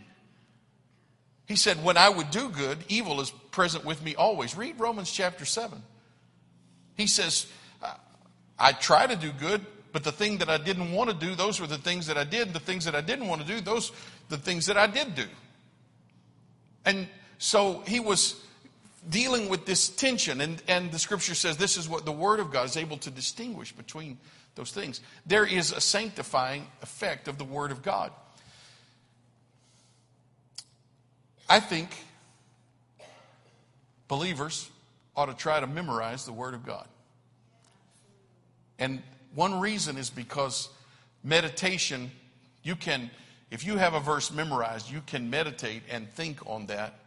He 1.45 1.55
said, 1.55 1.83
When 1.83 1.95
I 1.95 2.09
would 2.09 2.31
do 2.31 2.49
good, 2.49 2.79
evil 2.87 3.21
is 3.21 3.29
present 3.51 3.85
with 3.85 4.03
me 4.03 4.15
always. 4.15 4.57
Read 4.57 4.79
Romans 4.79 5.11
chapter 5.11 5.45
7. 5.45 5.79
He 6.99 7.07
says, 7.07 7.47
I 8.59 8.73
try 8.73 9.07
to 9.07 9.15
do 9.15 9.31
good, 9.31 9.65
but 9.93 10.03
the 10.03 10.11
thing 10.11 10.39
that 10.39 10.49
I 10.49 10.57
didn't 10.57 10.91
want 10.91 11.09
to 11.09 11.15
do, 11.15 11.33
those 11.33 11.61
were 11.61 11.65
the 11.65 11.77
things 11.77 12.07
that 12.07 12.17
I 12.17 12.25
did. 12.25 12.51
The 12.51 12.59
things 12.59 12.83
that 12.83 12.93
I 12.93 12.99
didn't 12.99 13.29
want 13.29 13.39
to 13.39 13.47
do, 13.47 13.61
those 13.61 13.93
the 14.27 14.37
things 14.37 14.65
that 14.65 14.75
I 14.75 14.85
did 14.85 15.15
do. 15.15 15.23
And 16.83 17.07
so 17.37 17.83
he 17.87 18.01
was 18.01 18.43
dealing 19.09 19.47
with 19.47 19.65
this 19.65 19.87
tension. 19.87 20.41
And, 20.41 20.61
and 20.67 20.91
the 20.91 20.99
scripture 20.99 21.35
says 21.35 21.55
this 21.55 21.77
is 21.77 21.87
what 21.87 22.03
the 22.03 22.11
Word 22.11 22.41
of 22.41 22.51
God 22.51 22.65
is 22.65 22.75
able 22.75 22.97
to 22.97 23.09
distinguish 23.09 23.71
between 23.71 24.17
those 24.55 24.71
things. 24.71 24.99
There 25.25 25.45
is 25.45 25.71
a 25.71 25.79
sanctifying 25.79 26.67
effect 26.81 27.29
of 27.29 27.37
the 27.37 27.45
Word 27.45 27.71
of 27.71 27.81
God. 27.81 28.11
I 31.47 31.61
think 31.61 31.95
believers 34.09 34.69
ought 35.19 35.25
to 35.25 35.33
try 35.33 35.59
to 35.59 35.67
memorize 35.67 36.25
the 36.25 36.31
Word 36.31 36.53
of 36.53 36.65
God. 36.65 36.87
And 38.79 39.03
one 39.35 39.59
reason 39.59 39.97
is 39.97 40.09
because 40.09 40.69
meditation, 41.25 42.09
you 42.63 42.77
can, 42.77 43.11
if 43.51 43.65
you 43.65 43.75
have 43.75 43.93
a 43.95 43.99
verse 43.99 44.31
memorized, 44.31 44.89
you 44.89 45.01
can 45.05 45.29
meditate 45.29 45.83
and 45.91 46.09
think 46.09 46.39
on 46.47 46.67
that 46.67 46.99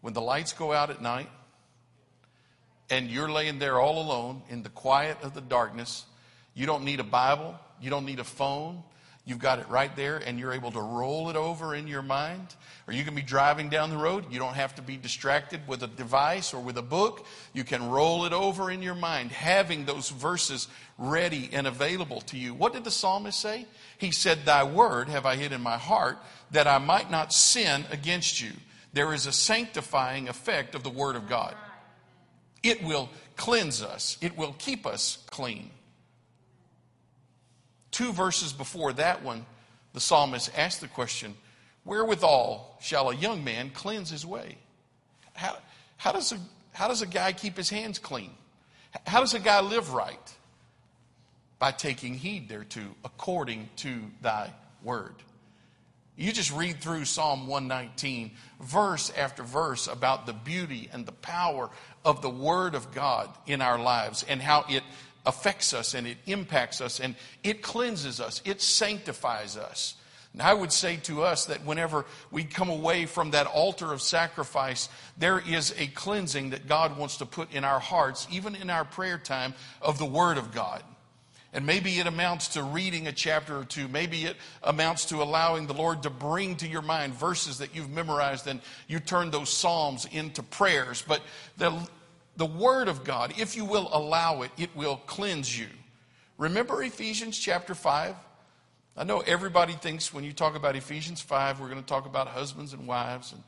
when 0.00 0.14
the 0.14 0.22
lights 0.22 0.54
go 0.54 0.72
out 0.72 0.88
at 0.88 1.02
night 1.02 1.28
and 2.88 3.10
you're 3.10 3.30
laying 3.30 3.58
there 3.58 3.78
all 3.78 4.02
alone 4.02 4.40
in 4.48 4.62
the 4.62 4.70
quiet 4.70 5.18
of 5.22 5.34
the 5.34 5.42
darkness. 5.42 6.06
You 6.54 6.64
don't 6.64 6.82
need 6.82 6.98
a 6.98 7.04
Bible, 7.04 7.54
you 7.78 7.90
don't 7.90 8.06
need 8.06 8.20
a 8.20 8.24
phone. 8.24 8.82
You've 9.30 9.38
got 9.38 9.60
it 9.60 9.68
right 9.68 9.94
there, 9.94 10.18
and 10.18 10.38
you're 10.38 10.52
able 10.52 10.72
to 10.72 10.80
roll 10.80 11.30
it 11.30 11.36
over 11.36 11.74
in 11.74 11.86
your 11.86 12.02
mind. 12.02 12.54
Or 12.86 12.92
you 12.92 13.04
can 13.04 13.14
be 13.14 13.22
driving 13.22 13.70
down 13.70 13.88
the 13.88 13.96
road. 13.96 14.26
You 14.30 14.38
don't 14.38 14.54
have 14.54 14.74
to 14.74 14.82
be 14.82 14.96
distracted 14.96 15.66
with 15.66 15.82
a 15.82 15.86
device 15.86 16.52
or 16.52 16.60
with 16.60 16.76
a 16.76 16.82
book. 16.82 17.24
You 17.54 17.64
can 17.64 17.88
roll 17.88 18.24
it 18.24 18.32
over 18.32 18.70
in 18.70 18.82
your 18.82 18.94
mind, 18.94 19.30
having 19.30 19.84
those 19.84 20.10
verses 20.10 20.68
ready 20.98 21.48
and 21.52 21.66
available 21.66 22.20
to 22.22 22.36
you. 22.36 22.52
What 22.52 22.72
did 22.72 22.84
the 22.84 22.90
psalmist 22.90 23.40
say? 23.40 23.66
He 23.96 24.10
said, 24.10 24.44
Thy 24.44 24.64
word 24.64 25.08
have 25.08 25.24
I 25.24 25.36
hid 25.36 25.52
in 25.52 25.62
my 25.62 25.78
heart, 25.78 26.18
that 26.50 26.66
I 26.66 26.78
might 26.78 27.10
not 27.10 27.32
sin 27.32 27.84
against 27.90 28.42
you 28.42 28.50
there 28.92 29.14
is 29.14 29.26
a 29.26 29.32
sanctifying 29.32 30.28
effect 30.28 30.74
of 30.74 30.82
the 30.82 30.90
Word 30.90 31.16
of 31.16 31.28
God. 31.28 31.54
It 32.62 32.82
will 32.82 33.08
cleanse 33.36 33.82
us, 33.82 34.18
it 34.20 34.36
will 34.36 34.54
keep 34.58 34.86
us 34.86 35.24
clean. 35.30 35.70
Two 38.00 38.14
verses 38.14 38.54
before 38.54 38.94
that 38.94 39.22
one, 39.22 39.44
the 39.92 40.00
psalmist 40.00 40.50
asked 40.56 40.80
the 40.80 40.88
question 40.88 41.34
Wherewithal 41.84 42.78
shall 42.80 43.10
a 43.10 43.14
young 43.14 43.44
man 43.44 43.68
cleanse 43.74 44.08
his 44.08 44.24
way? 44.24 44.56
How, 45.34 45.58
how, 45.98 46.12
does, 46.12 46.32
a, 46.32 46.38
how 46.72 46.88
does 46.88 47.02
a 47.02 47.06
guy 47.06 47.34
keep 47.34 47.58
his 47.58 47.68
hands 47.68 47.98
clean? 47.98 48.30
How 49.06 49.20
does 49.20 49.34
a 49.34 49.38
guy 49.38 49.60
live 49.60 49.92
right? 49.92 50.34
By 51.58 51.72
taking 51.72 52.14
heed 52.14 52.48
thereto, 52.48 52.86
according 53.04 53.68
to 53.76 54.00
thy 54.22 54.50
word. 54.82 55.16
You 56.16 56.32
just 56.32 56.52
read 56.52 56.80
through 56.80 57.04
Psalm 57.04 57.46
119, 57.48 58.30
verse 58.60 59.12
after 59.14 59.42
verse, 59.42 59.88
about 59.88 60.24
the 60.24 60.32
beauty 60.32 60.88
and 60.90 61.04
the 61.04 61.12
power 61.12 61.68
of 62.02 62.22
the 62.22 62.30
Word 62.30 62.74
of 62.74 62.94
God 62.94 63.28
in 63.46 63.60
our 63.60 63.78
lives 63.78 64.24
and 64.26 64.40
how 64.40 64.64
it 64.70 64.84
affects 65.26 65.74
us 65.74 65.94
and 65.94 66.06
it 66.06 66.18
impacts 66.26 66.80
us 66.80 67.00
and 67.00 67.14
it 67.44 67.62
cleanses 67.62 68.20
us, 68.20 68.42
it 68.44 68.60
sanctifies 68.60 69.56
us. 69.56 69.96
And 70.32 70.42
I 70.42 70.54
would 70.54 70.72
say 70.72 70.96
to 71.04 71.24
us 71.24 71.46
that 71.46 71.64
whenever 71.64 72.06
we 72.30 72.44
come 72.44 72.68
away 72.68 73.06
from 73.06 73.32
that 73.32 73.46
altar 73.46 73.92
of 73.92 74.00
sacrifice, 74.00 74.88
there 75.18 75.40
is 75.40 75.74
a 75.76 75.88
cleansing 75.88 76.50
that 76.50 76.68
God 76.68 76.96
wants 76.96 77.16
to 77.16 77.26
put 77.26 77.52
in 77.52 77.64
our 77.64 77.80
hearts, 77.80 78.28
even 78.30 78.54
in 78.54 78.70
our 78.70 78.84
prayer 78.84 79.18
time, 79.18 79.54
of 79.82 79.98
the 79.98 80.06
Word 80.06 80.38
of 80.38 80.52
God. 80.52 80.84
And 81.52 81.66
maybe 81.66 81.98
it 81.98 82.06
amounts 82.06 82.48
to 82.48 82.62
reading 82.62 83.08
a 83.08 83.12
chapter 83.12 83.58
or 83.58 83.64
two. 83.64 83.88
Maybe 83.88 84.24
it 84.24 84.36
amounts 84.62 85.06
to 85.06 85.20
allowing 85.20 85.66
the 85.66 85.74
Lord 85.74 86.04
to 86.04 86.10
bring 86.10 86.54
to 86.56 86.68
your 86.68 86.82
mind 86.82 87.14
verses 87.14 87.58
that 87.58 87.74
you've 87.74 87.90
memorized 87.90 88.46
and 88.46 88.60
you 88.86 89.00
turn 89.00 89.32
those 89.32 89.50
Psalms 89.50 90.06
into 90.12 90.44
prayers. 90.44 91.02
But 91.06 91.22
the, 91.56 91.76
the 92.40 92.46
Word 92.46 92.88
of 92.88 93.04
God, 93.04 93.34
if 93.36 93.54
you 93.54 93.66
will 93.66 93.90
allow 93.92 94.40
it, 94.40 94.50
it 94.56 94.74
will 94.74 94.96
cleanse 94.96 95.58
you. 95.58 95.66
Remember 96.38 96.82
Ephesians 96.82 97.38
chapter 97.38 97.74
5? 97.74 98.14
I 98.96 99.04
know 99.04 99.20
everybody 99.20 99.74
thinks 99.74 100.14
when 100.14 100.24
you 100.24 100.32
talk 100.32 100.56
about 100.56 100.74
Ephesians 100.74 101.20
5, 101.20 101.60
we're 101.60 101.68
going 101.68 101.82
to 101.82 101.86
talk 101.86 102.06
about 102.06 102.28
husbands 102.28 102.72
and 102.72 102.86
wives, 102.86 103.32
and 103.32 103.42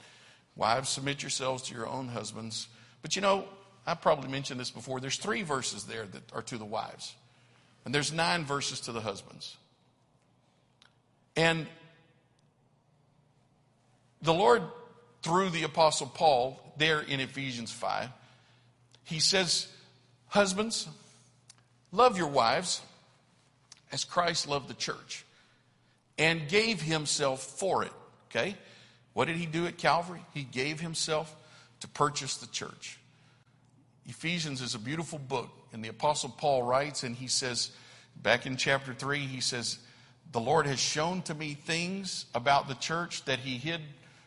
wives 0.57 0.91
submit 0.91 1.23
yourselves 1.23 1.63
to 1.63 1.75
your 1.75 1.87
own 1.87 2.07
husbands. 2.09 2.69
But 3.01 3.17
you 3.17 3.23
know, 3.23 3.47
I 3.87 3.95
probably 3.95 4.29
mentioned 4.29 4.61
this 4.61 4.71
before. 4.71 5.01
There's 5.01 5.17
three 5.17 5.43
verses 5.43 5.85
there 5.85 6.05
that 6.05 6.31
are 6.35 6.43
to 6.43 6.59
the 6.59 6.67
wives, 6.67 7.15
and 7.87 7.95
there's 7.95 8.13
nine 8.13 8.45
verses 8.45 8.79
to 8.81 8.93
the 8.93 9.01
husbands. 9.01 9.57
And 11.35 11.67
the 14.21 14.35
Lord, 14.35 14.61
through 15.23 15.49
the 15.49 15.63
Apostle 15.63 16.09
Paul, 16.09 16.75
there 16.77 17.01
in 17.01 17.21
Ephesians 17.21 17.73
5, 17.73 18.11
he 19.05 19.21
says, 19.21 19.69
Husbands, 20.29 20.89
love 21.91 22.17
your 22.17 22.29
wives 22.29 22.81
as 23.91 24.05
Christ 24.05 24.49
loved 24.49 24.69
the 24.69 24.75
church 24.75 25.25
and 26.19 26.49
gave 26.49 26.81
himself 26.81 27.43
for 27.43 27.85
it. 27.85 27.93
Okay? 28.31 28.57
What 29.13 29.27
did 29.27 29.37
he 29.37 29.47
do 29.47 29.67
at 29.67 29.77
Calvary? 29.77 30.25
He 30.33 30.43
gave 30.43 30.81
himself 30.81 31.35
to 31.81 31.89
purchase 31.89 32.39
the 32.39 32.47
church. 32.47 32.99
Ephesians 34.07 34.61
is 34.61 34.75
a 34.75 34.79
beautiful 34.79 35.19
book, 35.19 35.51
and 35.73 35.85
the 35.85 35.89
Apostle 35.89 36.31
Paul 36.31 36.63
writes, 36.63 37.03
and 37.03 37.15
he 37.15 37.29
says, 37.29 37.71
back 38.17 38.47
in 38.47 38.57
chapter 38.57 38.95
3, 38.95 39.19
he 39.19 39.41
says, 39.41 39.79
The 40.33 40.41
Lord 40.41 40.67
has 40.67 40.81
shown 40.81 41.23
to 41.23 41.35
me 41.35 41.55
things 41.55 42.27
about 42.35 42.69
the 42.69 42.75
church 42.75 43.25
that 43.27 43.41
he 43.41 43.59
hid 43.59 43.81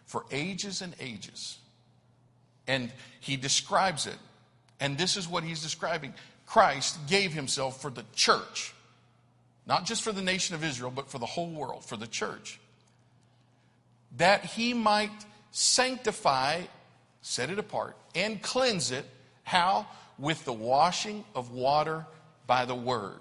for 0.05 0.26
ages 0.32 0.82
and 0.82 0.95
ages. 0.99 1.57
And 2.67 2.91
he 3.19 3.36
describes 3.36 4.05
it. 4.07 4.17
And 4.80 4.97
this 4.97 5.17
is 5.17 5.28
what 5.28 5.43
he's 5.43 5.61
describing 5.61 6.13
Christ 6.45 6.97
gave 7.07 7.34
himself 7.34 7.82
for 7.82 7.89
the 7.89 8.05
church. 8.15 8.73
Not 9.65 9.86
just 9.86 10.03
for 10.03 10.11
the 10.11 10.21
nation 10.21 10.55
of 10.55 10.63
Israel, 10.63 10.91
but 10.91 11.09
for 11.09 11.17
the 11.17 11.26
whole 11.26 11.49
world, 11.49 11.86
for 11.86 11.97
the 11.97 12.07
church. 12.07 12.59
That 14.17 14.45
he 14.45 14.73
might 14.73 15.11
sanctify, 15.51 16.61
set 17.21 17.49
it 17.49 17.57
apart, 17.57 17.97
and 18.13 18.41
cleanse 18.41 18.91
it. 18.91 19.05
How? 19.43 19.88
With 20.19 20.45
the 20.45 20.53
washing 20.53 21.23
of 21.34 21.51
water 21.51 22.05
by 22.45 22.65
the 22.65 22.76
word. 22.76 23.19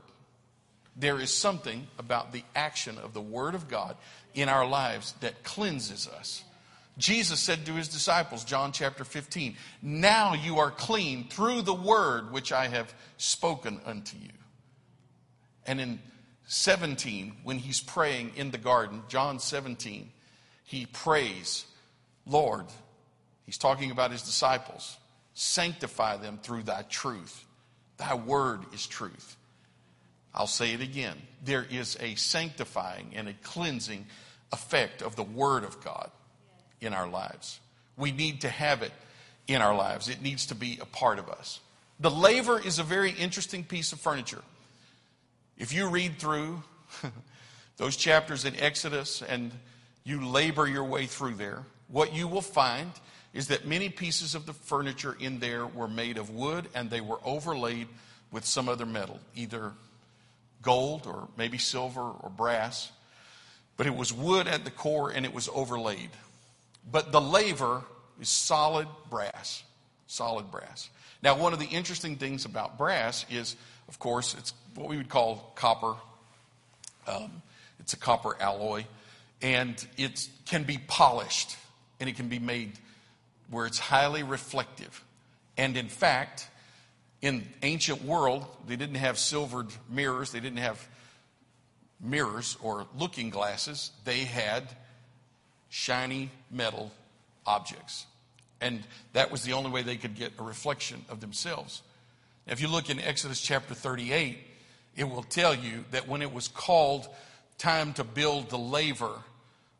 There 0.96 1.18
is 1.18 1.32
something 1.32 1.86
about 1.98 2.32
the 2.32 2.44
action 2.54 2.98
of 2.98 3.14
the 3.14 3.20
word 3.20 3.54
of 3.54 3.68
God 3.68 3.96
in 4.34 4.48
our 4.48 4.66
lives 4.66 5.14
that 5.20 5.42
cleanses 5.42 6.06
us. 6.06 6.44
Jesus 6.96 7.40
said 7.40 7.66
to 7.66 7.72
his 7.72 7.88
disciples, 7.88 8.44
John 8.44 8.70
chapter 8.70 9.04
15, 9.04 9.56
Now 9.82 10.34
you 10.34 10.58
are 10.58 10.70
clean 10.70 11.28
through 11.28 11.62
the 11.62 11.74
word 11.74 12.30
which 12.30 12.52
I 12.52 12.68
have 12.68 12.94
spoken 13.16 13.80
unto 13.84 14.16
you. 14.16 14.30
And 15.66 15.80
in 15.80 16.00
17, 16.46 17.38
when 17.42 17.58
he's 17.58 17.80
praying 17.80 18.32
in 18.36 18.50
the 18.52 18.58
garden, 18.58 19.02
John 19.08 19.40
17, 19.40 20.10
he 20.64 20.86
prays, 20.86 21.64
Lord, 22.26 22.66
he's 23.44 23.58
talking 23.58 23.90
about 23.90 24.12
his 24.12 24.22
disciples, 24.22 24.96
sanctify 25.34 26.18
them 26.18 26.38
through 26.42 26.62
thy 26.62 26.82
truth. 26.82 27.44
Thy 27.96 28.14
word 28.14 28.60
is 28.72 28.86
truth. 28.86 29.36
I'll 30.32 30.46
say 30.46 30.74
it 30.74 30.80
again. 30.80 31.16
There 31.44 31.66
is 31.68 31.96
a 32.00 32.14
sanctifying 32.14 33.12
and 33.14 33.28
a 33.28 33.34
cleansing 33.42 34.06
effect 34.52 35.02
of 35.02 35.16
the 35.16 35.22
word 35.22 35.64
of 35.64 35.82
God 35.82 36.10
in 36.84 36.94
our 36.94 37.08
lives. 37.08 37.60
We 37.96 38.12
need 38.12 38.42
to 38.42 38.48
have 38.48 38.82
it 38.82 38.92
in 39.46 39.60
our 39.60 39.74
lives, 39.74 40.08
it 40.08 40.22
needs 40.22 40.46
to 40.46 40.54
be 40.54 40.78
a 40.80 40.86
part 40.86 41.18
of 41.18 41.28
us. 41.28 41.60
The 42.00 42.10
laver 42.10 42.58
is 42.58 42.78
a 42.78 42.82
very 42.82 43.10
interesting 43.10 43.62
piece 43.62 43.92
of 43.92 44.00
furniture. 44.00 44.42
If 45.58 45.72
you 45.72 45.88
read 45.88 46.18
through 46.18 46.62
those 47.76 47.96
chapters 47.96 48.44
in 48.44 48.56
Exodus 48.56 49.22
and 49.22 49.52
you 50.02 50.26
labor 50.26 50.66
your 50.66 50.84
way 50.84 51.06
through 51.06 51.34
there, 51.34 51.62
what 51.88 52.14
you 52.14 52.26
will 52.26 52.40
find 52.40 52.90
is 53.32 53.48
that 53.48 53.66
many 53.66 53.88
pieces 53.88 54.34
of 54.34 54.46
the 54.46 54.52
furniture 54.52 55.16
in 55.20 55.40
there 55.40 55.66
were 55.66 55.88
made 55.88 56.18
of 56.18 56.30
wood 56.30 56.68
and 56.74 56.88
they 56.88 57.00
were 57.00 57.18
overlaid 57.24 57.88
with 58.30 58.44
some 58.44 58.68
other 58.68 58.86
metal, 58.86 59.20
either 59.34 59.72
gold 60.62 61.06
or 61.06 61.28
maybe 61.36 61.58
silver 61.58 62.00
or 62.00 62.30
brass. 62.30 62.90
But 63.76 63.86
it 63.86 63.94
was 63.94 64.12
wood 64.12 64.46
at 64.46 64.64
the 64.64 64.70
core 64.70 65.10
and 65.10 65.26
it 65.26 65.34
was 65.34 65.48
overlaid. 65.52 66.10
But 66.90 67.12
the 67.12 67.20
laver 67.20 67.82
is 68.20 68.28
solid 68.28 68.88
brass. 69.10 69.62
Solid 70.06 70.50
brass. 70.50 70.90
Now, 71.22 71.38
one 71.38 71.52
of 71.52 71.58
the 71.58 71.66
interesting 71.66 72.16
things 72.16 72.44
about 72.44 72.76
brass 72.76 73.24
is, 73.30 73.56
of 73.88 73.98
course, 73.98 74.34
it's 74.38 74.52
what 74.74 74.88
we 74.88 74.96
would 74.96 75.08
call 75.08 75.52
copper. 75.54 75.94
Um, 77.06 77.42
it's 77.80 77.94
a 77.94 77.96
copper 77.96 78.36
alloy, 78.40 78.84
and 79.42 79.84
it 79.96 80.28
can 80.46 80.64
be 80.64 80.78
polished, 80.86 81.56
and 82.00 82.08
it 82.08 82.16
can 82.16 82.28
be 82.28 82.38
made 82.38 82.72
where 83.50 83.66
it's 83.66 83.78
highly 83.78 84.22
reflective. 84.22 85.02
And 85.56 85.76
in 85.76 85.88
fact, 85.88 86.48
in 87.22 87.46
ancient 87.62 88.04
world, 88.04 88.46
they 88.66 88.76
didn't 88.76 88.96
have 88.96 89.18
silvered 89.18 89.68
mirrors. 89.88 90.30
They 90.30 90.40
didn't 90.40 90.58
have 90.58 90.86
mirrors 92.00 92.56
or 92.62 92.86
looking 92.98 93.30
glasses. 93.30 93.90
They 94.04 94.24
had 94.24 94.64
shiny 95.74 96.30
metal 96.52 96.88
objects. 97.44 98.06
And 98.60 98.84
that 99.12 99.32
was 99.32 99.42
the 99.42 99.54
only 99.54 99.72
way 99.72 99.82
they 99.82 99.96
could 99.96 100.14
get 100.14 100.30
a 100.38 100.42
reflection 100.44 101.04
of 101.08 101.18
themselves. 101.18 101.82
If 102.46 102.60
you 102.60 102.68
look 102.68 102.90
in 102.90 103.00
Exodus 103.00 103.40
chapter 103.40 103.74
38, 103.74 104.38
it 104.94 105.02
will 105.02 105.24
tell 105.24 105.52
you 105.52 105.84
that 105.90 106.06
when 106.06 106.22
it 106.22 106.32
was 106.32 106.46
called 106.46 107.08
time 107.58 107.92
to 107.94 108.04
build 108.04 108.50
the 108.50 108.58
laver, 108.58 109.18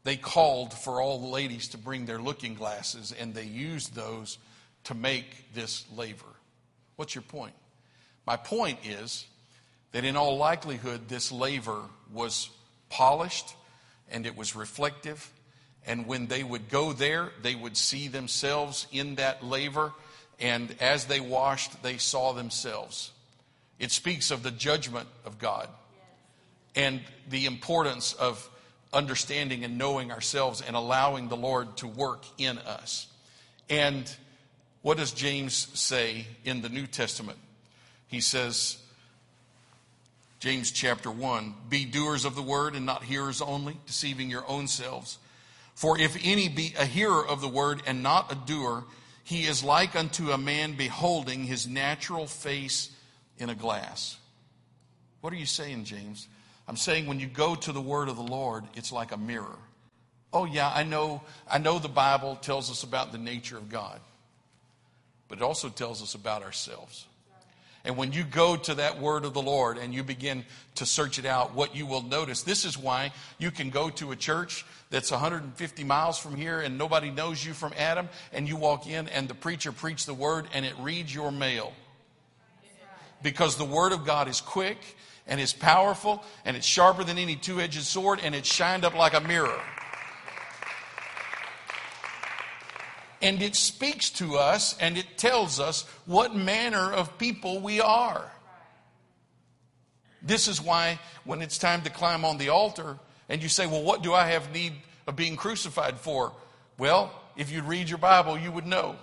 they 0.03 0.17
called 0.17 0.73
for 0.73 1.01
all 1.01 1.21
the 1.21 1.29
ladies 1.29 1.69
to 1.69 1.79
bring 1.79 2.07
their 2.07 2.19
looking 2.19 2.55
glasses 2.55 3.15
and 3.17 3.33
they 3.33 3.45
used 3.45 3.95
those 3.95 4.39
to 4.85 4.95
make 4.97 5.55
this 5.55 5.85
laver. 5.95 6.27
What's 6.97 7.15
your 7.15 7.23
point? 7.23 7.55
My 8.27 8.37
point 8.37 8.81
is 8.85 9.27
that 9.93 10.05
in 10.05 10.17
all 10.17 10.37
likelihood, 10.39 11.09
this 11.09 11.31
laver 11.31 11.83
was 12.13 12.51
polished 12.89 13.55
and 14.11 14.27
it 14.27 14.37
was 14.37 14.57
reflective. 14.57 15.31
And 15.87 16.07
when 16.07 16.27
they 16.27 16.43
would 16.43 16.69
go 16.71 16.93
there, 16.93 17.31
they 17.43 17.55
would 17.55 17.77
see 17.77 18.09
themselves 18.09 18.87
in 18.91 19.17
that 19.17 19.45
laver. 19.45 19.93
And 20.41 20.75
as 20.81 21.07
they 21.07 21.21
washed, 21.21 21.83
they 21.83 21.99
saw 21.99 22.33
themselves. 22.33 23.13
It 23.79 23.91
speaks 23.91 24.31
of 24.31 24.43
the 24.43 24.51
judgment 24.51 25.09
of 25.25 25.39
God 25.39 25.69
and 26.75 27.01
the 27.29 27.47
importance 27.47 28.13
of 28.15 28.49
understanding 28.93 29.65
and 29.65 29.77
knowing 29.77 30.11
ourselves 30.11 30.63
and 30.63 30.77
allowing 30.77 31.29
the 31.29 31.37
Lord 31.37 31.77
to 31.79 31.87
work 31.87 32.25
in 32.39 32.59
us. 32.59 33.09
And 33.69 34.11
what 34.83 34.99
does 34.99 35.13
James 35.13 35.55
say 35.79 36.27
in 36.45 36.63
the 36.63 36.69
New 36.69 36.87
Testament? 36.87 37.39
He 38.07 38.21
says, 38.21 38.79
James 40.41 40.71
chapter 40.71 41.11
1 41.11 41.55
Be 41.69 41.85
doers 41.85 42.25
of 42.25 42.35
the 42.35 42.43
word 42.43 42.75
and 42.75 42.87
not 42.87 43.03
hearers 43.03 43.41
only, 43.41 43.79
deceiving 43.87 44.31
your 44.31 44.45
own 44.49 44.69
selves. 44.69 45.19
For 45.75 45.99
if 45.99 46.17
any 46.23 46.49
be 46.49 46.75
a 46.79 46.87
hearer 46.87 47.27
of 47.27 47.41
the 47.41 47.49
word 47.49 47.83
and 47.87 48.03
not 48.03 48.31
a 48.31 48.35
doer, 48.35 48.85
he 49.25 49.45
is 49.45 49.65
like 49.65 49.97
unto 49.97 50.31
a 50.31 50.39
man 50.39 50.75
beholding 50.75 51.45
his 51.45 51.67
natural 51.67 52.27
face 52.27 52.91
in 53.39 53.51
a 53.51 53.55
glass. 53.55 54.17
What 55.21 55.33
are 55.33 55.37
you 55.37 55.47
saying, 55.47 55.85
James? 55.85 56.29
I'm 56.69 56.77
saying 56.77 57.07
when 57.07 57.21
you 57.21 57.27
go 57.27 57.55
to 57.55 57.73
the 57.73 57.81
word 57.81 58.09
of 58.09 58.17
the 58.17 58.23
Lord, 58.23 58.65
it's 58.75 58.93
like 58.93 59.13
a 59.13 59.17
mirror. 59.17 59.59
Oh 60.33 60.45
yeah, 60.45 60.71
I 60.75 60.83
know 60.83 61.23
I 61.51 61.59
know 61.59 61.79
the 61.79 61.89
Bible 61.89 62.37
tells 62.37 62.71
us 62.71 62.83
about 62.83 63.13
the 63.13 63.19
nature 63.19 63.57
of 63.57 63.69
God. 63.69 64.01
But 65.29 65.39
it 65.39 65.43
also 65.43 65.69
tells 65.69 66.03
us 66.03 66.15
about 66.15 66.43
ourselves. 66.43 67.07
And 67.85 67.97
when 67.99 68.13
you 68.13 68.25
go 68.25 68.57
to 68.57 68.75
that 68.77 69.01
word 69.01 69.25
of 69.25 69.35
the 69.35 69.43
Lord 69.43 69.77
and 69.77 69.93
you 69.93 70.03
begin 70.03 70.45
to 70.77 70.87
search 70.87 71.19
it 71.19 71.27
out, 71.27 71.55
what 71.55 71.77
you 71.77 71.85
will 71.85 72.03
notice, 72.03 72.43
this 72.43 72.65
is 72.65 72.79
why 72.79 73.13
you 73.39 73.51
can 73.51 73.69
go 73.69 73.91
to 73.91 74.13
a 74.13 74.17
church 74.17 74.65
that's 74.89 75.11
150 75.11 75.85
miles 75.85 76.19
from 76.19 76.35
here 76.35 76.61
and 76.61 76.79
nobody 76.79 77.11
knows 77.11 77.45
you 77.45 77.53
from 77.53 77.75
Adam, 77.77 78.09
and 78.33 78.49
you 78.49 78.57
walk 78.57 78.87
in 78.87 79.09
and 79.09 79.29
the 79.29 79.35
preacher 79.35 79.71
preached 79.71 80.07
the 80.07 80.15
word 80.15 80.47
and 80.55 80.65
it 80.65 80.75
reads 80.79 81.15
your 81.15 81.31
mail 81.31 81.73
because 83.25 83.57
the 83.57 83.65
Word 83.65 83.93
of 83.93 84.05
God 84.05 84.29
is 84.29 84.41
quick 84.41 84.79
and 85.27 85.41
it's 85.41 85.53
powerful 85.53 86.23
and 86.45 86.57
it's 86.57 86.67
sharper 86.67 87.03
than 87.03 87.19
any 87.19 87.35
two 87.35 87.61
edged 87.61 87.83
sword 87.83 88.21
and 88.23 88.35
it's 88.37 88.53
shined 88.53 88.85
up 88.85 88.95
like 88.95 89.15
a 89.15 89.21
mirror. 89.21 89.61
And 93.25 93.41
it 93.41 93.57
speaks 93.57 94.11
to 94.11 94.37
us 94.37 94.77
and 94.79 94.99
it 94.99 95.17
tells 95.17 95.59
us 95.59 95.85
what 96.05 96.37
manner 96.37 96.93
of 96.93 97.17
people 97.17 97.59
we 97.59 97.81
are. 97.81 98.31
This 100.21 100.47
is 100.47 100.61
why 100.61 101.01
when 101.25 101.41
it's 101.41 101.57
time 101.57 101.81
to 101.83 101.91
climb 101.91 102.27
on 102.27 102.37
the 102.37 102.51
altar 102.51 102.99
and 103.31 103.43
you 103.43 103.49
say, 103.49 103.67
Well, 103.67 103.83
what 103.83 104.03
do 104.03 104.13
I 104.13 104.27
have 104.27 104.53
need 104.53 104.75
of 105.07 105.17
being 105.17 105.37
crucified 105.37 105.99
for? 105.99 106.33
Well, 106.77 107.19
if 107.35 107.51
you 107.51 107.63
read 107.63 107.89
your 107.89 107.97
Bible, 107.97 108.39
you 108.39 108.53
would 108.53 108.67
know. 108.67 108.95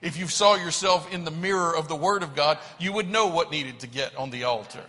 If 0.00 0.18
you 0.18 0.26
saw 0.26 0.54
yourself 0.54 1.12
in 1.12 1.26
the 1.26 1.30
mirror 1.30 1.76
of 1.76 1.86
the 1.86 1.96
Word 1.96 2.22
of 2.22 2.34
God, 2.34 2.56
you 2.78 2.94
would 2.94 3.10
know 3.10 3.26
what 3.26 3.50
needed 3.50 3.80
to 3.80 3.86
get 3.86 4.16
on 4.16 4.30
the 4.30 4.44
altar. 4.44 4.84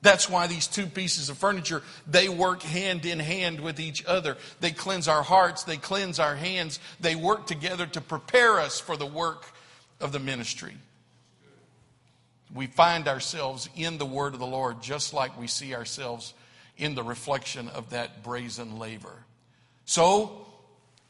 That's 0.00 0.30
why 0.30 0.46
these 0.46 0.68
two 0.68 0.86
pieces 0.86 1.28
of 1.28 1.38
furniture, 1.38 1.82
they 2.06 2.28
work 2.28 2.62
hand 2.62 3.04
in 3.04 3.18
hand 3.18 3.60
with 3.60 3.80
each 3.80 4.04
other. 4.06 4.36
They 4.60 4.70
cleanse 4.70 5.08
our 5.08 5.22
hearts, 5.22 5.64
they 5.64 5.76
cleanse 5.76 6.20
our 6.20 6.36
hands, 6.36 6.78
they 7.00 7.16
work 7.16 7.46
together 7.46 7.86
to 7.86 8.00
prepare 8.00 8.60
us 8.60 8.78
for 8.78 8.96
the 8.96 9.06
work 9.06 9.44
of 10.00 10.12
the 10.12 10.20
ministry. 10.20 10.74
We 12.54 12.66
find 12.66 13.08
ourselves 13.08 13.68
in 13.76 13.98
the 13.98 14.06
word 14.06 14.34
of 14.34 14.40
the 14.40 14.46
Lord 14.46 14.80
just 14.80 15.12
like 15.12 15.38
we 15.38 15.48
see 15.48 15.74
ourselves 15.74 16.32
in 16.76 16.94
the 16.94 17.02
reflection 17.02 17.68
of 17.68 17.90
that 17.90 18.22
brazen 18.22 18.78
laver. 18.78 19.24
So, 19.84 20.46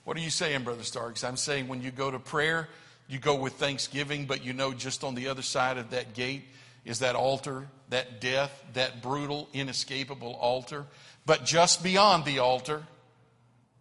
what 0.05 0.16
are 0.16 0.20
you 0.20 0.30
saying, 0.30 0.64
Brother 0.64 0.82
Starks? 0.82 1.22
I'm 1.22 1.36
saying 1.36 1.68
when 1.68 1.82
you 1.82 1.91
go 1.91 2.11
to 2.11 2.18
prayer, 2.18 2.68
you 3.07 3.18
go 3.18 3.34
with 3.34 3.53
thanksgiving, 3.55 4.24
but 4.24 4.45
you 4.45 4.55
know 4.55 4.72
just 4.72 5.05
on 5.05 5.14
the 5.14 5.28
other 5.28 5.43
side 5.43 5.76
of 5.76 5.91
that 5.91 6.14
gate 6.14 6.45
is 6.89 7.01
that 7.01 7.14
altar, 7.14 7.68
that 7.91 8.18
death, 8.18 8.64
that 8.72 9.03
brutal, 9.03 9.47
inescapable 9.53 10.32
altar. 10.41 10.86
But 11.26 11.45
just 11.45 11.82
beyond 11.82 12.24
the 12.24 12.39
altar, 12.39 12.82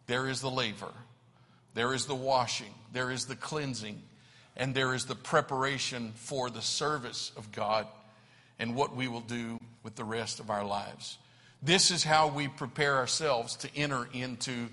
there 0.07 0.27
is 0.27 0.41
the 0.41 0.51
laver, 0.51 0.91
there 1.73 1.93
is 1.93 2.05
the 2.05 2.15
washing, 2.15 2.73
there 2.91 3.09
is 3.09 3.25
the 3.25 3.37
cleansing, 3.37 4.01
and 4.57 4.75
there 4.75 4.93
is 4.93 5.05
the 5.05 5.15
preparation 5.15 6.11
for 6.15 6.49
the 6.49 6.61
service 6.61 7.31
of 7.37 7.53
God 7.53 7.87
and 8.59 8.75
what 8.75 8.93
we 8.93 9.07
will 9.07 9.21
do 9.21 9.57
with 9.83 9.95
the 9.95 10.03
rest 10.03 10.41
of 10.41 10.49
our 10.49 10.65
lives. 10.65 11.17
This 11.63 11.91
is 11.91 12.03
how 12.03 12.27
we 12.27 12.49
prepare 12.49 12.97
ourselves 12.97 13.55
to 13.57 13.73
enter 13.73 14.09
into 14.11 14.67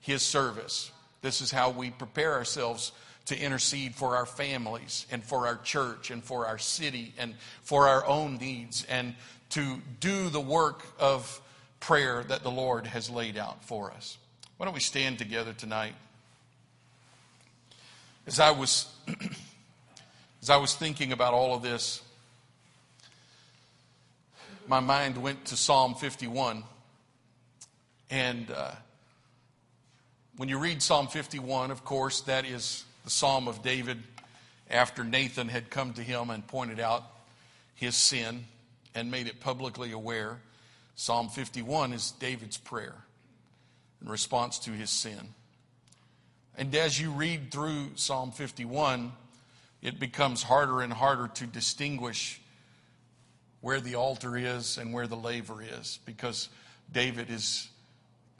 His 0.00 0.22
service. 0.22 0.92
This 1.22 1.40
is 1.40 1.50
how 1.50 1.70
we 1.70 1.90
prepare 1.90 2.34
ourselves 2.34 2.92
to 3.26 3.38
intercede 3.38 3.94
for 3.94 4.16
our 4.16 4.26
families 4.26 5.06
and 5.10 5.22
for 5.22 5.46
our 5.46 5.56
church 5.56 6.10
and 6.10 6.22
for 6.22 6.46
our 6.46 6.58
city 6.58 7.14
and 7.18 7.34
for 7.62 7.88
our 7.88 8.06
own 8.06 8.38
needs 8.38 8.84
and 8.88 9.14
to 9.50 9.80
do 10.00 10.28
the 10.28 10.40
work 10.40 10.84
of 10.98 11.40
prayer 11.80 12.24
that 12.24 12.42
the 12.42 12.50
Lord 12.50 12.86
has 12.86 13.10
laid 13.10 13.36
out 13.36 13.64
for 13.64 13.90
us. 13.92 14.18
Why 14.56 14.66
don't 14.66 14.74
we 14.74 14.80
stand 14.80 15.18
together 15.18 15.52
tonight? 15.52 15.94
As 18.26 18.38
I 18.38 18.50
was 18.50 18.86
as 20.42 20.50
I 20.50 20.56
was 20.56 20.74
thinking 20.74 21.12
about 21.12 21.34
all 21.34 21.54
of 21.54 21.62
this, 21.62 22.02
my 24.66 24.80
mind 24.80 25.20
went 25.20 25.46
to 25.46 25.56
Psalm 25.56 25.94
51. 25.94 26.62
And 28.10 28.50
uh, 28.50 28.70
when 30.36 30.48
you 30.48 30.58
read 30.58 30.80
Psalm 30.80 31.08
51, 31.08 31.70
of 31.70 31.84
course, 31.84 32.20
that 32.22 32.44
is 32.44 32.84
the 33.04 33.10
Psalm 33.10 33.48
of 33.48 33.62
David 33.62 33.98
after 34.70 35.04
Nathan 35.04 35.48
had 35.48 35.70
come 35.70 35.92
to 35.94 36.02
him 36.02 36.30
and 36.30 36.46
pointed 36.46 36.80
out 36.80 37.04
his 37.74 37.96
sin 37.96 38.44
and 38.94 39.10
made 39.10 39.26
it 39.26 39.40
publicly 39.40 39.92
aware. 39.92 40.38
Psalm 40.94 41.28
51 41.28 41.92
is 41.92 42.12
David's 42.12 42.56
prayer 42.56 42.94
in 44.02 44.08
response 44.08 44.58
to 44.60 44.70
his 44.70 44.90
sin. 44.90 45.34
And 46.56 46.74
as 46.74 47.00
you 47.00 47.10
read 47.10 47.50
through 47.50 47.92
Psalm 47.94 48.32
51, 48.32 49.12
it 49.82 49.98
becomes 49.98 50.42
harder 50.42 50.82
and 50.82 50.92
harder 50.92 51.28
to 51.28 51.46
distinguish 51.46 52.40
where 53.60 53.80
the 53.80 53.94
altar 53.94 54.36
is 54.36 54.78
and 54.78 54.92
where 54.92 55.06
the 55.06 55.16
laver 55.16 55.62
is 55.62 55.98
because 56.04 56.48
David 56.92 57.30
is 57.30 57.68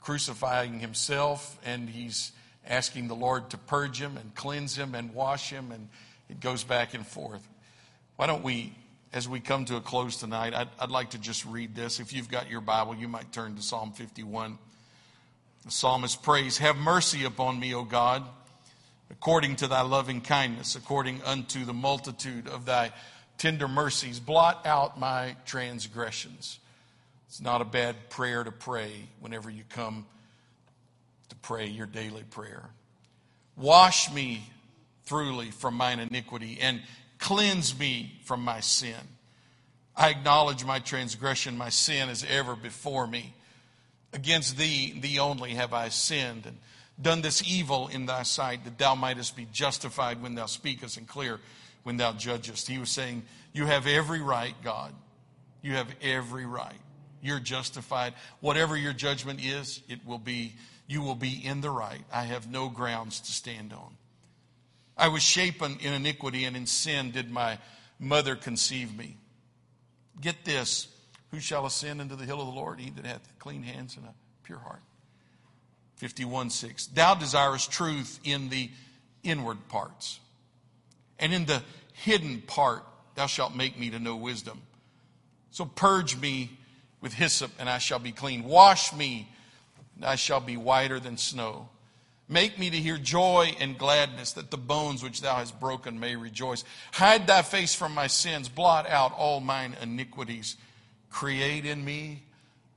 crucifying 0.01 0.79
himself 0.79 1.59
and 1.65 1.89
he's 1.89 2.31
asking 2.67 3.07
the 3.07 3.15
Lord 3.15 3.49
to 3.51 3.57
purge 3.57 3.99
him 3.99 4.17
and 4.17 4.33
cleanse 4.35 4.77
him 4.77 4.95
and 4.95 5.13
wash 5.13 5.49
him, 5.49 5.71
and 5.71 5.89
it 6.29 6.39
goes 6.39 6.63
back 6.63 6.93
and 6.93 7.05
forth. 7.05 7.47
Why 8.15 8.27
don't 8.27 8.43
we, 8.43 8.73
as 9.13 9.27
we 9.27 9.39
come 9.39 9.65
to 9.65 9.77
a 9.77 9.81
close 9.81 10.17
tonight, 10.17 10.53
I'd, 10.53 10.69
I'd 10.79 10.91
like 10.91 11.11
to 11.11 11.17
just 11.17 11.45
read 11.45 11.75
this. 11.75 11.99
If 11.99 12.13
you've 12.13 12.29
got 12.29 12.49
your 12.49 12.61
Bible, 12.61 12.95
you 12.95 13.07
might 13.07 13.31
turn 13.31 13.55
to 13.55 13.61
Psalm 13.61 13.91
51. 13.91 14.57
The 15.65 15.71
psalmist 15.71 16.23
prays, 16.23 16.57
Have 16.59 16.77
mercy 16.77 17.23
upon 17.23 17.59
me, 17.59 17.73
O 17.73 17.83
God, 17.83 18.23
according 19.09 19.57
to 19.57 19.67
thy 19.67 19.81
loving 19.81 20.21
kindness, 20.21 20.75
according 20.75 21.21
unto 21.23 21.65
the 21.65 21.73
multitude 21.73 22.47
of 22.47 22.65
thy 22.65 22.91
tender 23.37 23.67
mercies. 23.67 24.19
Blot 24.19 24.65
out 24.65 24.99
my 24.99 25.35
transgressions. 25.45 26.59
It's 27.27 27.41
not 27.41 27.61
a 27.61 27.65
bad 27.65 28.09
prayer 28.09 28.43
to 28.43 28.51
pray 28.51 28.91
whenever 29.19 29.49
you 29.49 29.63
come 29.69 30.05
pray 31.41 31.67
your 31.67 31.87
daily 31.87 32.23
prayer. 32.23 32.69
Wash 33.57 34.11
me 34.11 34.43
thoroughly 35.03 35.51
from 35.51 35.75
mine 35.75 35.99
iniquity 35.99 36.57
and 36.61 36.81
cleanse 37.19 37.77
me 37.77 38.13
from 38.23 38.43
my 38.43 38.59
sin. 38.59 38.95
I 39.95 40.09
acknowledge 40.09 40.65
my 40.65 40.79
transgression, 40.79 41.57
my 41.57 41.69
sin 41.69 42.09
is 42.09 42.25
ever 42.29 42.55
before 42.55 43.05
me. 43.05 43.33
Against 44.13 44.57
thee, 44.57 44.97
thee 44.99 45.19
only 45.19 45.51
have 45.51 45.73
I 45.73 45.89
sinned 45.89 46.45
and 46.45 46.57
done 47.01 47.21
this 47.21 47.43
evil 47.47 47.87
in 47.87 48.05
thy 48.05 48.23
sight, 48.23 48.63
that 48.65 48.77
thou 48.77 48.95
mightest 48.95 49.35
be 49.35 49.47
justified 49.51 50.21
when 50.21 50.35
thou 50.35 50.45
speakest 50.45 50.97
and 50.97 51.07
clear 51.07 51.39
when 51.83 51.97
thou 51.97 52.13
judgest. 52.13 52.67
He 52.67 52.77
was 52.77 52.89
saying, 52.89 53.23
You 53.53 53.65
have 53.65 53.87
every 53.87 54.21
right, 54.21 54.55
God. 54.63 54.93
You 55.61 55.73
have 55.73 55.87
every 56.01 56.45
right. 56.45 56.73
You're 57.21 57.39
justified. 57.39 58.13
Whatever 58.39 58.75
your 58.75 58.93
judgment 58.93 59.43
is, 59.43 59.81
it 59.87 59.99
will 60.05 60.17
be 60.19 60.53
you 60.91 61.01
will 61.01 61.15
be 61.15 61.41
in 61.43 61.61
the 61.61 61.69
right. 61.69 62.01
I 62.11 62.23
have 62.23 62.51
no 62.51 62.67
grounds 62.67 63.21
to 63.21 63.31
stand 63.31 63.71
on. 63.71 63.95
I 64.97 65.07
was 65.07 65.23
shapen 65.23 65.77
in 65.79 65.93
iniquity, 65.93 66.43
and 66.43 66.57
in 66.57 66.65
sin 66.65 67.11
did 67.11 67.31
my 67.31 67.59
mother 67.97 68.35
conceive 68.35 68.95
me. 68.95 69.15
Get 70.19 70.43
this 70.43 70.87
who 71.31 71.39
shall 71.39 71.65
ascend 71.65 72.01
into 72.01 72.17
the 72.17 72.25
hill 72.25 72.41
of 72.41 72.47
the 72.47 72.53
Lord? 72.53 72.81
He 72.81 72.89
that 72.89 73.05
hath 73.05 73.39
clean 73.39 73.63
hands 73.63 73.95
and 73.95 74.05
a 74.05 74.13
pure 74.43 74.59
heart. 74.59 74.81
51 75.95 76.49
6. 76.49 76.87
Thou 76.87 77.15
desirest 77.15 77.71
truth 77.71 78.19
in 78.25 78.49
the 78.49 78.69
inward 79.23 79.69
parts, 79.69 80.19
and 81.19 81.33
in 81.33 81.45
the 81.45 81.63
hidden 81.93 82.41
part 82.41 82.83
thou 83.15 83.27
shalt 83.27 83.55
make 83.55 83.79
me 83.79 83.91
to 83.91 83.99
know 83.99 84.17
wisdom. 84.17 84.61
So 85.51 85.63
purge 85.63 86.19
me 86.19 86.51
with 86.99 87.13
hyssop, 87.13 87.51
and 87.59 87.69
I 87.69 87.77
shall 87.77 87.99
be 87.99 88.11
clean. 88.11 88.43
Wash 88.43 88.93
me 88.93 89.29
I 90.03 90.15
shall 90.15 90.39
be 90.39 90.57
whiter 90.57 90.99
than 90.99 91.17
snow. 91.17 91.69
Make 92.27 92.57
me 92.57 92.69
to 92.69 92.77
hear 92.77 92.97
joy 92.97 93.55
and 93.59 93.77
gladness, 93.77 94.33
that 94.33 94.51
the 94.51 94.57
bones 94.57 95.03
which 95.03 95.21
thou 95.21 95.35
hast 95.35 95.59
broken 95.59 95.99
may 95.99 96.15
rejoice. 96.15 96.63
Hide 96.93 97.27
thy 97.27 97.41
face 97.41 97.75
from 97.75 97.93
my 97.93 98.07
sins, 98.07 98.47
blot 98.47 98.89
out 98.89 99.13
all 99.17 99.41
mine 99.41 99.75
iniquities. 99.81 100.55
Create 101.09 101.65
in 101.65 101.83
me 101.83 102.23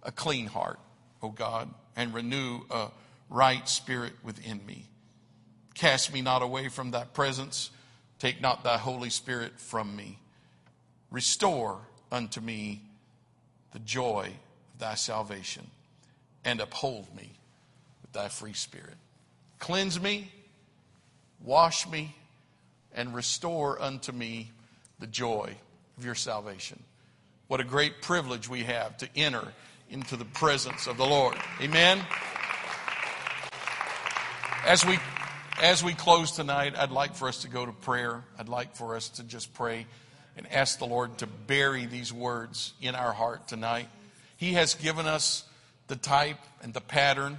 a 0.03 0.11
clean 0.11 0.47
heart, 0.47 0.81
O 1.22 1.29
God, 1.29 1.68
and 1.95 2.12
renew 2.12 2.62
a 2.68 2.89
right 3.31 3.68
spirit 3.68 4.14
within 4.25 4.64
me. 4.66 4.89
Cast 5.75 6.12
me 6.12 6.20
not 6.20 6.43
away 6.43 6.68
from 6.68 6.91
thy 6.91 7.05
presence, 7.05 7.70
take 8.18 8.41
not 8.41 8.64
thy 8.64 8.77
Holy 8.77 9.11
Spirit 9.11 9.61
from 9.61 9.95
me. 9.95 10.18
Restore 11.12 11.79
unto 12.11 12.41
me 12.41 12.83
the 13.72 13.79
joy 13.79 14.33
of 14.72 14.81
thy 14.81 14.95
salvation 14.95 15.70
and 16.45 16.61
uphold 16.61 17.14
me 17.16 17.30
with 18.03 18.12
thy 18.12 18.28
free 18.28 18.53
spirit. 18.53 18.97
Cleanse 19.59 20.01
me, 20.01 20.30
wash 21.42 21.88
me, 21.88 22.14
and 22.95 23.14
restore 23.14 23.80
unto 23.80 24.12
me 24.12 24.51
the 24.99 25.07
joy 25.07 25.55
of 25.97 26.05
your 26.05 26.14
salvation. 26.14 26.82
What 27.49 27.61
a 27.61 27.64
great 27.64 28.03
privilege 28.03 28.49
we 28.49 28.64
have 28.64 28.97
to 28.99 29.09
enter 29.16 29.47
into 29.90 30.16
the 30.16 30.24
presence 30.24 30.86
of 30.86 30.97
the 30.97 31.07
Lord. 31.07 31.36
Amen. 31.61 32.01
As 34.66 34.84
we 34.84 34.99
as 35.62 35.84
we 35.84 35.95
close 35.95 36.32
tonight, 36.32 36.74
I'd 36.76 36.90
like 36.90 37.14
for 37.14 37.28
us 37.28 37.42
to 37.42 37.49
go 37.49 37.64
to 37.64 37.70
prayer. 37.70 38.24
I'd 38.38 38.49
like 38.49 38.74
for 38.74 38.97
us 38.97 39.09
to 39.11 39.22
just 39.22 39.55
pray 39.55 39.86
and 40.36 40.51
ask 40.53 40.78
the 40.78 40.86
Lord 40.86 41.16
to 41.18 41.26
bury 41.26 41.86
these 41.86 42.12
words 42.12 42.72
in 42.82 42.97
our 42.97 43.12
heart 43.12 43.47
tonight. 43.47 43.88
He 44.36 44.55
has 44.55 44.74
given 44.74 45.07
us 45.07 45.45
the 45.95 46.01
type 46.01 46.38
and 46.61 46.74
the 46.74 46.80
pattern. 46.80 47.38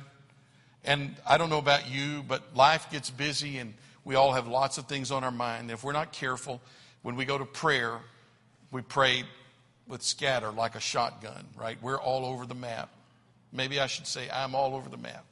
And 0.85 1.13
I 1.27 1.37
don't 1.37 1.49
know 1.49 1.57
about 1.57 1.91
you, 1.91 2.23
but 2.25 2.55
life 2.55 2.89
gets 2.89 3.09
busy 3.09 3.57
and 3.57 3.73
we 4.05 4.15
all 4.15 4.31
have 4.31 4.47
lots 4.47 4.77
of 4.77 4.85
things 4.85 5.11
on 5.11 5.25
our 5.25 5.31
mind. 5.31 5.71
If 5.71 5.83
we're 5.83 5.91
not 5.91 6.13
careful, 6.13 6.61
when 7.01 7.17
we 7.17 7.25
go 7.25 7.37
to 7.37 7.43
prayer, 7.43 7.99
we 8.71 8.81
pray 8.81 9.23
with 9.89 10.03
scatter 10.03 10.51
like 10.51 10.75
a 10.75 10.79
shotgun, 10.79 11.45
right? 11.57 11.77
We're 11.81 11.99
all 11.99 12.25
over 12.25 12.45
the 12.45 12.55
map. 12.55 12.89
Maybe 13.51 13.77
I 13.77 13.87
should 13.87 14.07
say 14.07 14.29
I'm 14.31 14.55
all 14.55 14.73
over 14.73 14.87
the 14.87 14.97
map. 14.97 15.25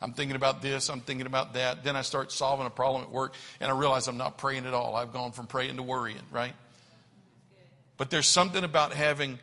I'm 0.00 0.14
thinking 0.14 0.34
about 0.34 0.62
this, 0.62 0.88
I'm 0.88 1.00
thinking 1.00 1.26
about 1.26 1.52
that. 1.54 1.84
Then 1.84 1.94
I 1.94 2.00
start 2.00 2.32
solving 2.32 2.66
a 2.66 2.70
problem 2.70 3.02
at 3.02 3.10
work 3.10 3.34
and 3.60 3.70
I 3.70 3.76
realize 3.76 4.08
I'm 4.08 4.16
not 4.16 4.38
praying 4.38 4.64
at 4.64 4.72
all. 4.72 4.96
I've 4.96 5.12
gone 5.12 5.32
from 5.32 5.46
praying 5.46 5.76
to 5.76 5.82
worrying, 5.82 6.24
right? 6.30 6.54
But 7.98 8.08
there's 8.08 8.26
something 8.26 8.64
about 8.64 8.94
having 8.94 9.38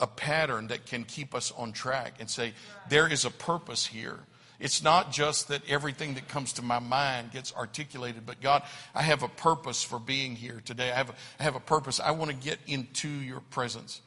a 0.00 0.06
pattern 0.06 0.68
that 0.68 0.86
can 0.86 1.04
keep 1.04 1.34
us 1.34 1.52
on 1.56 1.72
track 1.72 2.14
and 2.20 2.28
say, 2.28 2.52
there 2.88 3.06
is 3.06 3.24
a 3.24 3.30
purpose 3.30 3.86
here. 3.86 4.18
It's 4.58 4.82
not 4.82 5.10
just 5.10 5.48
that 5.48 5.62
everything 5.68 6.14
that 6.14 6.28
comes 6.28 6.54
to 6.54 6.62
my 6.62 6.78
mind 6.78 7.32
gets 7.32 7.54
articulated, 7.54 8.26
but 8.26 8.40
God, 8.40 8.62
I 8.94 9.02
have 9.02 9.22
a 9.22 9.28
purpose 9.28 9.82
for 9.82 9.98
being 9.98 10.36
here 10.36 10.60
today. 10.64 10.90
I 10.90 10.96
have 10.96 11.10
a, 11.10 11.14
I 11.38 11.44
have 11.44 11.54
a 11.54 11.60
purpose. 11.60 11.98
I 12.00 12.10
want 12.10 12.30
to 12.30 12.36
get 12.36 12.58
into 12.66 13.08
your 13.08 13.40
presence. 13.40 14.02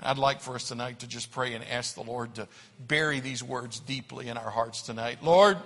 I'd 0.00 0.18
like 0.18 0.40
for 0.40 0.54
us 0.54 0.68
tonight 0.68 1.00
to 1.00 1.06
just 1.06 1.30
pray 1.30 1.54
and 1.54 1.64
ask 1.64 1.94
the 1.94 2.02
Lord 2.02 2.34
to 2.34 2.48
bury 2.80 3.20
these 3.20 3.42
words 3.42 3.78
deeply 3.80 4.28
in 4.28 4.36
our 4.36 4.50
hearts 4.50 4.82
tonight. 4.82 5.18
Lord, 5.22 5.56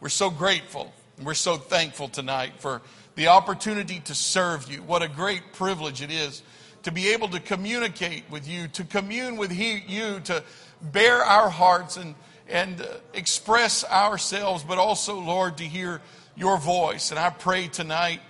we're 0.00 0.08
so 0.08 0.28
grateful 0.28 0.92
we're 1.22 1.34
so 1.34 1.56
thankful 1.56 2.08
tonight 2.08 2.54
for 2.58 2.82
the 3.14 3.28
opportunity 3.28 4.00
to 4.00 4.14
serve 4.14 4.70
you. 4.70 4.82
What 4.82 5.02
a 5.02 5.08
great 5.08 5.52
privilege 5.52 6.02
it 6.02 6.10
is 6.10 6.42
to 6.82 6.90
be 6.90 7.12
able 7.12 7.28
to 7.28 7.40
communicate 7.40 8.24
with 8.30 8.48
you, 8.48 8.68
to 8.68 8.84
commune 8.84 9.36
with 9.36 9.50
he, 9.50 9.82
you, 9.86 10.20
to 10.20 10.42
bare 10.80 11.22
our 11.22 11.48
hearts 11.48 11.96
and, 11.96 12.14
and 12.48 12.80
uh, 12.80 12.86
express 13.14 13.84
ourselves, 13.84 14.64
but 14.64 14.78
also, 14.78 15.18
Lord, 15.18 15.58
to 15.58 15.64
hear 15.64 16.00
your 16.36 16.58
voice. 16.58 17.10
And 17.10 17.18
I 17.18 17.30
pray 17.30 17.68
tonight 17.68 18.20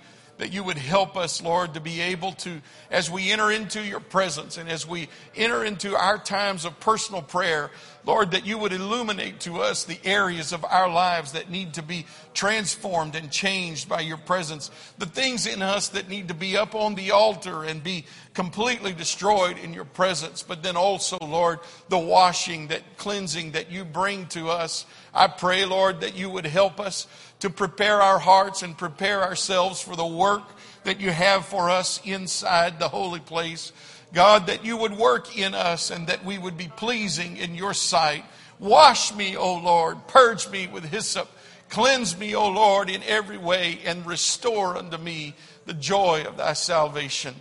that 0.43 0.51
you 0.51 0.61
would 0.61 0.77
help 0.77 1.15
us, 1.15 1.41
Lord, 1.41 1.75
to 1.75 1.79
be 1.79 2.01
able 2.01 2.33
to, 2.33 2.61
as 2.91 3.09
we 3.09 3.31
enter 3.31 3.49
into 3.49 3.81
your 3.81 4.01
presence 4.01 4.57
and 4.57 4.67
as 4.67 4.85
we 4.85 5.07
enter 5.37 5.63
into 5.63 5.95
our 5.95 6.17
times 6.17 6.65
of 6.65 6.77
personal 6.81 7.21
prayer, 7.21 7.71
Lord, 8.05 8.31
that 8.31 8.45
you 8.45 8.57
would 8.57 8.73
illuminate 8.73 9.39
to 9.41 9.61
us 9.61 9.85
the 9.85 9.97
areas 10.03 10.51
of 10.51 10.65
our 10.65 10.89
lives 10.89 11.31
that 11.31 11.49
need 11.49 11.75
to 11.75 11.81
be 11.81 12.05
transformed 12.33 13.15
and 13.15 13.31
changed 13.31 13.87
by 13.87 14.01
your 14.01 14.17
presence. 14.17 14.69
The 14.97 15.05
things 15.05 15.47
in 15.47 15.61
us 15.61 15.87
that 15.89 16.09
need 16.09 16.27
to 16.27 16.33
be 16.33 16.57
up 16.57 16.75
on 16.75 16.95
the 16.95 17.11
altar 17.11 17.63
and 17.63 17.81
be 17.81 18.03
completely 18.33 18.91
destroyed 18.91 19.57
in 19.57 19.73
your 19.73 19.85
presence. 19.85 20.43
But 20.43 20.61
then 20.61 20.75
also, 20.75 21.17
Lord, 21.21 21.59
the 21.87 21.97
washing, 21.97 22.67
that 22.67 22.97
cleansing 22.97 23.51
that 23.51 23.71
you 23.71 23.85
bring 23.85 24.25
to 24.27 24.49
us. 24.49 24.85
I 25.13 25.27
pray, 25.27 25.63
Lord, 25.63 26.01
that 26.01 26.17
you 26.17 26.29
would 26.29 26.47
help 26.47 26.81
us 26.81 27.07
to 27.43 27.49
prepare 27.49 28.01
our 28.01 28.19
hearts 28.19 28.63
and 28.63 28.77
prepare 28.77 29.21
ourselves 29.21 29.81
for 29.81 29.97
the 29.97 30.07
work 30.07 30.43
that 30.85 31.01
you 31.01 31.11
have 31.11 31.45
for 31.45 31.69
us 31.69 31.99
inside 32.05 32.79
the 32.79 32.87
holy 32.87 33.19
place. 33.19 33.73
God, 34.13 34.47
that 34.47 34.63
you 34.63 34.77
would 34.77 34.93
work 34.93 35.37
in 35.37 35.53
us 35.53 35.91
and 35.91 36.07
that 36.07 36.23
we 36.23 36.37
would 36.37 36.55
be 36.55 36.71
pleasing 36.77 37.35
in 37.35 37.53
your 37.53 37.73
sight. 37.73 38.23
Wash 38.59 39.13
me, 39.13 39.35
O 39.35 39.55
Lord. 39.55 40.07
Purge 40.07 40.47
me 40.47 40.67
with 40.67 40.85
hyssop. 40.85 41.29
Cleanse 41.67 42.17
me, 42.17 42.33
O 42.33 42.47
Lord, 42.47 42.89
in 42.89 43.03
every 43.03 43.37
way 43.37 43.79
and 43.83 44.05
restore 44.05 44.77
unto 44.77 44.97
me 44.97 45.35
the 45.65 45.73
joy 45.73 46.23
of 46.25 46.37
thy 46.37 46.53
salvation. 46.53 47.35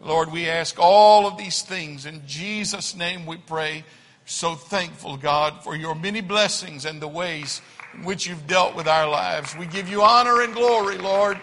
Lord, 0.00 0.30
we 0.30 0.48
ask 0.48 0.76
all 0.78 1.26
of 1.26 1.36
these 1.36 1.62
things. 1.62 2.06
In 2.06 2.22
Jesus' 2.24 2.94
name 2.94 3.26
we 3.26 3.38
pray. 3.38 3.82
So 4.26 4.54
thankful, 4.54 5.16
God, 5.16 5.64
for 5.64 5.74
your 5.74 5.96
many 5.96 6.20
blessings 6.20 6.84
and 6.84 7.02
the 7.02 7.08
ways 7.08 7.60
in 7.94 8.04
which 8.04 8.26
you've 8.26 8.46
dealt 8.46 8.74
with 8.74 8.88
our 8.88 9.08
lives. 9.08 9.56
We 9.56 9.66
give 9.66 9.88
you 9.88 10.02
honor 10.02 10.42
and 10.42 10.54
glory, 10.54 10.98
Lord. 10.98 11.38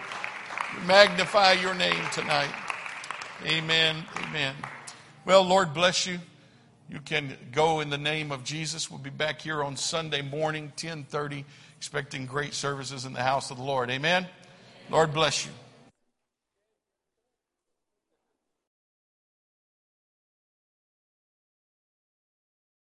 We 0.78 0.86
magnify 0.86 1.52
your 1.52 1.74
name 1.74 2.02
tonight. 2.12 2.52
Amen. 3.46 3.96
Amen. 4.24 4.54
Well, 5.24 5.42
Lord 5.44 5.74
bless 5.74 6.06
you. 6.06 6.18
You 6.90 7.00
can 7.00 7.36
go 7.52 7.80
in 7.80 7.90
the 7.90 7.98
name 7.98 8.32
of 8.32 8.44
Jesus. 8.44 8.90
We'll 8.90 8.98
be 8.98 9.10
back 9.10 9.42
here 9.42 9.62
on 9.62 9.76
Sunday 9.76 10.22
morning, 10.22 10.64
1030, 10.64 11.44
expecting 11.76 12.24
great 12.24 12.54
services 12.54 13.04
in 13.04 13.12
the 13.12 13.22
house 13.22 13.50
of 13.50 13.58
the 13.58 13.62
Lord. 13.62 13.90
Amen. 13.90 14.26
Lord 14.90 15.12
bless 15.12 15.44
you. 15.44 15.52